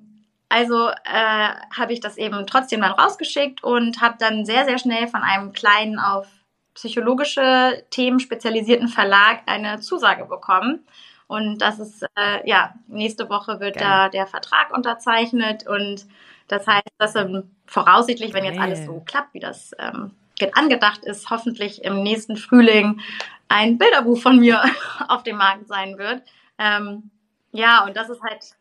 also 0.50 0.90
äh, 0.90 1.50
habe 1.78 1.94
ich 1.94 2.02
das 2.02 2.18
eben 2.18 2.46
trotzdem 2.46 2.82
dann 2.82 2.92
rausgeschickt 2.92 3.64
und 3.64 4.02
habe 4.02 4.16
dann 4.20 4.46
sehr, 4.46 4.66
sehr 4.66 4.78
schnell 4.78 5.08
von 5.08 5.22
einem 5.22 5.54
kleinen 5.54 5.98
auf 6.00 6.28
psychologische 6.74 7.84
Themen 7.90 8.20
spezialisierten 8.20 8.88
Verlag 8.88 9.42
eine 9.46 9.80
Zusage 9.80 10.26
bekommen. 10.26 10.86
Und 11.28 11.60
das 11.60 11.80
ist, 11.80 12.04
äh, 12.16 12.48
ja, 12.50 12.74
nächste 12.88 13.30
Woche 13.30 13.62
wird 13.62 13.76
Geil. 13.76 13.84
da 13.84 14.10
der 14.10 14.28
Vertrag 14.28 14.74
unterzeichnet 14.76 15.66
und 15.68 16.06
das 16.50 16.68
heißt, 16.68 16.84
dass 16.98 17.16
ähm, 17.16 17.50
voraussichtlich, 17.66 18.34
wenn 18.34 18.44
jetzt 18.44 18.60
alles 18.60 18.86
so 18.86 19.02
klappt, 19.06 19.34
wie 19.34 19.40
das 19.40 19.72
ähm, 19.80 20.12
angedacht 20.56 21.06
ist, 21.06 21.30
hoffentlich 21.30 21.84
im 21.84 22.04
nächsten 22.04 22.38
Frühling 22.38 23.02
ein 23.48 23.78
Bilderbuch 23.78 24.20
von 24.20 24.40
mir 24.40 24.64
auf 25.08 25.24
dem 25.24 25.38
Markt 25.38 25.68
sein 25.68 25.98
wird. 25.98 26.24
Ähm, 26.58 27.12
ja, 27.52 27.84
und 27.86 27.96
das 27.98 28.10
ist 28.10 28.22
halt, 28.22 28.56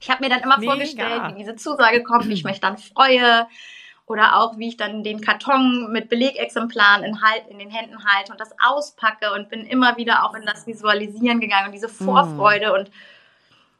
ich 0.00 0.10
habe 0.10 0.24
mir 0.24 0.30
dann 0.30 0.40
immer 0.40 0.58
Mega. 0.58 0.72
vorgestellt, 0.72 1.22
wie 1.28 1.38
diese 1.38 1.56
Zusage 1.56 2.02
kommt, 2.02 2.28
wie 2.28 2.34
ich 2.34 2.44
mich 2.44 2.60
dann 2.60 2.78
freue 2.78 3.46
oder 4.06 4.36
auch 4.36 4.56
wie 4.56 4.68
ich 4.68 4.76
dann 4.76 5.02
den 5.02 5.20
Karton 5.20 5.92
mit 5.92 6.08
Belegexemplaren 6.08 7.04
in, 7.04 7.22
halt, 7.22 7.48
in 7.48 7.58
den 7.58 7.70
Händen 7.70 8.04
halte 8.04 8.32
und 8.32 8.40
das 8.40 8.54
auspacke 8.64 9.32
und 9.32 9.48
bin 9.48 9.66
immer 9.66 9.96
wieder 9.96 10.24
auch 10.24 10.34
in 10.34 10.46
das 10.46 10.66
Visualisieren 10.66 11.40
gegangen 11.40 11.66
und 11.66 11.72
diese 11.72 11.88
Vorfreude 11.88 12.72
und 12.72 12.90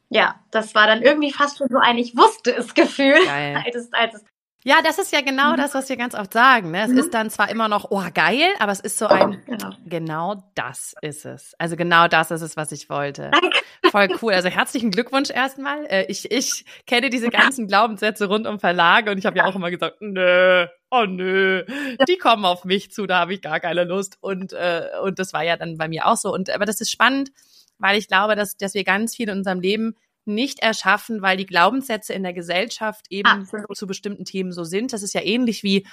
ja, 0.09 0.35
das 0.51 0.73
war 0.73 0.87
dann 0.87 1.01
irgendwie 1.01 1.31
fast 1.31 1.57
schon 1.57 1.67
so 1.67 1.77
ein 1.79 1.97
Ich 1.97 2.15
wusste 2.15 2.55
es 2.55 2.73
Gefühl, 2.73 3.17
als 3.65 3.75
es, 3.75 3.93
als 3.93 4.15
es 4.15 4.23
Ja, 4.67 4.81
das 4.83 4.97
ist 4.99 5.13
ja 5.13 5.21
genau 5.21 5.53
Mhm. 5.53 5.57
das, 5.57 5.73
was 5.73 5.87
wir 5.87 5.95
ganz 5.95 6.13
oft 6.13 6.33
sagen. 6.33 6.71
Ne? 6.71 6.81
Es 6.83 6.89
Mhm. 6.91 6.97
ist 6.97 7.13
dann 7.13 7.29
zwar 7.29 7.49
immer 7.49 7.69
noch, 7.69 7.87
oh 7.89 8.03
geil, 8.13 8.49
aber 8.59 8.73
es 8.73 8.81
ist 8.81 8.97
so 8.97 9.07
ein, 9.07 9.41
genau. 9.45 9.69
genau 9.85 10.43
das 10.55 10.93
ist 11.01 11.25
es. 11.25 11.55
Also 11.57 11.77
genau 11.77 12.09
das 12.09 12.31
ist 12.31 12.41
es, 12.41 12.57
was 12.57 12.73
ich 12.73 12.89
wollte. 12.89 13.31
Danke. 13.31 13.57
Voll 13.91 14.09
cool. 14.21 14.33
Also 14.33 14.49
herzlichen 14.49 14.91
Glückwunsch 14.91 15.29
erstmal. 15.29 15.85
Äh, 15.85 16.05
Ich, 16.09 16.29
ich 16.31 16.65
kenne 16.85 17.09
diese 17.09 17.29
ganzen 17.29 17.67
Glaubenssätze 17.67 18.27
rund 18.27 18.45
um 18.45 18.59
Verlage 18.59 19.09
und 19.11 19.17
ich 19.17 19.25
habe 19.25 19.37
ja 19.37 19.45
auch 19.45 19.55
immer 19.55 19.71
gesagt, 19.71 20.01
nö, 20.01 20.65
oh 20.91 21.05
nö, 21.05 21.63
die 22.07 22.17
kommen 22.17 22.43
auf 22.43 22.65
mich 22.65 22.91
zu, 22.91 23.07
da 23.07 23.19
habe 23.19 23.33
ich 23.35 23.41
gar 23.41 23.61
keine 23.61 23.85
Lust. 23.85 24.17
Und, 24.19 24.51
äh, 24.51 24.87
und 25.01 25.17
das 25.17 25.31
war 25.31 25.43
ja 25.43 25.55
dann 25.55 25.77
bei 25.77 25.87
mir 25.87 26.07
auch 26.07 26.17
so. 26.17 26.33
Und 26.33 26.49
aber 26.49 26.65
das 26.65 26.81
ist 26.81 26.91
spannend, 26.91 27.29
weil 27.77 27.97
ich 27.97 28.09
glaube, 28.09 28.35
dass, 28.35 28.57
dass 28.57 28.73
wir 28.73 28.83
ganz 28.83 29.15
viel 29.15 29.29
in 29.29 29.37
unserem 29.37 29.61
Leben 29.61 29.95
nicht 30.27 30.59
erschaffen, 30.59 31.21
weil 31.21 31.37
die 31.37 31.45
Glaubenssätze 31.45 32.13
in 32.13 32.23
der 32.23 32.33
Gesellschaft 32.33 33.05
eben 33.09 33.27
Absolut. 33.27 33.75
zu 33.75 33.87
bestimmten 33.87 34.25
Themen 34.25 34.51
so 34.51 34.63
sind. 34.63 34.93
Das 34.93 35.03
ist 35.03 35.13
ja 35.13 35.21
ähnlich 35.21 35.63
wie 35.63 35.87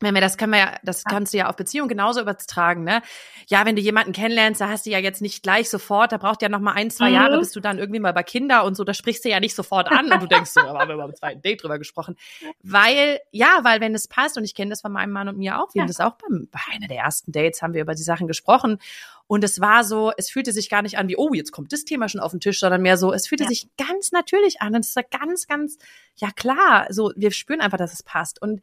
wenn 0.00 0.14
wir 0.14 0.20
das 0.20 0.36
können 0.36 0.52
wir 0.52 0.58
ja, 0.60 0.76
das 0.84 1.02
kannst 1.04 1.32
du 1.34 1.38
ja 1.38 1.48
auf 1.48 1.56
Beziehung 1.56 1.88
genauso 1.88 2.20
übertragen, 2.20 2.84
ne? 2.84 3.02
Ja, 3.48 3.66
wenn 3.66 3.74
du 3.74 3.82
jemanden 3.82 4.12
kennenlernst, 4.12 4.60
da 4.60 4.68
hast 4.68 4.86
du 4.86 4.90
ja 4.90 4.98
jetzt 4.98 5.20
nicht 5.22 5.42
gleich 5.42 5.68
sofort, 5.70 6.12
da 6.12 6.18
braucht 6.18 6.40
ja 6.42 6.48
noch 6.48 6.60
mal 6.60 6.72
ein, 6.72 6.90
zwei 6.90 7.08
Mhm. 7.08 7.14
Jahre, 7.14 7.38
bis 7.38 7.50
du 7.50 7.60
dann 7.60 7.78
irgendwie 7.78 7.98
mal 8.00 8.12
bei 8.12 8.22
Kinder 8.22 8.64
und 8.64 8.76
so, 8.76 8.84
da 8.84 8.94
sprichst 8.94 9.24
du 9.24 9.28
ja 9.28 9.40
nicht 9.40 9.54
sofort 9.56 9.90
an 9.90 10.10
und 10.12 10.22
du 10.22 10.26
denkst 10.28 10.50
so, 10.50 10.60
da 10.60 10.72
haben 10.78 10.88
wir 10.88 10.96
beim 10.96 11.14
zweiten 11.14 11.42
Date 11.42 11.62
drüber 11.62 11.78
gesprochen. 11.78 12.16
Weil, 12.62 13.18
ja, 13.32 13.58
weil 13.62 13.80
wenn 13.80 13.94
es 13.94 14.08
passt, 14.08 14.36
und 14.36 14.44
ich 14.44 14.54
kenne 14.54 14.70
das 14.70 14.80
von 14.82 14.92
meinem 14.92 15.10
Mann 15.12 15.28
und 15.28 15.38
mir 15.38 15.58
auch, 15.60 15.74
wir 15.74 15.82
haben 15.82 15.88
Ja. 15.88 15.94
das 15.96 16.00
auch 16.00 16.14
beim, 16.16 16.48
bei 16.50 16.60
einer 16.72 16.86
der 16.88 16.98
ersten 16.98 17.32
Dates 17.32 17.62
haben 17.62 17.74
wir 17.74 17.82
über 17.82 17.94
die 17.94 18.02
Sachen 18.02 18.26
gesprochen 18.28 18.78
und 19.26 19.44
es 19.44 19.60
war 19.60 19.84
so, 19.84 20.12
es 20.16 20.30
fühlte 20.30 20.52
sich 20.52 20.70
gar 20.70 20.82
nicht 20.82 20.96
an 20.98 21.08
wie, 21.08 21.16
oh, 21.16 21.32
jetzt 21.34 21.52
kommt 21.52 21.72
das 21.72 21.84
Thema 21.84 22.08
schon 22.08 22.20
auf 22.20 22.30
den 22.30 22.40
Tisch, 22.40 22.60
sondern 22.60 22.82
mehr 22.82 22.96
so, 22.96 23.12
es 23.12 23.26
fühlte 23.26 23.44
Ja. 23.44 23.48
sich 23.50 23.68
ganz 23.76 24.12
natürlich 24.12 24.60
an 24.60 24.74
und 24.74 24.84
es 24.84 24.94
war 24.96 25.02
ganz, 25.02 25.46
ganz, 25.46 25.76
ja 26.16 26.30
klar, 26.30 26.86
so, 26.90 27.12
wir 27.16 27.30
spüren 27.30 27.60
einfach, 27.60 27.78
dass 27.78 27.92
es 27.92 28.02
passt 28.02 28.40
und 28.40 28.60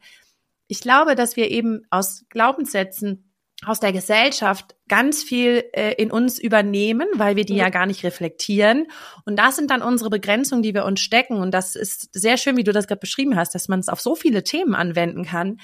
ich 0.68 0.80
glaube, 0.80 1.14
dass 1.14 1.36
wir 1.36 1.50
eben 1.50 1.82
aus 1.90 2.24
Glaubenssätzen 2.28 3.22
aus 3.64 3.80
der 3.80 3.92
Gesellschaft 3.92 4.76
ganz 4.86 5.22
viel 5.22 5.64
äh, 5.72 5.94
in 5.94 6.10
uns 6.10 6.38
übernehmen, 6.38 7.08
weil 7.14 7.36
wir 7.36 7.44
die 7.46 7.54
Mhm. 7.54 7.58
ja 7.60 7.68
gar 7.70 7.86
nicht 7.86 8.04
reflektieren. 8.04 8.86
Und 9.24 9.38
das 9.38 9.56
sind 9.56 9.70
dann 9.70 9.80
unsere 9.80 10.10
Begrenzungen, 10.10 10.62
die 10.62 10.74
wir 10.74 10.84
uns 10.84 11.00
stecken. 11.00 11.36
Und 11.36 11.52
das 11.52 11.74
ist 11.74 12.10
sehr 12.12 12.36
schön, 12.36 12.58
wie 12.58 12.64
du 12.64 12.72
das 12.72 12.86
gerade 12.86 13.00
beschrieben 13.00 13.34
hast, 13.34 13.54
dass 13.54 13.68
man 13.68 13.80
es 13.80 13.88
auf 13.88 14.00
so 14.00 14.14
viele 14.14 14.44
Themen 14.44 14.74
anwenden 14.74 15.24
kann. 15.24 15.58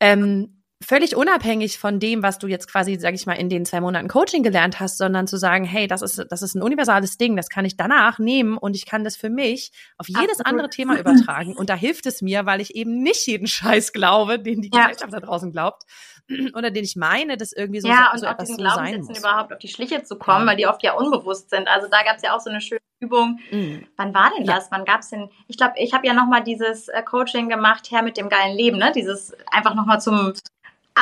Ähm, 0.00 0.57
völlig 0.84 1.16
unabhängig 1.16 1.78
von 1.78 1.98
dem, 2.00 2.22
was 2.22 2.38
du 2.38 2.46
jetzt 2.46 2.70
quasi, 2.70 2.98
sag 3.00 3.14
ich 3.14 3.26
mal, 3.26 3.34
in 3.34 3.48
den 3.48 3.64
zwei 3.64 3.80
Monaten 3.80 4.08
Coaching 4.08 4.42
gelernt 4.42 4.78
hast, 4.80 4.96
sondern 4.98 5.26
zu 5.26 5.36
sagen, 5.36 5.64
hey, 5.64 5.86
das 5.86 6.02
ist, 6.02 6.24
das 6.30 6.42
ist 6.42 6.54
ein 6.54 6.62
universales 6.62 7.16
Ding, 7.18 7.36
das 7.36 7.48
kann 7.48 7.64
ich 7.64 7.76
danach 7.76 8.18
nehmen 8.18 8.56
und 8.56 8.76
ich 8.76 8.86
kann 8.86 9.02
das 9.04 9.16
für 9.16 9.28
mich 9.30 9.72
auf 9.98 10.08
jedes 10.08 10.40
Absolut. 10.40 10.46
andere 10.46 10.70
Thema 10.70 10.98
übertragen. 10.98 11.56
Und 11.56 11.68
da 11.68 11.74
hilft 11.74 12.06
es 12.06 12.22
mir, 12.22 12.46
weil 12.46 12.60
ich 12.60 12.74
eben 12.76 13.02
nicht 13.02 13.26
jeden 13.26 13.46
Scheiß 13.48 13.92
glaube, 13.92 14.38
den 14.38 14.62
die 14.62 14.70
Ja. 14.72 14.86
Gesellschaft 14.88 15.12
da 15.12 15.20
draußen 15.20 15.50
glaubt 15.52 15.82
oder 16.54 16.70
den 16.70 16.84
ich 16.84 16.94
meine, 16.96 17.36
dass 17.36 17.52
irgendwie 17.52 17.80
so, 17.80 17.88
ja, 17.88 18.12
so 18.14 18.20
und 18.20 18.26
auch 18.26 18.32
etwas 18.34 18.48
diesen 18.48 18.64
so 18.68 18.74
sein 18.74 19.00
muss. 19.00 19.18
überhaupt 19.18 19.52
auf 19.52 19.58
die 19.58 19.68
Schliche 19.68 20.02
zu 20.04 20.16
kommen, 20.16 20.42
Ja. 20.44 20.50
weil 20.50 20.56
die 20.56 20.66
oft 20.66 20.82
ja 20.82 20.92
unbewusst 20.94 21.50
sind. 21.50 21.66
Also 21.68 21.88
da 21.90 22.02
gab 22.04 22.16
es 22.16 22.22
ja 22.22 22.36
auch 22.36 22.40
so 22.40 22.50
eine 22.50 22.60
schöne 22.60 22.80
Übung. 23.00 23.38
Mm. 23.50 23.84
Wann 23.96 24.12
war 24.14 24.30
denn 24.36 24.44
Ja. 24.46 24.54
das? 24.56 24.70
Wann 24.70 24.84
gab 24.84 25.00
es 25.00 25.10
denn? 25.10 25.28
Ich 25.48 25.56
glaube, 25.56 25.74
ich 25.76 25.92
habe 25.94 26.06
ja 26.06 26.12
nochmal 26.14 26.42
dieses 26.44 26.88
äh, 26.88 27.02
Coaching 27.02 27.48
gemacht, 27.48 27.88
Herr 27.90 28.02
mit 28.02 28.16
dem 28.16 28.28
geilen 28.28 28.56
Leben, 28.56 28.78
ne? 28.78 28.92
Dieses 28.94 29.32
einfach 29.50 29.74
nochmal 29.74 30.00
zum 30.00 30.32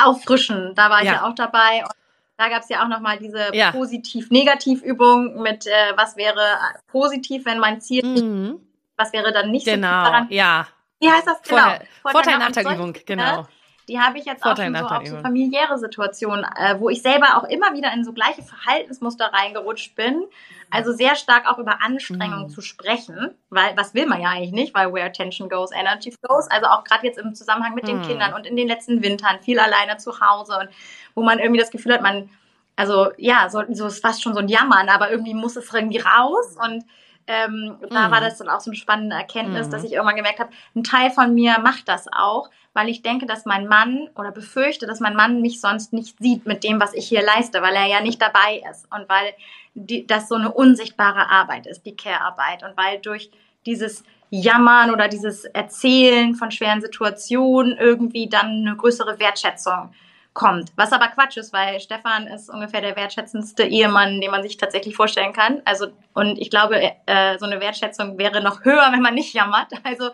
Auffrischen. 0.05 0.73
Da 0.75 0.89
war 0.89 0.99
ich 0.99 1.05
Ja. 1.07 1.13
ja, 1.13 1.23
auch 1.25 1.35
dabei. 1.35 1.83
Und 1.83 1.91
da 2.37 2.49
gab 2.49 2.61
es 2.61 2.69
ja 2.69 2.83
auch 2.83 2.87
nochmal 2.87 3.17
diese 3.17 3.53
Ja. 3.55 3.71
Positiv-Negativ-Übung 3.71 5.41
mit, 5.41 5.65
äh, 5.67 5.71
was 5.95 6.15
wäre 6.17 6.41
positiv, 6.87 7.45
wenn 7.45 7.59
mein 7.59 7.81
Ziel, 7.81 8.05
Mhm. 8.05 8.59
was 8.95 9.13
wäre 9.13 9.31
dann 9.31 9.51
nicht 9.51 9.65
so 9.65 9.71
gut 9.71 9.81
Genau, 9.81 10.03
daran. 10.03 10.27
ja. 10.29 10.67
Wie 10.99 11.09
heißt 11.11 11.27
das 11.27 11.41
genau? 11.43 11.61
Vorteil, 11.61 11.87
Vorteil 12.11 12.37
Nachteilübung, 12.39 12.93
solche, 12.93 13.03
genau. 13.05 13.41
ne? 13.41 13.47
Die 13.87 13.99
habe 13.99 14.17
ich 14.17 14.25
jetzt 14.25 14.41
Vorteil, 14.43 14.75
auch 14.75 14.79
schon 14.79 14.87
so 14.89 14.95
auf 14.95 15.07
so 15.07 15.21
familiäre 15.21 15.77
Situationen, 15.77 16.43
äh, 16.43 16.77
wo 16.79 16.89
ich 16.89 17.01
selber 17.01 17.37
auch 17.37 17.45
immer 17.45 17.73
wieder 17.73 17.93
in 17.93 18.03
so 18.03 18.11
gleiche 18.11 18.41
Verhaltensmuster 18.43 19.31
reingerutscht 19.31 19.95
bin. 19.95 20.25
Also 20.69 20.91
sehr 20.91 21.15
stark 21.15 21.47
auch 21.49 21.59
über 21.59 21.81
Anstrengung 21.81 22.43
Mhm. 22.45 22.49
zu 22.49 22.61
sprechen, 22.61 23.35
weil 23.49 23.75
was 23.77 23.93
will 23.93 24.05
man 24.05 24.21
ja 24.21 24.29
eigentlich 24.29 24.51
nicht, 24.51 24.73
weil 24.75 24.93
where 24.93 25.05
attention 25.05 25.49
goes, 25.49 25.71
energy 25.71 26.11
flows. 26.11 26.47
Also 26.49 26.67
auch 26.67 26.83
gerade 26.83 27.05
jetzt 27.05 27.17
im 27.17 27.33
Zusammenhang 27.35 27.73
mit 27.73 27.87
den 27.87 27.97
Mhm. 27.97 28.01
Kindern 28.03 28.33
und 28.33 28.45
in 28.45 28.55
den 28.55 28.67
letzten 28.67 29.01
Wintern 29.01 29.39
viel 29.41 29.59
alleine 29.59 29.97
zu 29.97 30.19
Hause 30.19 30.57
und 30.59 30.69
wo 31.15 31.23
man 31.23 31.39
irgendwie 31.39 31.59
das 31.59 31.71
Gefühl 31.71 31.93
hat, 31.93 32.01
man, 32.01 32.29
also 32.75 33.11
ja, 33.17 33.49
so, 33.49 33.63
so 33.71 33.87
ist 33.87 34.01
fast 34.01 34.21
schon 34.21 34.33
so 34.33 34.39
ein 34.39 34.49
Jammern, 34.49 34.89
aber 34.89 35.09
irgendwie 35.09 35.33
muss 35.33 35.55
es 35.55 35.73
irgendwie 35.73 35.99
raus 35.99 36.57
und 36.61 36.83
ähm, 37.29 37.77
da 37.89 38.07
Mhm. 38.07 38.11
war 38.11 38.21
das 38.21 38.37
dann 38.37 38.47
auch 38.49 38.61
so 38.61 38.71
eine 38.71 38.77
spannende 38.77 39.15
Erkenntnis, 39.15 39.67
Mhm. 39.67 39.71
dass 39.71 39.83
ich 39.83 39.91
irgendwann 39.93 40.15
gemerkt 40.15 40.39
habe, 40.39 40.51
ein 40.75 40.83
Teil 40.83 41.11
von 41.11 41.33
mir 41.33 41.59
macht 41.59 41.87
das 41.89 42.07
auch, 42.11 42.49
weil 42.73 42.87
ich 42.87 43.01
denke, 43.01 43.25
dass 43.25 43.43
mein 43.45 43.67
Mann 43.67 44.09
oder 44.15 44.31
befürchte, 44.31 44.85
dass 44.87 44.99
mein 45.01 45.15
Mann 45.15 45.41
mich 45.41 45.59
sonst 45.59 45.91
nicht 45.91 46.17
sieht 46.19 46.45
mit 46.45 46.63
dem, 46.63 46.79
was 46.79 46.93
ich 46.93 47.07
hier 47.07 47.23
leiste, 47.23 47.61
weil 47.61 47.75
er 47.75 47.85
ja 47.87 47.99
nicht 48.01 48.21
dabei 48.21 48.63
ist 48.71 48.85
und 48.93 49.09
weil 49.09 49.33
die, 49.77 50.07
das 50.07 50.27
so 50.27 50.35
eine 50.35 50.51
unsichtbare 50.51 51.29
Arbeit 51.29 51.67
ist, 51.67 51.85
die 51.85 51.95
Care-Arbeit 51.95 52.63
und 52.63 52.75
weil 52.75 52.99
durch 52.99 53.29
dieses 53.65 54.03
Jammern 54.29 54.91
oder 54.91 55.07
dieses 55.07 55.45
Erzählen 55.45 56.35
von 56.35 56.51
schweren 56.51 56.81
Situationen 56.81 57.77
irgendwie 57.77 58.27
dann 58.27 58.65
eine 58.65 58.75
größere 58.75 59.19
Wertschätzung 59.19 59.93
kommt. 60.33 60.71
Was 60.75 60.91
aber 60.91 61.07
Quatsch 61.07 61.37
ist, 61.37 61.53
weil 61.53 61.79
Stefan 61.79 62.27
ist 62.27 62.49
ungefähr 62.49 62.81
der 62.81 62.95
wertschätzendste 62.95 63.63
Ehemann, 63.63 64.21
den 64.21 64.31
man 64.31 64.43
sich 64.43 64.57
tatsächlich 64.57 64.95
vorstellen 64.95 65.33
kann. 65.33 65.61
Also, 65.65 65.87
und 66.13 66.37
ich 66.39 66.49
glaube, 66.49 66.79
äh, 67.05 67.37
so 67.39 67.45
eine 67.45 67.59
Wertschätzung 67.59 68.17
wäre 68.17 68.43
noch 68.43 68.63
höher, 68.63 68.89
wenn 68.91 69.01
man 69.01 69.15
nicht 69.15 69.33
jammert. 69.33 69.71
Also, 69.83 70.09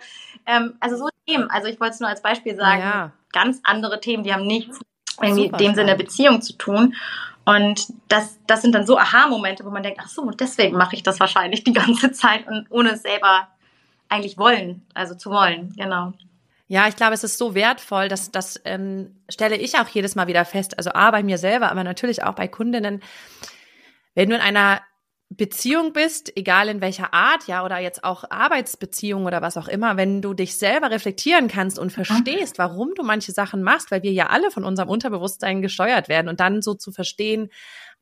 ähm, 0.46 0.76
also 0.80 0.98
so 0.98 1.10
Themen. 1.26 1.50
Also 1.50 1.68
ich 1.68 1.80
wollte 1.80 1.94
es 1.94 2.00
nur 2.00 2.10
als 2.10 2.22
Beispiel 2.22 2.56
sagen. 2.56 2.82
Ja. 2.82 3.12
Ganz 3.32 3.60
andere 3.64 4.00
Themen, 4.00 4.24
die 4.24 4.34
haben 4.34 4.46
nichts 4.46 4.80
irgendwie 5.22 5.46
in 5.46 5.58
dem 5.58 5.76
Sinne. 5.76 5.96
Beziehung 5.96 6.42
zu 6.42 6.54
tun. 6.54 6.96
Und 7.46 7.88
das, 8.08 8.40
das 8.48 8.62
sind 8.62 8.74
dann 8.74 8.86
so 8.86 8.98
Aha-Momente, 8.98 9.66
wo 9.66 9.70
man 9.70 9.84
denkt, 9.84 10.00
ach 10.02 10.08
so, 10.08 10.30
deswegen 10.32 10.78
mache 10.78 10.96
ich 10.96 11.04
das 11.04 11.20
wahrscheinlich 11.20 11.64
die 11.64 11.74
ganze 11.74 12.12
Zeit 12.12 12.48
und 12.48 12.68
ohne 12.70 12.92
es 12.92 13.02
selber 13.02 13.48
eigentlich 14.10 14.38
wollen, 14.38 14.86
also 14.94 15.16
zu 15.16 15.30
wollen, 15.32 15.74
genau. 15.76 16.14
Ja, 16.68 16.88
ich 16.88 16.96
glaube, 16.96 17.14
es 17.14 17.24
ist 17.24 17.38
so 17.38 17.56
wertvoll, 17.56 18.08
dass 18.08 18.32
das 18.32 18.60
ähm, 18.64 19.16
stelle 19.30 19.58
ich 19.58 19.78
auch 19.78 19.88
jedes 19.90 20.16
Mal 20.16 20.28
wieder 20.28 20.46
fest. 20.46 20.78
Also 20.78 20.92
A 20.94 21.12
bei 21.12 21.22
mir 21.22 21.38
selber, 21.38 21.70
aber 21.70 21.84
natürlich 21.84 22.24
auch 22.24 22.34
bei 22.34 22.48
Kundinnen. 22.48 23.02
Wenn 24.16 24.30
du 24.30 24.36
in 24.36 24.42
einer 24.42 24.82
Beziehung 25.36 25.94
bist, 25.94 26.36
egal 26.36 26.70
in 26.70 26.82
welcher 26.82 27.14
Art, 27.14 27.48
ja, 27.48 27.64
oder 27.66 27.80
jetzt 27.80 28.04
auch 28.04 28.24
Arbeitsbeziehung 28.30 29.26
oder 29.26 29.42
was 29.42 29.58
auch 29.58 29.68
immer, 29.68 29.98
wenn 29.98 30.22
du 30.22 30.34
dich 30.34 30.58
selber 30.58 30.92
reflektieren 30.92 31.48
kannst 31.48 31.80
und 31.80 31.92
verstehst, 31.92 32.58
warum 32.58 32.94
du 32.96 33.04
manche 33.04 33.32
Sachen 33.32 33.64
machst, 33.64 33.90
weil 33.90 34.04
wir 34.04 34.12
ja 34.12 34.28
alle 34.28 34.52
von 34.52 34.64
unserem 34.64 34.90
Unterbewusstsein 34.90 35.62
gesteuert 35.62 36.10
werden 36.10 36.28
und 36.30 36.40
dann 36.40 36.62
so 36.62 36.74
zu 36.74 36.92
verstehen, 36.92 37.50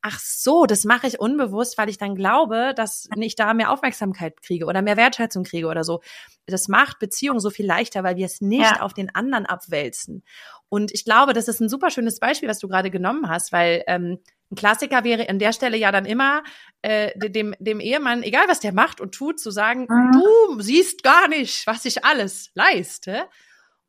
ach 0.02 0.18
so, 0.18 0.66
das 0.66 0.84
mache 0.84 1.06
ich 1.06 1.20
unbewusst, 1.20 1.78
weil 1.78 1.88
ich 1.88 1.96
dann 1.96 2.16
glaube, 2.16 2.72
dass 2.74 3.08
ich 3.16 3.36
da 3.36 3.54
mehr 3.54 3.70
Aufmerksamkeit 3.70 4.42
kriege 4.42 4.66
oder 4.66 4.82
mehr 4.82 4.96
Wertschätzung 4.96 5.44
kriege 5.44 5.68
oder 5.68 5.84
so. 5.84 6.02
Das 6.46 6.66
macht 6.66 6.98
Beziehungen 6.98 7.38
so 7.38 7.50
viel 7.50 7.66
leichter, 7.66 8.02
weil 8.02 8.16
wir 8.16 8.26
es 8.26 8.40
nicht 8.40 8.62
ja. 8.62 8.80
auf 8.80 8.94
den 8.94 9.14
anderen 9.14 9.46
abwälzen. 9.46 10.24
Und 10.68 10.92
ich 10.92 11.04
glaube, 11.04 11.34
das 11.34 11.46
ist 11.46 11.60
ein 11.60 11.68
super 11.68 11.90
schönes 11.90 12.18
Beispiel, 12.18 12.48
was 12.48 12.58
du 12.58 12.66
gerade 12.66 12.90
genommen 12.90 13.28
hast, 13.28 13.52
weil 13.52 13.84
ähm, 13.86 14.18
ein 14.52 14.56
Klassiker 14.56 15.02
wäre 15.02 15.28
an 15.28 15.38
der 15.38 15.52
Stelle 15.52 15.76
ja 15.76 15.90
dann 15.90 16.04
immer 16.04 16.42
äh, 16.82 17.10
dem, 17.30 17.54
dem 17.58 17.80
Ehemann, 17.80 18.22
egal 18.22 18.44
was 18.48 18.60
der 18.60 18.72
macht 18.72 19.00
und 19.00 19.14
tut, 19.14 19.40
zu 19.40 19.50
sagen, 19.50 19.86
mhm. 19.88 20.12
du 20.12 20.60
siehst 20.60 21.02
gar 21.02 21.26
nicht, 21.28 21.66
was 21.66 21.84
ich 21.84 22.04
alles 22.04 22.50
leiste. 22.54 23.24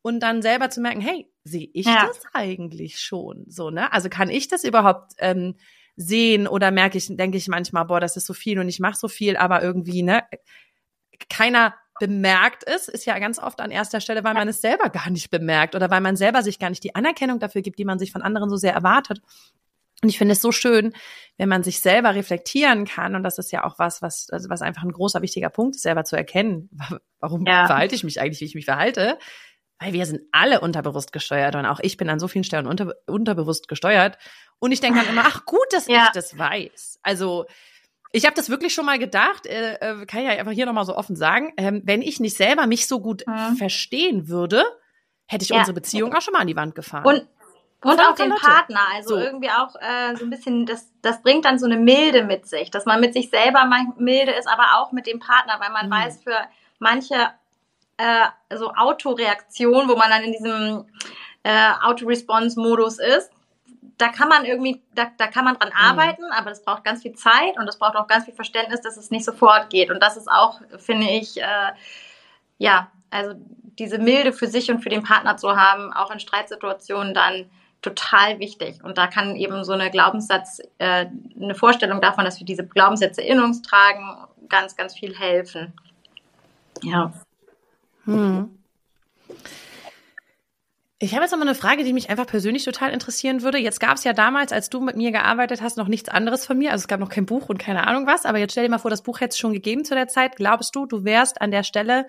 Und 0.02 0.20
dann 0.20 0.42
selber 0.42 0.68
zu 0.68 0.82
merken, 0.82 1.00
hey, 1.00 1.30
sehe 1.44 1.68
ich 1.72 1.86
ja. 1.86 2.06
das 2.06 2.20
eigentlich 2.34 3.00
schon? 3.00 3.44
So, 3.48 3.70
ne? 3.70 3.90
Also 3.92 4.10
kann 4.10 4.28
ich 4.28 4.48
das 4.48 4.64
überhaupt 4.64 5.12
ähm, 5.18 5.54
sehen 5.96 6.46
oder 6.46 6.70
merke 6.70 6.98
ich, 6.98 7.14
denke 7.16 7.38
ich 7.38 7.48
manchmal, 7.48 7.86
boah, 7.86 8.00
das 8.00 8.16
ist 8.16 8.26
so 8.26 8.34
viel 8.34 8.58
und 8.58 8.68
ich 8.68 8.80
mache 8.80 8.98
so 8.98 9.08
viel, 9.08 9.36
aber 9.36 9.62
irgendwie, 9.62 10.02
ne, 10.02 10.24
keiner 11.30 11.74
bemerkt 12.00 12.64
es, 12.66 12.88
ist 12.88 13.06
ja 13.06 13.18
ganz 13.18 13.38
oft 13.38 13.60
an 13.60 13.70
erster 13.70 14.00
Stelle, 14.00 14.24
weil 14.24 14.34
man 14.34 14.48
es 14.48 14.60
selber 14.60 14.90
gar 14.90 15.10
nicht 15.10 15.30
bemerkt 15.30 15.74
oder 15.74 15.90
weil 15.90 16.00
man 16.00 16.16
selber 16.16 16.42
sich 16.42 16.58
gar 16.58 16.70
nicht 16.70 16.82
die 16.84 16.94
Anerkennung 16.94 17.38
dafür 17.38 17.62
gibt, 17.62 17.78
die 17.78 17.84
man 17.84 17.98
sich 17.98 18.12
von 18.12 18.22
anderen 18.22 18.50
so 18.50 18.56
sehr 18.56 18.74
erwartet. 18.74 19.22
Und 20.02 20.08
ich 20.08 20.18
finde 20.18 20.32
es 20.32 20.42
so 20.42 20.52
schön, 20.52 20.92
wenn 21.36 21.48
man 21.48 21.62
sich 21.62 21.80
selber 21.80 22.14
reflektieren 22.14 22.84
kann. 22.84 23.14
Und 23.14 23.22
das 23.22 23.38
ist 23.38 23.52
ja 23.52 23.64
auch 23.64 23.78
was, 23.78 24.02
was, 24.02 24.28
also 24.30 24.48
was 24.50 24.62
einfach 24.62 24.82
ein 24.82 24.92
großer, 24.92 25.22
wichtiger 25.22 25.50
Punkt 25.50 25.76
ist, 25.76 25.82
selber 25.82 26.04
zu 26.04 26.16
erkennen. 26.16 26.70
Warum 27.20 27.46
ja. 27.46 27.66
verhalte 27.66 27.94
ich 27.94 28.04
mich 28.04 28.20
eigentlich, 28.20 28.40
wie 28.40 28.44
ich 28.44 28.54
mich 28.54 28.66
verhalte? 28.66 29.18
Weil 29.78 29.92
wir 29.92 30.06
sind 30.06 30.20
alle 30.30 30.60
unterbewusst 30.60 31.12
gesteuert 31.12 31.56
und 31.56 31.66
auch 31.66 31.80
ich 31.80 31.96
bin 31.96 32.08
an 32.08 32.20
so 32.20 32.28
vielen 32.28 32.44
Stellen 32.44 32.66
unter, 32.66 32.94
unterbewusst 33.06 33.66
gesteuert. 33.66 34.18
Und 34.58 34.72
ich 34.72 34.80
denke 34.80 35.00
dann 35.00 35.08
immer, 35.08 35.24
ach 35.26 35.44
gut, 35.44 35.66
dass 35.70 35.88
ja. 35.88 36.04
ich 36.06 36.10
das 36.12 36.38
weiß. 36.38 37.00
Also 37.02 37.46
ich 38.12 38.24
habe 38.26 38.36
das 38.36 38.48
wirklich 38.48 38.72
schon 38.72 38.86
mal 38.86 38.98
gedacht, 38.98 39.46
äh, 39.46 39.74
äh, 39.74 40.06
kann 40.06 40.20
ich 40.20 40.26
ja 40.26 40.38
einfach 40.38 40.52
hier 40.52 40.66
nochmal 40.66 40.84
so 40.84 40.96
offen 40.96 41.16
sagen, 41.16 41.52
ähm, 41.56 41.82
wenn 41.84 42.00
ich 42.00 42.20
nicht 42.20 42.36
selber 42.36 42.66
mich 42.68 42.86
so 42.86 43.00
gut 43.00 43.24
mhm. 43.26 43.56
verstehen 43.56 44.28
würde, 44.28 44.64
hätte 45.26 45.42
ich 45.42 45.48
ja. 45.48 45.58
unsere 45.58 45.74
Beziehung 45.74 46.14
auch 46.14 46.20
schon 46.20 46.32
mal 46.32 46.40
an 46.40 46.46
die 46.46 46.54
Wand 46.54 46.76
gefahren. 46.76 47.04
Und 47.04 47.26
und 47.84 48.00
auch 48.00 48.14
den 48.14 48.34
Partner, 48.34 48.80
also 48.94 49.16
so. 49.16 49.20
irgendwie 49.20 49.50
auch 49.50 49.74
äh, 49.76 50.16
so 50.16 50.24
ein 50.24 50.30
bisschen, 50.30 50.66
das, 50.66 50.90
das 51.02 51.22
bringt 51.22 51.44
dann 51.44 51.58
so 51.58 51.66
eine 51.66 51.76
Milde 51.76 52.24
mit 52.24 52.46
sich, 52.46 52.70
dass 52.70 52.86
man 52.86 53.00
mit 53.00 53.12
sich 53.14 53.30
selber 53.30 53.68
milde 53.96 54.32
ist, 54.32 54.48
aber 54.48 54.78
auch 54.78 54.92
mit 54.92 55.06
dem 55.06 55.20
Partner, 55.20 55.56
weil 55.60 55.70
man 55.70 55.86
mhm. 55.86 55.92
weiß, 55.92 56.22
für 56.22 56.36
manche 56.78 57.14
äh, 57.96 58.26
so 58.56 58.72
Autoreaktionen, 58.74 59.88
wo 59.88 59.96
man 59.96 60.10
dann 60.10 60.22
in 60.22 60.32
diesem 60.32 60.86
äh, 61.42 61.72
Auto-Response-Modus 61.82 62.98
ist, 62.98 63.30
da 63.98 64.08
kann 64.08 64.28
man 64.28 64.44
irgendwie, 64.44 64.82
da, 64.94 65.10
da 65.16 65.28
kann 65.28 65.44
man 65.44 65.56
dran 65.58 65.68
mhm. 65.68 65.90
arbeiten, 65.90 66.24
aber 66.32 66.50
das 66.50 66.64
braucht 66.64 66.84
ganz 66.84 67.02
viel 67.02 67.14
Zeit 67.14 67.56
und 67.58 67.66
das 67.66 67.78
braucht 67.78 67.96
auch 67.96 68.08
ganz 68.08 68.24
viel 68.24 68.34
Verständnis, 68.34 68.80
dass 68.80 68.96
es 68.96 69.10
nicht 69.10 69.24
sofort 69.24 69.70
geht. 69.70 69.90
Und 69.90 70.02
das 70.02 70.16
ist 70.16 70.28
auch, 70.28 70.60
finde 70.78 71.08
ich, 71.08 71.40
äh, 71.40 71.72
ja, 72.58 72.90
also 73.10 73.34
diese 73.78 73.98
Milde 73.98 74.32
für 74.32 74.46
sich 74.46 74.70
und 74.70 74.80
für 74.80 74.88
den 74.88 75.02
Partner 75.02 75.36
zu 75.36 75.56
haben, 75.56 75.92
auch 75.92 76.10
in 76.10 76.20
Streitsituationen 76.20 77.14
dann 77.14 77.50
total 77.84 78.38
wichtig. 78.38 78.82
Und 78.82 78.98
da 78.98 79.06
kann 79.06 79.36
eben 79.36 79.62
so 79.64 79.72
eine 79.72 79.90
Glaubenssatz, 79.90 80.60
äh, 80.78 81.06
eine 81.40 81.54
Vorstellung 81.54 82.00
davon, 82.00 82.24
dass 82.24 82.38
wir 82.40 82.46
diese 82.46 82.66
Glaubenssätze 82.66 83.22
in 83.22 83.40
uns 83.40 83.62
tragen, 83.62 84.16
ganz, 84.48 84.74
ganz 84.74 84.94
viel 84.94 85.16
helfen. 85.16 85.72
Ja. 86.82 87.12
Hm. 88.04 88.58
Ich 90.98 91.12
habe 91.12 91.22
jetzt 91.22 91.32
noch 91.32 91.38
mal 91.38 91.46
eine 91.46 91.54
Frage, 91.54 91.84
die 91.84 91.92
mich 91.92 92.08
einfach 92.08 92.26
persönlich 92.26 92.64
total 92.64 92.90
interessieren 92.90 93.42
würde. 93.42 93.58
Jetzt 93.58 93.80
gab 93.80 93.96
es 93.98 94.04
ja 94.04 94.14
damals, 94.14 94.52
als 94.52 94.70
du 94.70 94.80
mit 94.80 94.96
mir 94.96 95.12
gearbeitet 95.12 95.60
hast, 95.60 95.76
noch 95.76 95.88
nichts 95.88 96.08
anderes 96.08 96.46
von 96.46 96.56
mir. 96.56 96.70
Also 96.72 96.84
es 96.84 96.88
gab 96.88 97.00
noch 97.00 97.10
kein 97.10 97.26
Buch 97.26 97.50
und 97.50 97.58
keine 97.58 97.86
Ahnung 97.86 98.06
was. 98.06 98.24
Aber 98.24 98.38
jetzt 98.38 98.52
stell 98.52 98.64
dir 98.64 98.70
mal 98.70 98.78
vor, 98.78 98.90
das 98.90 99.02
Buch 99.02 99.20
hätte 99.20 99.32
es 99.32 99.38
schon 99.38 99.52
gegeben 99.52 99.84
zu 99.84 99.94
der 99.94 100.08
Zeit. 100.08 100.36
Glaubst 100.36 100.74
du, 100.74 100.86
du 100.86 101.04
wärst 101.04 101.42
an 101.42 101.50
der 101.50 101.62
Stelle, 101.62 102.06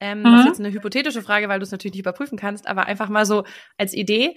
ähm, 0.00 0.20
mhm. 0.20 0.24
das 0.24 0.40
ist 0.40 0.46
jetzt 0.46 0.60
eine 0.60 0.72
hypothetische 0.72 1.20
Frage, 1.20 1.48
weil 1.48 1.58
du 1.58 1.64
es 1.64 1.72
natürlich 1.72 1.94
nicht 1.94 2.00
überprüfen 2.00 2.38
kannst, 2.38 2.68
aber 2.68 2.86
einfach 2.86 3.08
mal 3.10 3.26
so 3.26 3.44
als 3.76 3.92
Idee, 3.92 4.36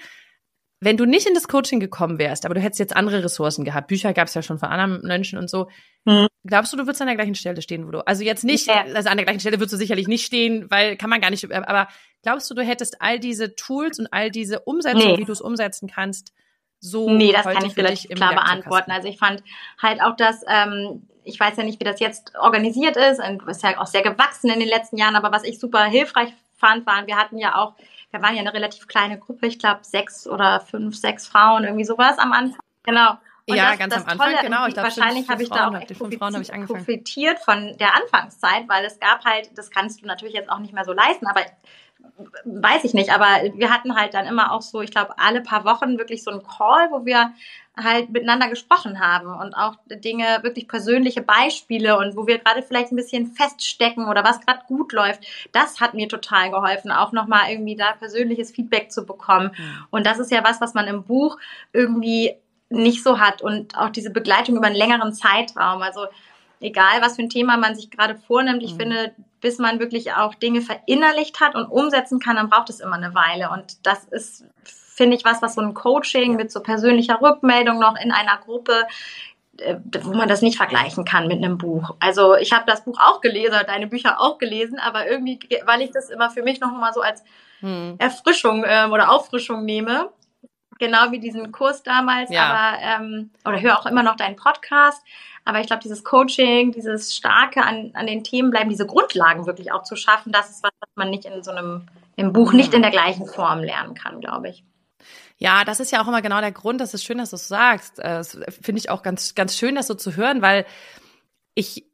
wenn 0.81 0.97
du 0.97 1.05
nicht 1.05 1.27
in 1.27 1.33
das 1.33 1.47
Coaching 1.47 1.79
gekommen 1.79 2.19
wärst, 2.19 2.45
aber 2.45 2.55
du 2.55 2.61
hättest 2.61 2.79
jetzt 2.79 2.95
andere 2.95 3.23
Ressourcen 3.23 3.65
gehabt, 3.65 3.87
Bücher 3.87 4.13
gab 4.13 4.27
es 4.27 4.33
ja 4.33 4.41
schon 4.41 4.59
von 4.59 4.69
anderen 4.69 5.05
Menschen 5.05 5.37
und 5.37 5.49
so, 5.49 5.67
hm. 6.07 6.27
glaubst 6.45 6.71
du, 6.71 6.77
du 6.77 6.85
würdest 6.85 7.01
an 7.01 7.07
der 7.07 7.17
gleichen 7.17 7.35
Stelle 7.35 7.61
stehen, 7.61 7.85
wo 7.85 7.91
du, 7.91 8.07
also 8.07 8.23
jetzt 8.23 8.43
nicht, 8.43 8.67
ja. 8.67 8.85
also 8.93 9.09
an 9.09 9.17
der 9.17 9.25
gleichen 9.25 9.41
Stelle 9.41 9.59
würdest 9.59 9.73
du 9.73 9.77
sicherlich 9.77 10.07
nicht 10.07 10.25
stehen, 10.25 10.69
weil 10.69 10.95
kann 10.95 11.09
man 11.09 11.19
gar 11.19 11.31
nicht, 11.31 11.51
aber 11.51 11.89
glaubst 12.23 12.49
du, 12.49 12.53
du 12.55 12.63
hättest 12.63 13.01
all 13.01 13.19
diese 13.19 13.55
Tools 13.55 13.99
und 13.99 14.07
all 14.11 14.31
diese 14.31 14.61
Umsetzungen, 14.61 15.15
nee. 15.15 15.17
wie 15.17 15.25
du 15.25 15.33
es 15.33 15.41
umsetzen 15.41 15.89
kannst, 15.93 16.33
so 16.79 17.09
Nee, 17.09 17.33
das 17.33 17.43
kann 17.43 17.65
ich 17.65 17.75
relativ 17.75 18.11
klar 18.11 18.33
beantworten. 18.33 18.91
Also 18.91 19.09
ich 19.09 19.17
fand 19.17 19.43
halt 19.81 20.01
auch, 20.01 20.15
dass, 20.15 20.43
ähm, 20.47 21.07
ich 21.25 21.37
weiß 21.37 21.57
ja 21.57 21.63
nicht, 21.63 21.81
wie 21.81 21.83
das 21.83 21.99
jetzt 21.99 22.31
organisiert 22.39 22.95
ist 22.95 23.19
und 23.19 23.45
ist 23.49 23.63
ja 23.63 23.77
auch 23.79 23.85
sehr 23.85 24.01
gewachsen 24.01 24.49
in 24.49 24.59
den 24.59 24.69
letzten 24.69 24.97
Jahren, 24.97 25.17
aber 25.17 25.31
was 25.33 25.43
ich 25.43 25.59
super 25.59 25.83
hilfreich 25.83 26.29
fand, 26.59 26.85
waren, 26.85 27.07
wir 27.07 27.17
hatten 27.17 27.37
ja 27.37 27.55
auch 27.55 27.75
wir 28.11 28.21
waren 28.21 28.35
ja 28.35 28.41
eine 28.41 28.53
relativ 28.53 28.87
kleine 28.87 29.19
Gruppe, 29.19 29.47
ich 29.47 29.59
glaube 29.59 29.81
sechs 29.83 30.27
oder 30.27 30.61
fünf, 30.61 30.95
sechs 30.95 31.27
Frauen, 31.27 31.63
irgendwie 31.63 31.85
sowas 31.85 32.17
am 32.17 32.33
Anfang. 32.33 32.59
Genau. 32.83 33.11
Und 33.47 33.55
ja, 33.55 33.71
das, 33.71 33.79
ganz 33.79 33.93
das 33.93 34.03
am 34.03 34.09
Anfang, 34.09 34.31
Tolle, 34.31 34.43
genau. 34.43 34.67
Ich 34.67 34.73
glaub, 34.73 34.85
wahrscheinlich 34.85 35.29
habe 35.29 35.43
ich 35.43 35.49
da 35.49 35.69
auch 35.69 35.75
echt 35.75 35.97
profitiert, 35.97 36.67
profitiert 36.67 37.39
von 37.39 37.75
der 37.77 37.95
Anfangszeit, 37.95 38.67
weil 38.67 38.85
es 38.85 38.99
gab 38.99 39.25
halt, 39.25 39.57
das 39.57 39.71
kannst 39.71 40.01
du 40.01 40.07
natürlich 40.07 40.33
jetzt 40.33 40.49
auch 40.49 40.59
nicht 40.59 40.73
mehr 40.73 40.85
so 40.85 40.93
leisten, 40.93 41.27
aber 41.27 41.41
weiß 42.45 42.83
ich 42.83 42.93
nicht, 42.93 43.11
aber 43.11 43.53
wir 43.55 43.71
hatten 43.71 43.95
halt 43.95 44.13
dann 44.13 44.25
immer 44.25 44.51
auch 44.51 44.61
so, 44.61 44.81
ich 44.81 44.91
glaube, 44.91 45.17
alle 45.17 45.41
paar 45.41 45.65
Wochen 45.65 45.97
wirklich 45.97 46.23
so 46.23 46.31
einen 46.31 46.43
Call, 46.43 46.91
wo 46.91 47.05
wir 47.05 47.33
halt 47.77 48.09
miteinander 48.09 48.49
gesprochen 48.49 48.99
haben 48.99 49.33
und 49.33 49.53
auch 49.53 49.75
Dinge, 49.85 50.39
wirklich 50.41 50.67
persönliche 50.67 51.21
Beispiele 51.21 51.97
und 51.97 52.17
wo 52.17 52.27
wir 52.27 52.39
gerade 52.39 52.61
vielleicht 52.61 52.91
ein 52.91 52.97
bisschen 52.97 53.27
feststecken 53.27 54.09
oder 54.09 54.23
was 54.23 54.41
gerade 54.41 54.61
gut 54.67 54.91
läuft, 54.91 55.25
das 55.53 55.79
hat 55.79 55.93
mir 55.93 56.09
total 56.09 56.51
geholfen, 56.51 56.91
auch 56.91 57.11
nochmal 57.11 57.51
irgendwie 57.51 57.75
da 57.75 57.93
persönliches 57.93 58.51
Feedback 58.51 58.91
zu 58.91 59.05
bekommen. 59.05 59.51
Mhm. 59.57 59.85
Und 59.91 60.05
das 60.05 60.19
ist 60.19 60.31
ja 60.31 60.43
was, 60.43 60.59
was 60.59 60.73
man 60.73 60.87
im 60.87 61.03
Buch 61.03 61.37
irgendwie 61.71 62.35
nicht 62.69 63.03
so 63.03 63.19
hat 63.19 63.41
und 63.41 63.77
auch 63.77 63.89
diese 63.89 64.11
Begleitung 64.11 64.57
über 64.57 64.67
einen 64.67 64.75
längeren 64.75 65.13
Zeitraum. 65.13 65.81
Also 65.81 66.05
egal, 66.59 67.01
was 67.01 67.15
für 67.15 67.23
ein 67.23 67.29
Thema 67.29 67.57
man 67.57 67.75
sich 67.75 67.89
gerade 67.91 68.15
vornimmt, 68.15 68.63
ich 68.63 68.73
mhm. 68.73 68.79
finde, 68.79 69.15
bis 69.41 69.57
man 69.57 69.79
wirklich 69.79 70.13
auch 70.13 70.35
Dinge 70.35 70.61
verinnerlicht 70.61 71.39
hat 71.39 71.55
und 71.55 71.67
umsetzen 71.67 72.19
kann, 72.19 72.35
dann 72.35 72.49
braucht 72.49 72.69
es 72.69 72.79
immer 72.79 72.95
eine 72.95 73.15
Weile. 73.15 73.49
Und 73.51 73.85
das 73.85 74.03
ist 74.05 74.45
finde 74.99 75.15
ich 75.15 75.23
was, 75.23 75.41
was 75.41 75.55
so 75.55 75.61
ein 75.61 75.73
Coaching 75.73 76.35
mit 76.35 76.51
so 76.51 76.59
persönlicher 76.59 77.21
Rückmeldung 77.21 77.79
noch 77.79 77.95
in 77.97 78.11
einer 78.11 78.35
Gruppe 78.35 78.85
äh, 79.61 79.77
wo 80.03 80.13
man 80.13 80.27
das 80.27 80.41
nicht 80.41 80.57
vergleichen 80.57 81.05
kann 81.05 81.27
mit 81.27 81.37
einem 81.37 81.57
Buch. 81.57 81.95
Also 81.99 82.35
ich 82.35 82.53
habe 82.53 82.65
das 82.67 82.83
Buch 82.83 82.99
auch 82.99 83.21
gelesen, 83.21 83.55
deine 83.65 83.87
Bücher 83.87 84.19
auch 84.19 84.37
gelesen, 84.37 84.79
aber 84.79 85.09
irgendwie, 85.09 85.39
weil 85.65 85.81
ich 85.81 85.91
das 85.91 86.09
immer 86.09 86.29
für 86.29 86.43
mich 86.43 86.59
noch 86.59 86.71
mal 86.71 86.93
so 86.93 87.01
als 87.01 87.23
hm. 87.61 87.95
Erfrischung 87.97 88.63
ähm, 88.67 88.91
oder 88.91 89.11
Auffrischung 89.11 89.65
nehme, 89.65 90.09
genau 90.79 91.11
wie 91.11 91.19
diesen 91.19 91.51
Kurs 91.51 91.83
damals, 91.83 92.31
ja. 92.31 92.43
aber 92.43 92.81
ähm, 92.81 93.31
oder 93.45 93.61
höre 93.61 93.79
auch 93.79 93.85
immer 93.85 94.03
noch 94.03 94.15
deinen 94.15 94.35
Podcast. 94.35 95.03
Aber 95.49 95.61
ich 95.61 95.65
glaube, 95.65 95.81
dieses 95.81 96.03
Coaching, 96.03 96.71
dieses 96.71 97.15
Starke 97.15 97.63
an, 97.63 97.89
an 97.95 98.05
den 98.05 98.23
Themen 98.23 98.51
bleiben, 98.51 98.69
diese 98.69 98.85
Grundlagen 98.85 99.47
wirklich 99.47 99.71
auch 99.71 99.81
zu 99.81 99.95
schaffen, 99.95 100.31
das 100.31 100.51
ist 100.51 100.61
was, 100.61 100.69
was 100.79 100.89
man 100.93 101.09
nicht 101.09 101.25
in 101.25 101.41
so 101.41 101.49
einem 101.49 101.87
im 102.15 102.33
Buch 102.33 102.53
nicht 102.53 102.75
in 102.75 102.83
der 102.83 102.91
gleichen 102.91 103.25
Form 103.25 103.61
lernen 103.61 103.95
kann, 103.95 104.21
glaube 104.21 104.49
ich. 104.49 104.63
Ja, 105.39 105.65
das 105.65 105.79
ist 105.79 105.91
ja 105.91 106.03
auch 106.03 106.07
immer 106.07 106.21
genau 106.21 106.39
der 106.39 106.51
Grund, 106.51 106.79
dass 106.79 106.93
es 106.93 107.03
schön, 107.03 107.17
dass 107.17 107.31
du 107.31 107.37
es 107.37 107.47
sagst. 107.47 107.97
Äh, 107.97 108.17
das 108.17 108.37
finde 108.61 108.77
ich 108.77 108.91
auch 108.91 109.01
ganz, 109.01 109.33
ganz 109.33 109.57
schön, 109.57 109.73
das 109.73 109.87
so 109.87 109.95
zu 109.95 110.15
hören, 110.15 110.43
weil 110.43 110.67
ich 111.55 111.88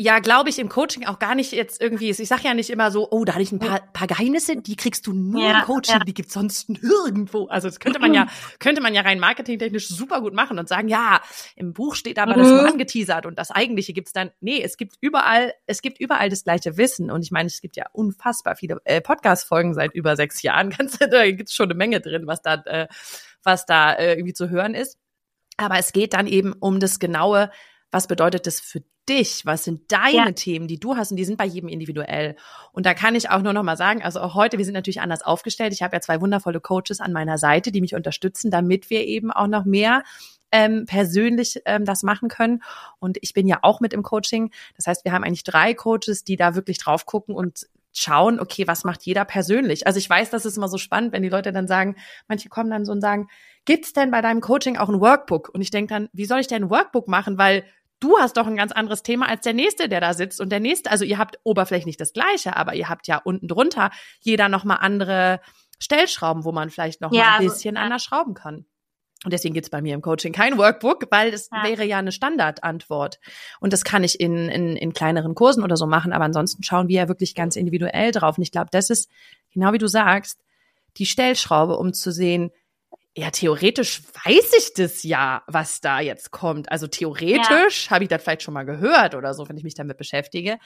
ja, 0.00 0.18
glaube 0.18 0.48
ich, 0.48 0.58
im 0.58 0.70
Coaching 0.70 1.04
auch 1.04 1.18
gar 1.18 1.34
nicht 1.34 1.52
jetzt 1.52 1.78
irgendwie, 1.78 2.08
ich 2.08 2.16
sage 2.28 2.44
ja 2.44 2.54
nicht 2.54 2.70
immer 2.70 2.90
so, 2.90 3.10
oh, 3.10 3.26
da 3.26 3.34
hatte 3.34 3.42
ich 3.42 3.52
ein 3.52 3.58
paar, 3.58 3.80
paar 3.92 4.06
Geheimnisse, 4.06 4.56
die 4.56 4.74
kriegst 4.74 5.06
du 5.06 5.12
nur 5.12 5.42
ja, 5.42 5.58
im 5.58 5.66
Coaching, 5.66 5.98
ja. 5.98 6.04
die 6.04 6.14
gibt's 6.14 6.32
sonst 6.32 6.70
nirgendwo. 6.70 7.48
Also 7.48 7.68
das 7.68 7.80
könnte 7.80 7.98
man 7.98 8.14
ja, 8.14 8.26
könnte 8.60 8.80
man 8.80 8.94
ja 8.94 9.02
rein 9.02 9.20
marketingtechnisch 9.20 9.88
super 9.88 10.22
gut 10.22 10.32
machen 10.32 10.58
und 10.58 10.70
sagen, 10.70 10.88
ja, 10.88 11.20
im 11.54 11.74
Buch 11.74 11.94
steht 11.94 12.18
aber 12.18 12.34
mhm. 12.34 12.38
das 12.38 12.48
nur 12.48 12.66
angeteasert 12.66 13.26
und 13.26 13.38
das 13.38 13.50
eigentliche 13.50 13.92
gibt's 13.92 14.14
dann. 14.14 14.30
Nee, 14.40 14.62
es 14.62 14.78
gibt 14.78 14.94
überall, 15.02 15.52
es 15.66 15.82
gibt 15.82 16.00
überall 16.00 16.30
das 16.30 16.44
gleiche 16.44 16.78
Wissen. 16.78 17.10
Und 17.10 17.22
ich 17.22 17.30
meine, 17.30 17.48
es 17.48 17.60
gibt 17.60 17.76
ja 17.76 17.84
unfassbar 17.92 18.56
viele 18.56 18.78
äh, 18.84 19.02
Podcast-Folgen 19.02 19.74
seit 19.74 19.94
über 19.94 20.16
sechs 20.16 20.40
Jahren. 20.40 20.70
Ganz, 20.76 20.96
da 20.96 21.30
gibt's 21.30 21.54
schon 21.54 21.66
eine 21.66 21.74
Menge 21.74 22.00
drin, 22.00 22.26
was 22.26 22.40
da, 22.40 22.54
äh, 22.64 22.88
was 23.42 23.66
da 23.66 23.92
äh, 23.92 24.14
irgendwie 24.14 24.32
zu 24.32 24.48
hören 24.48 24.74
ist. 24.74 24.96
Aber 25.58 25.76
es 25.78 25.92
geht 25.92 26.14
dann 26.14 26.26
eben 26.26 26.54
um 26.54 26.80
das 26.80 26.98
genaue, 26.98 27.50
was 27.90 28.06
bedeutet 28.06 28.46
das 28.46 28.60
für 28.60 28.82
dich? 29.08 29.44
Was 29.46 29.64
sind 29.64 29.90
deine 29.92 30.16
ja. 30.16 30.32
Themen, 30.32 30.68
die 30.68 30.78
du 30.78 30.96
hast? 30.96 31.10
Und 31.10 31.16
die 31.16 31.24
sind 31.24 31.38
bei 31.38 31.44
jedem 31.44 31.68
individuell. 31.68 32.36
Und 32.72 32.86
da 32.86 32.94
kann 32.94 33.14
ich 33.14 33.30
auch 33.30 33.42
nur 33.42 33.52
noch 33.52 33.62
mal 33.62 33.76
sagen, 33.76 34.02
also 34.02 34.20
auch 34.20 34.34
heute, 34.34 34.58
wir 34.58 34.64
sind 34.64 34.74
natürlich 34.74 35.00
anders 35.00 35.22
aufgestellt. 35.22 35.72
Ich 35.72 35.82
habe 35.82 35.96
ja 35.96 36.00
zwei 36.00 36.20
wundervolle 36.20 36.60
Coaches 36.60 37.00
an 37.00 37.12
meiner 37.12 37.38
Seite, 37.38 37.72
die 37.72 37.80
mich 37.80 37.94
unterstützen, 37.94 38.50
damit 38.50 38.90
wir 38.90 39.04
eben 39.06 39.30
auch 39.32 39.46
noch 39.46 39.64
mehr 39.64 40.02
ähm, 40.52 40.84
persönlich 40.86 41.60
ähm, 41.64 41.84
das 41.84 42.02
machen 42.02 42.28
können. 42.28 42.62
Und 42.98 43.18
ich 43.20 43.34
bin 43.34 43.46
ja 43.46 43.58
auch 43.62 43.80
mit 43.80 43.92
im 43.92 44.02
Coaching. 44.02 44.50
Das 44.76 44.86
heißt, 44.86 45.04
wir 45.04 45.12
haben 45.12 45.24
eigentlich 45.24 45.44
drei 45.44 45.74
Coaches, 45.74 46.24
die 46.24 46.36
da 46.36 46.54
wirklich 46.54 46.78
drauf 46.78 47.06
gucken 47.06 47.34
und 47.34 47.66
schauen, 47.92 48.38
okay, 48.38 48.66
was 48.66 48.84
macht 48.84 49.02
jeder 49.02 49.24
persönlich? 49.24 49.86
Also 49.86 49.98
ich 49.98 50.08
weiß, 50.08 50.30
das 50.30 50.46
ist 50.46 50.56
immer 50.56 50.68
so 50.68 50.78
spannend, 50.78 51.12
wenn 51.12 51.22
die 51.22 51.28
Leute 51.28 51.52
dann 51.52 51.66
sagen, 51.66 51.96
manche 52.28 52.48
kommen 52.48 52.70
dann 52.70 52.84
so 52.84 52.92
und 52.92 53.00
sagen, 53.00 53.28
gibt's 53.64 53.92
denn 53.92 54.10
bei 54.10 54.20
deinem 54.20 54.40
Coaching 54.40 54.76
auch 54.76 54.88
ein 54.88 55.00
Workbook? 55.00 55.50
Und 55.52 55.60
ich 55.60 55.70
denke 55.70 55.92
dann, 55.94 56.08
wie 56.12 56.24
soll 56.24 56.40
ich 56.40 56.46
denn 56.46 56.64
ein 56.64 56.70
Workbook 56.70 57.08
machen? 57.08 57.36
Weil 57.36 57.64
du 58.00 58.18
hast 58.18 58.36
doch 58.36 58.46
ein 58.46 58.56
ganz 58.56 58.72
anderes 58.72 59.02
Thema 59.02 59.28
als 59.28 59.42
der 59.42 59.54
nächste, 59.54 59.88
der 59.88 60.00
da 60.00 60.14
sitzt 60.14 60.40
und 60.40 60.50
der 60.50 60.60
nächste. 60.60 60.90
Also 60.90 61.04
ihr 61.04 61.18
habt 61.18 61.38
oberflächlich 61.44 61.96
das 61.96 62.12
Gleiche, 62.12 62.56
aber 62.56 62.74
ihr 62.74 62.88
habt 62.88 63.06
ja 63.06 63.18
unten 63.18 63.46
drunter 63.46 63.90
jeder 64.20 64.48
noch 64.48 64.64
mal 64.64 64.76
andere 64.76 65.40
Stellschrauben, 65.78 66.44
wo 66.44 66.52
man 66.52 66.70
vielleicht 66.70 67.00
noch 67.00 67.12
ja, 67.12 67.22
mal 67.22 67.28
ein 67.28 67.34
also, 67.40 67.54
bisschen 67.54 67.76
also, 67.76 67.84
anders 67.86 68.04
schrauben 68.04 68.34
kann. 68.34 68.66
Und 69.22 69.34
deswegen 69.34 69.52
gibt's 69.52 69.68
bei 69.68 69.82
mir 69.82 69.94
im 69.94 70.00
Coaching 70.00 70.32
kein 70.32 70.56
Workbook, 70.56 71.06
weil 71.10 71.34
es 71.34 71.50
ja. 71.52 71.62
wäre 71.62 71.84
ja 71.84 71.98
eine 71.98 72.10
Standardantwort. 72.12 73.20
Und 73.60 73.74
das 73.74 73.84
kann 73.84 74.02
ich 74.02 74.18
in, 74.18 74.48
in, 74.48 74.76
in 74.76 74.94
kleineren 74.94 75.34
Kursen 75.34 75.62
oder 75.62 75.76
so 75.76 75.86
machen, 75.86 76.14
aber 76.14 76.24
ansonsten 76.24 76.62
schauen 76.62 76.88
wir 76.88 77.02
ja 77.02 77.08
wirklich 77.08 77.34
ganz 77.34 77.56
individuell 77.56 78.12
drauf. 78.12 78.38
Und 78.38 78.42
ich 78.42 78.50
glaube, 78.50 78.68
das 78.72 78.88
ist, 78.88 79.10
genau 79.52 79.74
wie 79.74 79.78
du 79.78 79.88
sagst, 79.88 80.40
die 80.96 81.04
Stellschraube, 81.04 81.76
um 81.76 81.92
zu 81.92 82.12
sehen, 82.12 82.50
ja, 83.16 83.30
theoretisch 83.30 84.02
weiß 84.24 84.52
ich 84.56 84.74
das 84.74 85.02
ja, 85.02 85.42
was 85.46 85.80
da 85.80 86.00
jetzt 86.00 86.30
kommt. 86.30 86.70
Also 86.70 86.86
theoretisch 86.86 87.86
ja. 87.86 87.90
habe 87.90 88.04
ich 88.04 88.10
das 88.10 88.22
vielleicht 88.22 88.42
schon 88.42 88.54
mal 88.54 88.64
gehört 88.64 89.14
oder 89.14 89.34
so, 89.34 89.48
wenn 89.48 89.56
ich 89.56 89.64
mich 89.64 89.74
damit 89.74 89.96
beschäftige. 89.96 90.58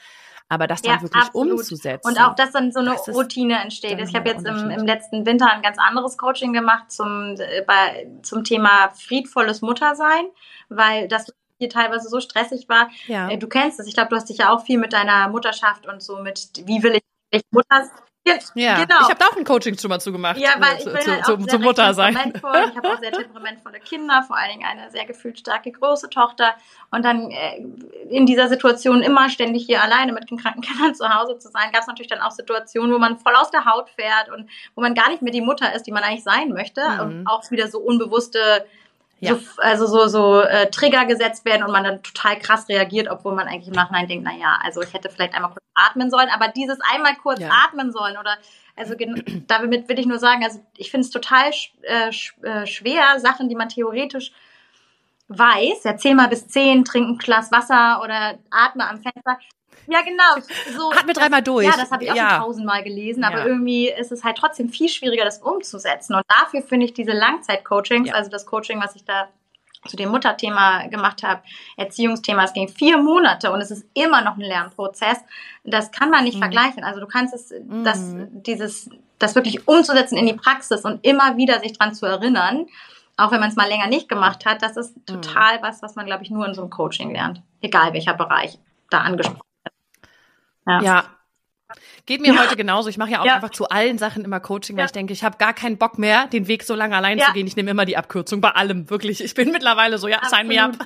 Aber 0.47 0.67
das 0.67 0.83
dann 0.83 0.97
ja, 0.97 1.01
wirklich 1.01 1.23
absolut. 1.23 1.59
umzusetzen. 1.59 2.07
Und 2.07 2.21
auch, 2.21 2.35
dass 2.35 2.51
dann 2.51 2.71
so 2.71 2.79
eine 2.79 2.91
Routine 2.91 3.59
entsteht. 3.61 3.99
Ich 3.99 4.13
habe 4.13 4.29
jetzt 4.29 4.45
im, 4.45 4.69
im, 4.69 4.85
letzten 4.85 5.25
Winter 5.25 5.51
ein 5.51 5.63
ganz 5.63 5.79
anderes 5.79 6.19
Coaching 6.19 6.53
gemacht 6.53 6.91
zum, 6.91 7.35
äh, 7.39 7.63
bei, 7.65 8.07
zum 8.21 8.43
Thema 8.43 8.89
friedvolles 8.89 9.61
Muttersein, 9.61 10.25
weil 10.69 11.07
das 11.07 11.33
hier 11.57 11.69
teilweise 11.69 12.09
so 12.09 12.19
stressig 12.19 12.69
war. 12.69 12.89
Ja. 13.07 13.27
Äh, 13.29 13.39
du 13.39 13.47
kennst 13.47 13.79
es. 13.79 13.87
Ich 13.87 13.95
glaube, 13.95 14.09
du 14.09 14.17
hast 14.17 14.29
dich 14.29 14.37
ja 14.37 14.53
auch 14.53 14.63
viel 14.63 14.77
mit 14.77 14.93
deiner 14.93 15.29
Mutterschaft 15.29 15.87
und 15.87 16.03
so 16.03 16.19
mit, 16.19 16.51
wie 16.65 16.83
will 16.83 16.99
ich 17.31 17.41
Mutter 17.49 17.89
ja, 18.55 18.83
genau. 18.83 19.01
Ich 19.01 19.09
habe 19.09 19.19
da 19.19 19.27
auch 19.27 19.37
ein 19.37 19.43
Coaching 19.43 19.77
schon 19.77 19.89
mal 19.89 19.99
zugemacht. 19.99 20.37
Ja, 20.37 20.55
weil 20.59 20.77
ich 20.79 20.85
bin 20.85 20.99
zu, 20.99 21.11
halt 21.11 21.25
zu, 21.25 21.37
zu 21.45 21.59
Mutter 21.59 21.93
sein. 21.93 22.33
Ich 22.35 22.43
habe 22.43 22.89
auch 22.89 22.99
sehr 22.99 23.11
temperamentvolle 23.11 23.79
Kinder, 23.79 24.23
vor 24.25 24.35
allen 24.35 24.51
Dingen 24.51 24.65
eine 24.65 24.89
sehr 24.89 25.05
gefühlt 25.05 25.39
starke 25.39 25.71
große 25.71 26.09
Tochter. 26.09 26.55
Und 26.91 27.05
dann 27.05 27.29
äh, 27.29 27.63
in 28.09 28.25
dieser 28.25 28.47
Situation 28.47 29.03
immer 29.03 29.29
ständig 29.29 29.65
hier 29.65 29.83
alleine 29.83 30.11
mit 30.11 30.29
den 30.29 30.37
kranken 30.37 30.61
Kindern 30.61 30.95
zu 30.95 31.07
Hause 31.07 31.37
zu 31.37 31.49
sein, 31.49 31.71
gab 31.71 31.81
es 31.81 31.87
natürlich 31.87 32.09
dann 32.09 32.21
auch 32.21 32.31
Situationen, 32.31 32.93
wo 32.93 32.97
man 32.97 33.17
voll 33.19 33.35
aus 33.35 33.51
der 33.51 33.65
Haut 33.65 33.89
fährt 33.89 34.29
und 34.35 34.49
wo 34.73 34.81
man 34.81 34.95
gar 34.95 35.09
nicht 35.09 35.21
mehr 35.21 35.31
die 35.31 35.41
Mutter 35.41 35.73
ist, 35.75 35.83
die 35.83 35.91
man 35.91 36.03
eigentlich 36.03 36.23
sein 36.23 36.49
möchte. 36.49 36.81
Mhm. 36.81 36.99
Und 36.99 37.27
auch 37.27 37.49
wieder 37.51 37.67
so 37.67 37.79
unbewusste 37.79 38.65
ja. 39.19 39.35
so, 39.35 39.41
also 39.57 39.87
so, 39.87 40.07
so 40.07 40.41
äh, 40.41 40.69
Trigger 40.69 41.05
gesetzt 41.05 41.45
werden 41.45 41.63
und 41.63 41.71
man 41.71 41.83
dann 41.83 42.03
total 42.03 42.37
krass 42.37 42.67
reagiert, 42.67 43.07
obwohl 43.09 43.33
man 43.33 43.47
eigentlich 43.47 43.67
im 43.67 43.73
Nachhinein 43.73 44.07
denkt, 44.07 44.25
na 44.25 44.35
ja, 44.35 44.59
also 44.61 44.81
ich 44.81 44.93
hätte 44.93 45.09
vielleicht 45.09 45.33
einmal 45.33 45.51
kurz 45.51 45.63
atmen 45.73 46.09
sollen, 46.09 46.29
aber 46.33 46.49
dieses 46.49 46.79
einmal 46.81 47.15
kurz 47.15 47.39
ja. 47.39 47.49
atmen 47.65 47.91
sollen 47.91 48.17
oder 48.17 48.37
also 48.75 48.95
damit 49.47 49.87
will 49.89 49.99
ich 49.99 50.05
nur 50.05 50.19
sagen, 50.19 50.43
also 50.43 50.59
ich 50.77 50.91
finde 50.91 51.05
es 51.05 51.11
total 51.11 51.51
äh, 51.83 52.09
äh, 52.09 52.65
schwer, 52.65 53.19
Sachen, 53.19 53.49
die 53.49 53.55
man 53.55 53.69
theoretisch 53.69 54.31
weiß, 55.27 55.83
ja, 55.83 55.97
zähl 55.97 56.13
mal 56.13 56.27
bis 56.27 56.47
zehn, 56.47 56.85
trink 56.85 57.09
ein 57.09 57.17
Glas 57.17 57.51
Wasser 57.51 58.01
oder 58.03 58.37
atme 58.51 58.87
am 58.87 59.01
Fenster, 59.01 59.39
ja, 59.87 60.01
genau. 60.01 60.45
So, 60.77 60.93
Hat 60.95 61.05
mir 61.05 61.13
dreimal 61.13 61.41
durch. 61.41 61.65
Ja, 61.65 61.73
das 61.77 61.91
habe 61.91 62.03
ich 62.03 62.11
auch 62.11 62.15
ja. 62.15 62.31
schon 62.31 62.39
tausendmal 62.39 62.83
gelesen, 62.83 63.23
aber 63.23 63.39
ja. 63.39 63.45
irgendwie 63.45 63.89
ist 63.89 64.11
es 64.11 64.23
halt 64.23 64.37
trotzdem 64.37 64.69
viel 64.69 64.89
schwieriger, 64.89 65.25
das 65.25 65.39
umzusetzen. 65.39 66.15
Und 66.15 66.23
dafür 66.27 66.61
finde 66.61 66.85
ich 66.85 66.93
diese 66.93 67.11
Langzeit-Coachings, 67.11 68.09
ja. 68.09 68.15
also 68.15 68.29
das 68.29 68.45
Coaching, 68.45 68.81
was 68.81 68.95
ich 68.95 69.05
da 69.05 69.27
zu 69.87 69.97
dem 69.97 70.09
Mutterthema 70.09 70.87
gemacht 70.87 71.23
habe, 71.23 71.41
Erziehungsthema, 71.77 72.43
es 72.43 72.53
ging 72.53 72.67
vier 72.67 72.97
Monate 72.97 73.51
und 73.51 73.61
es 73.61 73.71
ist 73.71 73.85
immer 73.93 74.21
noch 74.21 74.35
ein 74.35 74.41
Lernprozess. 74.41 75.19
Das 75.63 75.91
kann 75.91 76.09
man 76.09 76.23
nicht 76.23 76.35
mhm. 76.35 76.39
vergleichen. 76.39 76.83
Also 76.83 76.99
du 76.99 77.07
kannst 77.07 77.33
es, 77.33 77.51
mhm. 77.51 77.83
das, 77.83 78.15
dieses, 78.45 78.89
das 79.19 79.35
wirklich 79.35 79.67
umzusetzen 79.67 80.17
in 80.17 80.25
die 80.25 80.33
Praxis 80.33 80.81
und 80.81 81.05
immer 81.05 81.37
wieder 81.37 81.59
sich 81.59 81.77
dran 81.77 81.93
zu 81.93 82.05
erinnern, 82.05 82.65
auch 83.17 83.31
wenn 83.31 83.39
man 83.39 83.49
es 83.49 83.55
mal 83.55 83.67
länger 83.67 83.87
nicht 83.87 84.09
gemacht 84.09 84.45
hat, 84.45 84.61
das 84.61 84.75
ist 84.75 84.97
mhm. 84.97 85.05
total 85.05 85.59
mhm. 85.59 85.63
was, 85.63 85.81
was 85.81 85.95
man, 85.95 86.05
glaube 86.05 86.23
ich, 86.23 86.31
nur 86.31 86.45
in 86.45 86.53
so 86.53 86.61
einem 86.61 86.69
Coaching 86.69 87.11
lernt. 87.11 87.41
Egal 87.61 87.93
welcher 87.93 88.13
Bereich 88.13 88.59
da 88.89 88.99
angesprochen 88.99 89.44
ja. 90.65 90.81
ja. 90.81 91.05
Geht 92.05 92.21
mir 92.21 92.33
ja. 92.33 92.43
heute 92.43 92.55
genauso. 92.55 92.89
Ich 92.89 92.97
mache 92.97 93.11
ja 93.11 93.21
auch 93.21 93.25
ja. 93.25 93.35
einfach 93.35 93.49
zu 93.49 93.67
allen 93.67 93.97
Sachen 93.97 94.23
immer 94.23 94.39
Coaching, 94.39 94.77
weil 94.77 94.85
ich 94.85 94.91
denke, 94.91 95.13
ich 95.13 95.23
habe 95.23 95.37
gar 95.37 95.53
keinen 95.53 95.77
Bock 95.77 95.97
mehr, 95.97 96.27
den 96.27 96.47
Weg 96.47 96.63
so 96.63 96.75
lange 96.75 96.95
allein 96.95 97.19
zu 97.19 97.31
gehen. 97.33 97.47
Ich 97.47 97.55
nehme 97.55 97.71
immer 97.71 97.85
die 97.85 97.97
Abkürzung 97.97 98.39
bei 98.41 98.51
allem, 98.51 98.89
wirklich. 98.91 99.23
Ich 99.23 99.33
bin 99.33 99.51
mittlerweile 99.51 99.97
so, 99.97 100.07
ja, 100.07 100.17
Absolut. 100.17 100.37
sign 100.37 100.47
me 100.47 100.61
up. 100.61 100.77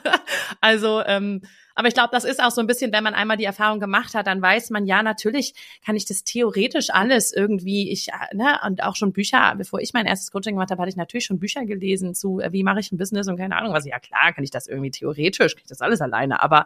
also, 0.61 1.03
ähm, 1.05 1.41
aber 1.75 1.87
ich 1.87 1.93
glaube, 1.93 2.09
das 2.11 2.23
ist 2.23 2.41
auch 2.41 2.51
so 2.51 2.61
ein 2.61 2.67
bisschen, 2.67 2.91
wenn 2.91 3.03
man 3.03 3.13
einmal 3.13 3.37
die 3.37 3.45
Erfahrung 3.45 3.79
gemacht 3.79 4.13
hat, 4.13 4.27
dann 4.27 4.41
weiß 4.41 4.69
man, 4.69 4.85
ja, 4.85 5.03
natürlich 5.03 5.53
kann 5.85 5.95
ich 5.95 6.05
das 6.05 6.23
theoretisch 6.23 6.89
alles 6.89 7.33
irgendwie, 7.33 7.91
ich, 7.91 8.07
ne, 8.33 8.59
und 8.65 8.83
auch 8.83 8.95
schon 8.95 9.13
Bücher, 9.13 9.55
bevor 9.57 9.79
ich 9.79 9.93
mein 9.93 10.05
erstes 10.05 10.31
Coaching 10.31 10.55
gemacht 10.55 10.71
habe, 10.71 10.81
hatte 10.81 10.89
ich 10.89 10.97
natürlich 10.97 11.25
schon 11.25 11.39
Bücher 11.39 11.65
gelesen 11.65 12.15
zu, 12.15 12.39
äh, 12.39 12.51
wie 12.51 12.63
mache 12.63 12.79
ich 12.79 12.91
ein 12.91 12.97
Business 12.97 13.27
und 13.27 13.37
keine 13.37 13.55
Ahnung 13.55 13.73
was. 13.73 13.85
Ja, 13.85 13.99
klar, 13.99 14.33
kann 14.33 14.43
ich 14.43 14.51
das 14.51 14.67
irgendwie 14.67 14.91
theoretisch, 14.91 15.55
kann 15.55 15.63
ich 15.63 15.69
das 15.69 15.81
alles 15.81 16.01
alleine, 16.01 16.41
aber 16.41 16.65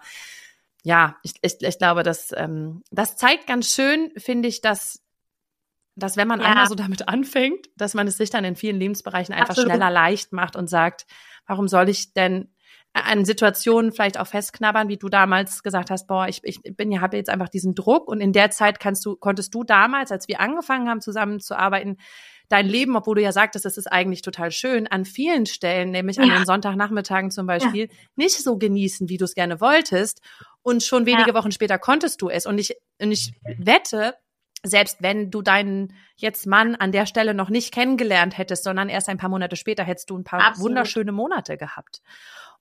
ja, 0.83 1.17
ich, 1.23 1.33
ich, 1.41 1.61
ich 1.61 1.77
glaube, 1.77 2.03
das, 2.03 2.33
ähm, 2.35 2.83
das 2.91 3.15
zeigt 3.15 3.47
ganz 3.47 3.73
schön, 3.73 4.11
finde 4.17 4.49
ich, 4.49 4.61
dass, 4.61 5.01
dass 5.95 6.17
wenn 6.17 6.27
man 6.27 6.41
ja. 6.41 6.47
einmal 6.47 6.67
so 6.67 6.75
damit 6.75 7.07
anfängt, 7.07 7.67
dass 7.77 7.93
man 7.93 8.07
es 8.07 8.17
sich 8.17 8.29
dann 8.29 8.43
in 8.43 8.55
vielen 8.55 8.77
Lebensbereichen 8.77 9.33
einfach 9.33 9.51
Absolut. 9.51 9.71
schneller 9.71 9.89
leicht 9.89 10.33
macht 10.33 10.55
und 10.55 10.69
sagt, 10.69 11.05
warum 11.47 11.67
soll 11.67 11.89
ich 11.89 12.13
denn 12.13 12.53
an 12.93 13.25
Situationen 13.25 13.91
vielleicht 13.91 14.19
auch 14.19 14.27
festknabbern, 14.27 14.87
wie 14.87 14.97
du 14.97 15.09
damals 15.09 15.63
gesagt 15.63 15.89
hast, 15.89 16.05
boah, 16.07 16.27
ich, 16.27 16.41
ich 16.43 16.61
bin 16.61 16.91
ja, 16.91 17.01
habe 17.01 17.17
jetzt 17.17 17.29
einfach 17.29 17.49
diesen 17.49 17.73
Druck 17.73 18.07
und 18.07 18.21
in 18.21 18.33
der 18.33 18.51
Zeit 18.51 18.79
kannst 18.79 19.03
du, 19.05 19.15
konntest 19.15 19.53
du 19.55 19.63
damals, 19.63 20.11
als 20.11 20.27
wir 20.27 20.39
angefangen 20.39 20.87
haben, 20.87 21.01
zusammenzuarbeiten, 21.01 21.97
dein 22.49 22.67
Leben, 22.67 22.95
obwohl 22.95 23.15
du 23.15 23.21
ja 23.23 23.31
sagtest, 23.31 23.65
es 23.65 23.77
ist 23.77 23.91
eigentlich 23.91 24.21
total 24.21 24.51
schön, 24.51 24.85
an 24.85 25.05
vielen 25.05 25.47
Stellen, 25.47 25.89
nämlich 25.89 26.19
an 26.19 26.29
den 26.29 26.45
Sonntagnachmittagen 26.45 27.31
zum 27.31 27.47
Beispiel, 27.47 27.87
ja. 27.89 27.97
nicht 28.15 28.37
so 28.37 28.57
genießen, 28.57 29.09
wie 29.09 29.17
du 29.17 29.25
es 29.25 29.33
gerne 29.33 29.59
wolltest. 29.59 30.21
Und 30.63 30.81
schon 30.83 31.05
wenige 31.05 31.29
ja. 31.29 31.33
Wochen 31.35 31.51
später 31.51 31.77
konntest 31.77 32.21
du 32.21 32.29
es. 32.29 32.45
Und 32.45 32.57
ich, 32.57 32.75
und 32.99 33.11
ich 33.11 33.33
wette, 33.43 34.15
selbst 34.63 35.01
wenn 35.01 35.29
du 35.29 35.41
deinen 35.41 35.93
jetzt 36.15 36.47
Mann 36.47 36.75
an 36.75 36.91
der 36.91 37.05
Stelle 37.05 37.33
noch 37.33 37.49
nicht 37.49 37.73
kennengelernt 37.73 38.37
hättest, 38.37 38.63
sondern 38.63 38.89
erst 38.89 39.09
ein 39.09 39.17
paar 39.17 39.29
Monate 39.29 39.57
später, 39.57 39.83
hättest 39.83 40.09
du 40.09 40.17
ein 40.17 40.23
paar 40.23 40.41
Absolut. 40.41 40.69
wunderschöne 40.69 41.11
Monate 41.11 41.57
gehabt. 41.57 42.01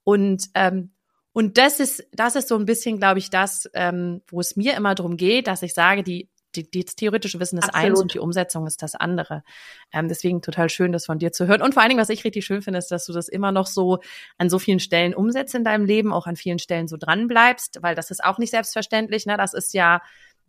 Und 0.05 0.47
ähm, 0.55 0.93
und 1.33 1.57
das 1.57 1.81
ist 1.81 2.07
das 2.13 2.37
ist 2.37 2.49
so 2.49 2.57
ein 2.57 2.67
bisschen, 2.67 2.99
glaube 2.99 3.19
ich, 3.19 3.31
das, 3.31 3.71
ähm, 3.73 4.21
wo 4.29 4.41
es 4.41 4.57
mir 4.57 4.77
immer 4.77 4.95
darum 4.95 5.17
geht, 5.17 5.47
dass 5.47 5.63
ich 5.63 5.73
sage, 5.73 6.03
die 6.03 6.29
die, 6.55 6.71
die 6.71 6.85
theoretische 6.85 7.41
Wissen 7.41 7.59
ist 7.59 7.69
Absolut. 7.69 7.87
eins 7.87 8.01
und 8.01 8.15
die 8.15 8.19
Umsetzung 8.19 8.67
ist 8.67 8.83
das 8.83 8.95
andere. 8.95 9.43
Ähm, 9.93 10.09
deswegen 10.09 10.43
total 10.43 10.69
schön, 10.69 10.93
das 10.93 11.07
von 11.07 11.19
dir 11.19 11.33
zu 11.33 11.47
hören. 11.47 11.63
Und 11.63 11.75
vor 11.75 11.83
allen 11.83 11.91
Dingen, 11.91 12.01
was 12.01 12.09
ich 12.09 12.25
richtig 12.25 12.45
schön 12.45 12.63
finde, 12.63 12.79
ist, 12.79 12.91
dass 12.91 13.07
du 13.07 13.13
das 13.13 13.29
immer 13.29 13.53
noch 13.53 13.67
so 13.67 14.01
an 14.39 14.51
so 14.51 14.59
vielen 14.59 14.81
Stellen 14.81 15.15
umsetzt 15.15 15.55
in 15.55 15.65
deinem 15.65 15.85
Leben, 15.85 16.13
auch 16.13 16.27
an 16.27 16.37
vielen 16.37 16.59
Stellen 16.59 16.89
so 16.89 16.97
dran 16.97 17.29
bleibst, 17.29 17.79
weil 17.83 17.95
das 17.95 18.11
ist 18.11 18.23
auch 18.23 18.39
nicht 18.39 18.51
selbstverständlich. 18.51 19.27
Ne? 19.27 19.37
Das 19.37 19.55
ist 19.55 19.75
ja 19.75 20.03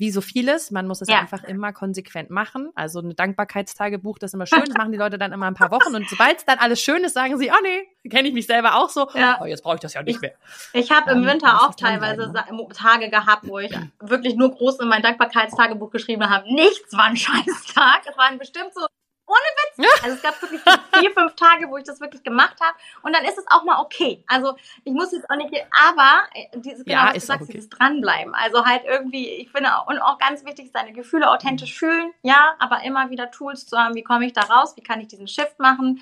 wie 0.04 0.12
so 0.12 0.20
vieles, 0.20 0.70
man 0.70 0.86
muss 0.86 0.99
es 0.99 1.08
ja. 1.08 1.20
einfach 1.20 1.45
immer 1.45 1.72
konsequent 1.72 2.30
machen. 2.30 2.72
Also 2.76 2.99
ein 2.99 3.16
Dankbarkeitstagebuch, 3.16 4.20
das 4.20 4.32
ist 4.32 4.34
immer 4.34 4.45
schön, 4.45 4.66
das 4.66 4.76
machen 4.76 4.91
die 4.91 4.97
Leute 4.97 5.18
dann 5.18 5.32
immer 5.32 5.45
ein 5.45 5.54
paar 5.54 5.72
Wochen 5.72 5.95
und 5.95 6.10
sobald 6.10 6.39
es 6.39 6.45
dann 6.45 6.60
alles 6.60 6.82
schön 6.82 7.06
ist, 7.06 7.14
sagen 7.14 7.38
sie, 7.38 7.49
oh 7.49 7.64
nee, 7.64 8.10
kenne 8.10 8.28
ich 8.28 8.34
mich 8.34 8.45
selber 8.45 8.76
auch 8.76 8.89
so, 8.89 9.08
ja. 9.14 9.39
oh, 9.41 9.45
jetzt 9.45 9.64
brauche 9.64 9.76
ich 9.76 9.80
das 9.80 9.93
ja 9.93 10.04
nicht 10.04 10.20
mehr. 10.20 10.34
Ich 10.74 10.91
habe 10.91 11.10
im 11.12 11.26
Winter 11.26 11.64
auch 11.64 11.74
teilweise 11.74 12.34
ne? 12.34 12.68
Tage 12.74 13.10
gehabt, 13.10 13.47
wo 13.47 13.60
ich 13.60 13.72
ja. 13.72 13.84
wirklich 14.01 14.36
nur 14.36 14.51
groß 14.51 14.82
in 14.82 14.89
mein 14.89 15.01
Dankbarkeitstagebuch 15.01 15.91
geschrieben 15.91 16.30
habe, 16.30 16.54
nichts 16.54 16.91
war 16.97 17.06
ein 17.06 17.16
Scheißtag. 17.16 18.01
Es 18.06 18.18
waren 18.18 18.38
bestimmt 18.38 18.74
so 18.74 18.86
ohne 19.34 19.86
Witz. 19.88 20.03
Also 20.03 20.15
es 20.15 20.21
gab 20.21 20.41
wirklich 20.41 20.61
vier, 20.61 21.11
fünf 21.11 21.36
Tage, 21.36 21.69
wo 21.69 21.77
ich 21.77 21.84
das 21.84 21.99
wirklich 21.99 22.23
gemacht 22.23 22.55
habe. 22.61 22.77
Und 23.01 23.15
dann 23.15 23.25
ist 23.25 23.38
es 23.38 23.45
auch 23.49 23.63
mal 23.63 23.79
okay. 23.81 24.23
Also 24.27 24.55
ich 24.84 24.93
muss 24.93 25.11
jetzt 25.11 25.29
auch 25.29 25.36
nicht, 25.36 25.53
aber 25.88 26.23
äh, 26.34 26.59
dieses, 26.59 26.86
genau, 26.86 26.99
ja, 26.99 27.07
was 27.07 27.13
du 27.13 27.19
sagst, 27.19 27.43
okay. 27.43 27.53
dieses 27.53 27.69
Dranbleiben. 27.69 28.34
Also 28.36 28.65
halt 28.65 28.84
irgendwie, 28.86 29.29
ich 29.29 29.51
finde, 29.51 29.69
und 29.88 29.99
auch 29.99 30.17
ganz 30.17 30.45
wichtig, 30.45 30.71
seine 30.73 30.93
Gefühle 30.93 31.29
authentisch 31.29 31.77
fühlen. 31.77 32.13
Ja, 32.21 32.55
aber 32.59 32.84
immer 32.84 33.09
wieder 33.09 33.31
Tools 33.31 33.65
zu 33.65 33.77
haben, 33.77 33.95
wie 33.95 34.03
komme 34.03 34.25
ich 34.25 34.34
da 34.34 34.41
raus, 34.41 34.75
wie 34.75 34.84
kann 34.84 35.01
ich 35.01 35.07
diesen 35.07 35.27
Shift 35.27 35.59
machen. 35.59 36.01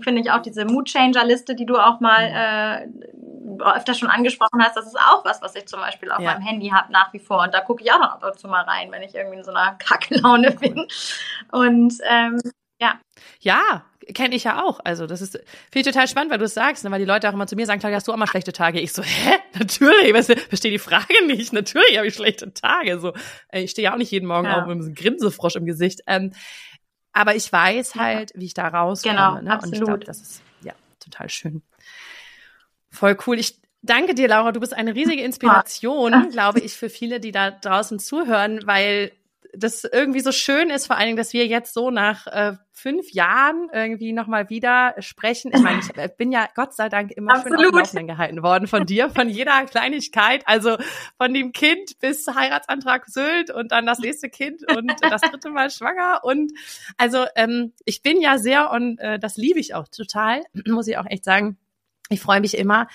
Finde 0.00 0.22
ich 0.22 0.30
auch 0.32 0.42
diese 0.42 0.64
Mood 0.64 0.88
Changer 0.88 1.24
Liste, 1.24 1.54
die 1.54 1.66
du 1.66 1.76
auch 1.76 2.00
mal 2.00 2.24
äh, 2.24 2.88
öfter 3.62 3.94
schon 3.94 4.10
angesprochen 4.10 4.62
hast, 4.62 4.76
das 4.76 4.86
ist 4.86 4.98
auch 4.98 5.24
was, 5.24 5.42
was 5.42 5.54
ich 5.54 5.66
zum 5.66 5.80
Beispiel 5.80 6.10
auf 6.10 6.20
ja. 6.20 6.32
meinem 6.32 6.42
Handy 6.42 6.68
habe 6.68 6.92
nach 6.92 7.12
wie 7.12 7.18
vor. 7.18 7.42
Und 7.42 7.54
da 7.54 7.60
gucke 7.60 7.82
ich 7.82 7.92
auch 7.92 7.98
noch 7.98 8.12
ab 8.12 8.24
und 8.24 8.38
zu 8.38 8.48
mal 8.48 8.62
rein, 8.62 8.90
wenn 8.90 9.02
ich 9.02 9.14
irgendwie 9.14 9.38
in 9.38 9.44
so 9.44 9.52
einer 9.52 9.74
Kacklaune 9.74 10.52
bin. 10.52 10.86
Und 11.50 11.94
ähm, 12.04 12.40
ja. 12.84 13.00
Ja, 13.40 13.84
kenne 14.12 14.34
ich 14.34 14.44
ja 14.44 14.62
auch. 14.62 14.80
Also 14.84 15.06
das 15.06 15.22
ist 15.22 15.32
finde 15.32 15.46
ich 15.74 15.86
total 15.86 16.08
spannend, 16.08 16.30
weil 16.30 16.38
du 16.38 16.44
es 16.44 16.54
sagst, 16.54 16.84
ne? 16.84 16.90
weil 16.90 16.98
die 16.98 17.04
Leute 17.04 17.28
auch 17.28 17.32
immer 17.32 17.46
zu 17.46 17.56
mir 17.56 17.66
sagen, 17.66 17.80
Claudia, 17.80 17.96
hast 17.96 18.08
du 18.08 18.12
auch 18.12 18.16
mal 18.16 18.26
schlechte 18.26 18.52
Tage? 18.52 18.80
Ich 18.80 18.92
so, 18.92 19.02
hä? 19.02 19.36
Natürlich, 19.58 20.14
ich 20.14 20.42
verstehe 20.42 20.70
die 20.70 20.78
Frage 20.78 21.26
nicht. 21.26 21.52
Natürlich 21.52 21.96
habe 21.96 22.06
ich 22.06 22.14
schlechte 22.14 22.52
Tage. 22.52 22.98
So, 22.98 23.12
ich 23.52 23.70
stehe 23.70 23.84
ja 23.84 23.94
auch 23.94 23.98
nicht 23.98 24.10
jeden 24.10 24.26
Morgen 24.26 24.46
ja. 24.46 24.60
auf 24.60 24.66
mit 24.66 24.78
einem 24.78 24.94
Grinsefrosch 24.94 25.56
im 25.56 25.64
Gesicht. 25.64 26.00
Ähm, 26.06 26.32
aber 27.12 27.36
ich 27.36 27.50
weiß 27.50 27.94
halt, 27.94 28.32
wie 28.34 28.46
ich 28.46 28.54
da 28.54 28.68
rauskomme. 28.68 29.14
Genau, 29.14 29.40
ne? 29.40 29.52
absolut. 29.52 29.74
Und 29.74 29.80
ich 29.80 29.84
glaube, 29.84 30.04
das 30.04 30.20
ist 30.20 30.42
ja 30.62 30.72
total 30.98 31.30
schön. 31.30 31.62
Voll 32.90 33.16
cool. 33.26 33.38
Ich 33.38 33.60
danke 33.82 34.14
dir, 34.14 34.28
Laura. 34.28 34.52
Du 34.52 34.60
bist 34.60 34.74
eine 34.74 34.94
riesige 34.94 35.22
Inspiration, 35.22 36.30
glaube 36.30 36.60
ich, 36.60 36.74
für 36.74 36.88
viele, 36.88 37.20
die 37.20 37.32
da 37.32 37.50
draußen 37.50 37.98
zuhören, 37.98 38.60
weil 38.66 39.12
das 39.56 39.84
irgendwie 39.84 40.20
so 40.20 40.32
schön 40.32 40.70
ist, 40.70 40.86
vor 40.86 40.96
allen 40.96 41.06
Dingen, 41.06 41.16
dass 41.16 41.32
wir 41.32 41.46
jetzt 41.46 41.74
so 41.74 41.90
nach 41.90 42.26
äh, 42.26 42.56
fünf 42.72 43.12
Jahren 43.12 43.68
irgendwie 43.72 44.12
nochmal 44.12 44.50
wieder 44.50 44.94
sprechen. 44.98 45.52
Ich 45.54 45.62
meine, 45.62 45.80
ich 45.80 45.96
äh, 45.96 46.08
bin 46.16 46.32
ja 46.32 46.48
Gott 46.54 46.74
sei 46.74 46.88
Dank 46.88 47.12
immer 47.12 47.34
Absolut. 47.34 47.60
schön 47.60 47.68
auf 47.68 47.74
Laufenden 47.76 48.06
gehalten 48.08 48.42
worden 48.42 48.66
von 48.66 48.84
dir, 48.84 49.10
von 49.10 49.28
jeder 49.28 49.64
Kleinigkeit, 49.64 50.42
also 50.46 50.76
von 51.16 51.32
dem 51.32 51.52
Kind 51.52 51.98
bis 52.00 52.26
Heiratsantrag 52.26 53.06
Sylt 53.06 53.50
und 53.50 53.72
dann 53.72 53.86
das 53.86 54.00
nächste 54.00 54.28
Kind 54.28 54.68
und 54.70 54.92
das 55.00 55.20
dritte 55.22 55.50
Mal 55.50 55.70
schwanger 55.70 56.20
und 56.24 56.52
also 56.96 57.24
ähm, 57.36 57.72
ich 57.84 58.02
bin 58.02 58.20
ja 58.20 58.38
sehr 58.38 58.70
und 58.72 58.98
äh, 58.98 59.18
das 59.18 59.36
liebe 59.36 59.60
ich 59.60 59.74
auch 59.74 59.86
total, 59.88 60.42
muss 60.66 60.88
ich 60.88 60.98
auch 60.98 61.06
echt 61.08 61.24
sagen 61.24 61.58
ich 62.10 62.20
freue 62.20 62.40
mich 62.40 62.56
immer. 62.56 62.88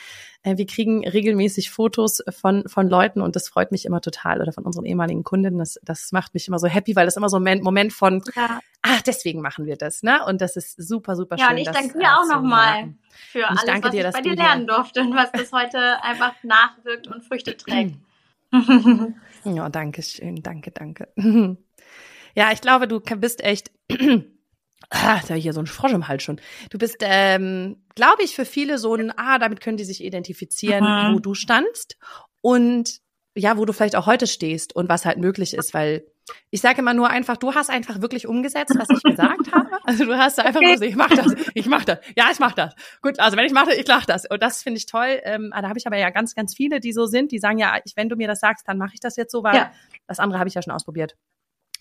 Äh, 0.43 0.57
wir 0.57 0.65
kriegen 0.65 1.07
regelmäßig 1.07 1.71
Fotos 1.71 2.23
von, 2.29 2.67
von 2.67 2.87
Leuten 2.87 3.21
und 3.21 3.35
das 3.35 3.49
freut 3.49 3.71
mich 3.71 3.85
immer 3.85 4.01
total 4.01 4.41
oder 4.41 4.53
von 4.53 4.65
unseren 4.65 4.85
ehemaligen 4.85 5.23
Kundinnen. 5.23 5.59
Das, 5.59 5.79
das 5.83 6.11
macht 6.11 6.33
mich 6.33 6.47
immer 6.47 6.59
so 6.59 6.67
happy, 6.67 6.95
weil 6.95 7.05
das 7.05 7.17
immer 7.17 7.29
so 7.29 7.37
ein 7.37 7.61
Moment 7.61 7.91
von, 7.91 8.23
ja. 8.35 8.59
ach, 8.81 9.01
deswegen 9.01 9.41
machen 9.41 9.65
wir 9.65 9.75
das, 9.75 10.03
ne? 10.03 10.23
Und 10.25 10.41
das 10.41 10.55
ist 10.55 10.75
super, 10.77 11.15
super 11.15 11.37
schön. 11.37 11.45
Ja, 11.45 11.51
und 11.51 11.57
ich 11.57 11.69
danke 11.69 11.97
dir 11.97 12.17
auch 12.17 12.27
nochmal 12.27 12.93
für 13.09 13.47
alles, 13.47 13.63
was 13.65 13.91
dir, 13.91 14.07
ich 14.07 14.13
bei 14.13 14.21
dir 14.21 14.35
lernen 14.35 14.67
durfte 14.67 15.01
und 15.01 15.15
was 15.15 15.31
bis 15.31 15.51
heute 15.51 16.01
einfach 16.03 16.35
nachwirkt 16.43 17.07
und 17.07 17.23
Früchte 17.23 17.57
trägt. 17.57 17.95
ja, 19.43 19.69
danke 19.69 20.03
schön, 20.03 20.41
danke, 20.41 20.71
danke. 20.71 21.07
Ja, 22.35 22.51
ich 22.51 22.61
glaube, 22.61 22.87
du 22.87 22.99
bist 22.99 23.43
echt 23.43 23.71
Ah, 24.89 25.21
da 25.27 25.33
hier 25.35 25.53
so 25.53 25.59
ein 25.59 25.67
Frosch 25.67 25.93
im 25.93 26.07
Hals 26.07 26.23
schon. 26.23 26.39
Du 26.69 26.77
bist, 26.77 26.97
ähm, 27.01 27.83
glaube 27.95 28.23
ich, 28.23 28.35
für 28.35 28.45
viele 28.45 28.77
so 28.77 28.95
ein, 28.95 29.11
ah, 29.17 29.37
damit 29.37 29.61
können 29.61 29.77
die 29.77 29.83
sich 29.83 30.03
identifizieren, 30.03 30.83
mhm. 30.83 31.15
wo 31.15 31.19
du 31.19 31.33
standst 31.33 31.97
und 32.41 33.01
ja, 33.35 33.57
wo 33.57 33.65
du 33.65 33.73
vielleicht 33.73 33.95
auch 33.95 34.07
heute 34.07 34.27
stehst 34.27 34.75
und 34.75 34.89
was 34.89 35.05
halt 35.05 35.17
möglich 35.17 35.53
ist, 35.53 35.73
weil 35.73 36.03
ich 36.51 36.61
sage 36.61 36.79
immer 36.79 36.93
nur 36.93 37.09
einfach, 37.09 37.37
du 37.37 37.53
hast 37.55 37.69
einfach 37.69 38.01
wirklich 38.01 38.27
umgesetzt, 38.27 38.75
was 38.77 38.89
ich 38.89 39.01
gesagt 39.01 39.51
habe. 39.51 39.69
Also 39.83 40.05
du 40.05 40.17
hast 40.17 40.39
einfach 40.39 40.61
nur, 40.61 40.81
ich 40.81 40.95
mach 40.95 41.09
das, 41.09 41.35
ich 41.53 41.65
mach 41.65 41.85
das, 41.85 41.99
ja, 42.15 42.29
ich 42.31 42.39
mach 42.39 42.53
das. 42.53 42.73
Gut, 43.01 43.19
also 43.19 43.37
wenn 43.37 43.45
ich 43.45 43.53
mache, 43.53 43.73
ich 43.73 43.87
lach 43.87 44.05
das. 44.05 44.25
Und 44.29 44.41
das 44.41 44.61
finde 44.61 44.77
ich 44.77 44.85
toll. 44.85 45.19
Ähm, 45.23 45.51
da 45.51 45.67
habe 45.67 45.79
ich 45.79 45.87
aber 45.87 45.97
ja 45.97 46.09
ganz, 46.09 46.35
ganz 46.35 46.55
viele, 46.55 46.79
die 46.79 46.93
so 46.93 47.05
sind, 47.05 47.31
die 47.31 47.39
sagen 47.39 47.57
ja, 47.57 47.79
ich, 47.83 47.93
wenn 47.95 48.09
du 48.09 48.15
mir 48.15 48.27
das 48.27 48.39
sagst, 48.39 48.67
dann 48.67 48.77
mache 48.77 48.93
ich 48.93 48.99
das 48.99 49.15
jetzt 49.15 49.31
so, 49.31 49.43
weil 49.43 49.55
ja. 49.55 49.71
das 50.07 50.19
andere 50.19 50.39
habe 50.39 50.47
ich 50.47 50.55
ja 50.55 50.61
schon 50.61 50.73
ausprobiert. 50.73 51.15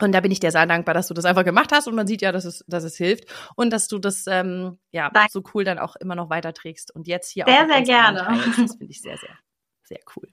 Und 0.00 0.12
da 0.12 0.20
bin 0.20 0.30
ich 0.30 0.40
dir 0.40 0.50
sehr 0.50 0.66
dankbar, 0.66 0.94
dass 0.94 1.08
du 1.08 1.14
das 1.14 1.24
einfach 1.24 1.44
gemacht 1.44 1.70
hast 1.72 1.88
und 1.88 1.94
man 1.94 2.06
sieht 2.06 2.22
ja, 2.22 2.30
dass 2.32 2.44
es, 2.44 2.64
dass 2.68 2.84
es 2.84 2.96
hilft 2.96 3.24
und 3.56 3.70
dass 3.72 3.88
du 3.88 3.98
das 3.98 4.26
ähm, 4.28 4.78
ja 4.90 5.10
Danke. 5.10 5.30
so 5.32 5.42
cool 5.54 5.64
dann 5.64 5.78
auch 5.78 5.96
immer 5.96 6.14
noch 6.14 6.30
weiterträgst 6.30 6.94
und 6.94 7.08
jetzt 7.08 7.30
hier 7.30 7.44
sehr, 7.46 7.54
auch. 7.54 7.66
Sehr, 7.66 7.76
sehr 7.76 7.82
gerne. 7.82 8.20
Das 8.56 8.76
finde 8.76 8.90
ich 8.90 9.00
sehr, 9.02 9.16
sehr, 9.16 9.36
sehr 9.82 10.00
cool. 10.16 10.28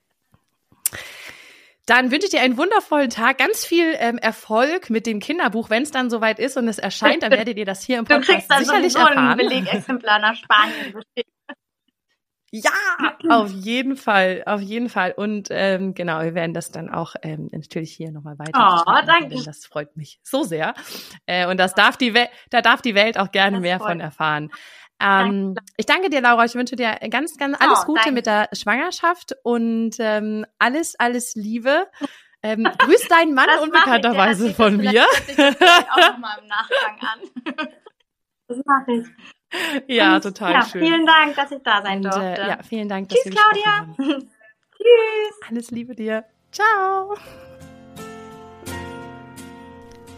Dann 1.85 2.09
wünsche 2.09 2.25
ich 2.25 2.31
dir 2.31 2.41
einen 2.41 2.57
wundervollen 2.57 3.11
Tag, 3.11 3.37
ganz 3.37 3.63
viel 3.63 3.95
ähm, 3.99 4.17
Erfolg 4.17 4.89
mit 4.89 5.05
dem 5.05 5.19
Kinderbuch, 5.19 5.69
wenn 5.69 5.83
es 5.83 5.91
dann 5.91 6.09
soweit 6.09 6.39
ist 6.39 6.57
und 6.57 6.67
es 6.67 6.79
erscheint, 6.79 7.21
dann 7.21 7.31
werdet 7.31 7.57
ihr 7.57 7.65
das 7.65 7.83
hier 7.83 7.99
im 7.99 8.05
Podcast 8.05 8.27
du 8.27 8.33
kriegst 8.33 8.51
dann 8.51 8.65
sicherlich 8.65 8.93
so 8.93 8.99
erfahren. 8.99 9.17
ein 9.17 9.37
Belegexemplar 9.37 10.19
nach 10.19 10.35
Spanien 10.35 10.95
ja, 12.63 13.15
auf 13.29 13.51
jeden 13.51 13.95
Fall, 13.95 14.43
auf 14.45 14.61
jeden 14.61 14.89
Fall. 14.89 15.13
Und 15.15 15.47
ähm, 15.51 15.93
genau, 15.93 16.21
wir 16.21 16.35
werden 16.35 16.53
das 16.53 16.71
dann 16.71 16.89
auch 16.89 17.15
ähm, 17.21 17.49
natürlich 17.51 17.91
hier 17.91 18.11
nochmal 18.11 18.37
weiter. 18.39 18.83
Oh, 18.87 19.05
danke. 19.05 19.43
Das 19.43 19.65
freut 19.65 19.95
mich 19.97 20.19
so 20.23 20.43
sehr. 20.43 20.73
Äh, 21.25 21.47
und 21.47 21.57
das 21.57 21.73
darf 21.73 21.97
die 21.97 22.13
Welt, 22.13 22.29
da 22.49 22.61
darf 22.61 22.81
die 22.81 22.95
Welt 22.95 23.17
auch 23.17 23.31
gerne 23.31 23.57
das 23.57 23.61
mehr 23.61 23.79
von 23.79 23.99
erfahren. 23.99 24.51
Ähm, 24.99 25.55
ich 25.77 25.85
danke 25.85 26.09
dir, 26.09 26.21
Laura. 26.21 26.45
Ich 26.45 26.55
wünsche 26.55 26.75
dir 26.75 26.97
ganz, 27.09 27.37
ganz 27.37 27.57
alles 27.59 27.79
oh, 27.83 27.85
Gute 27.87 28.01
danke. 28.05 28.13
mit 28.13 28.25
der 28.25 28.49
Schwangerschaft 28.53 29.35
und 29.43 29.95
ähm, 29.99 30.45
alles, 30.57 30.97
alles 30.97 31.35
Liebe. 31.35 31.87
Ähm, 32.41 32.63
grüß 32.63 33.07
deinen 33.07 33.33
Mann 33.33 33.47
das 33.53 33.61
unbekannterweise 33.61 34.53
von 34.53 34.77
mir. 34.77 35.05
Das 35.17 35.37
ich 35.37 35.39
auch 35.39 36.11
nochmal 36.11 36.39
im 36.41 36.47
Nachgang 36.47 36.99
an. 36.99 37.67
Das 38.47 38.59
mache 38.63 38.91
ich. 38.91 39.07
Ja, 39.87 40.19
total 40.19 40.53
ja, 40.53 40.65
schön. 40.65 40.81
Vielen 40.81 41.05
Dank, 41.05 41.35
dass 41.35 41.51
ich 41.51 41.61
da 41.63 41.81
sein 41.81 42.01
durfte. 42.01 42.19
Und, 42.19 42.25
äh, 42.25 42.47
ja, 42.47 42.57
vielen 42.63 42.89
Dank, 42.89 43.09
dass 43.09 43.19
Tschüss, 43.19 43.33
Claudia. 43.33 43.95
Tschüss. 44.77 45.49
Alles 45.49 45.71
Liebe 45.71 45.95
dir. 45.95 46.25
Ciao. 46.51 47.15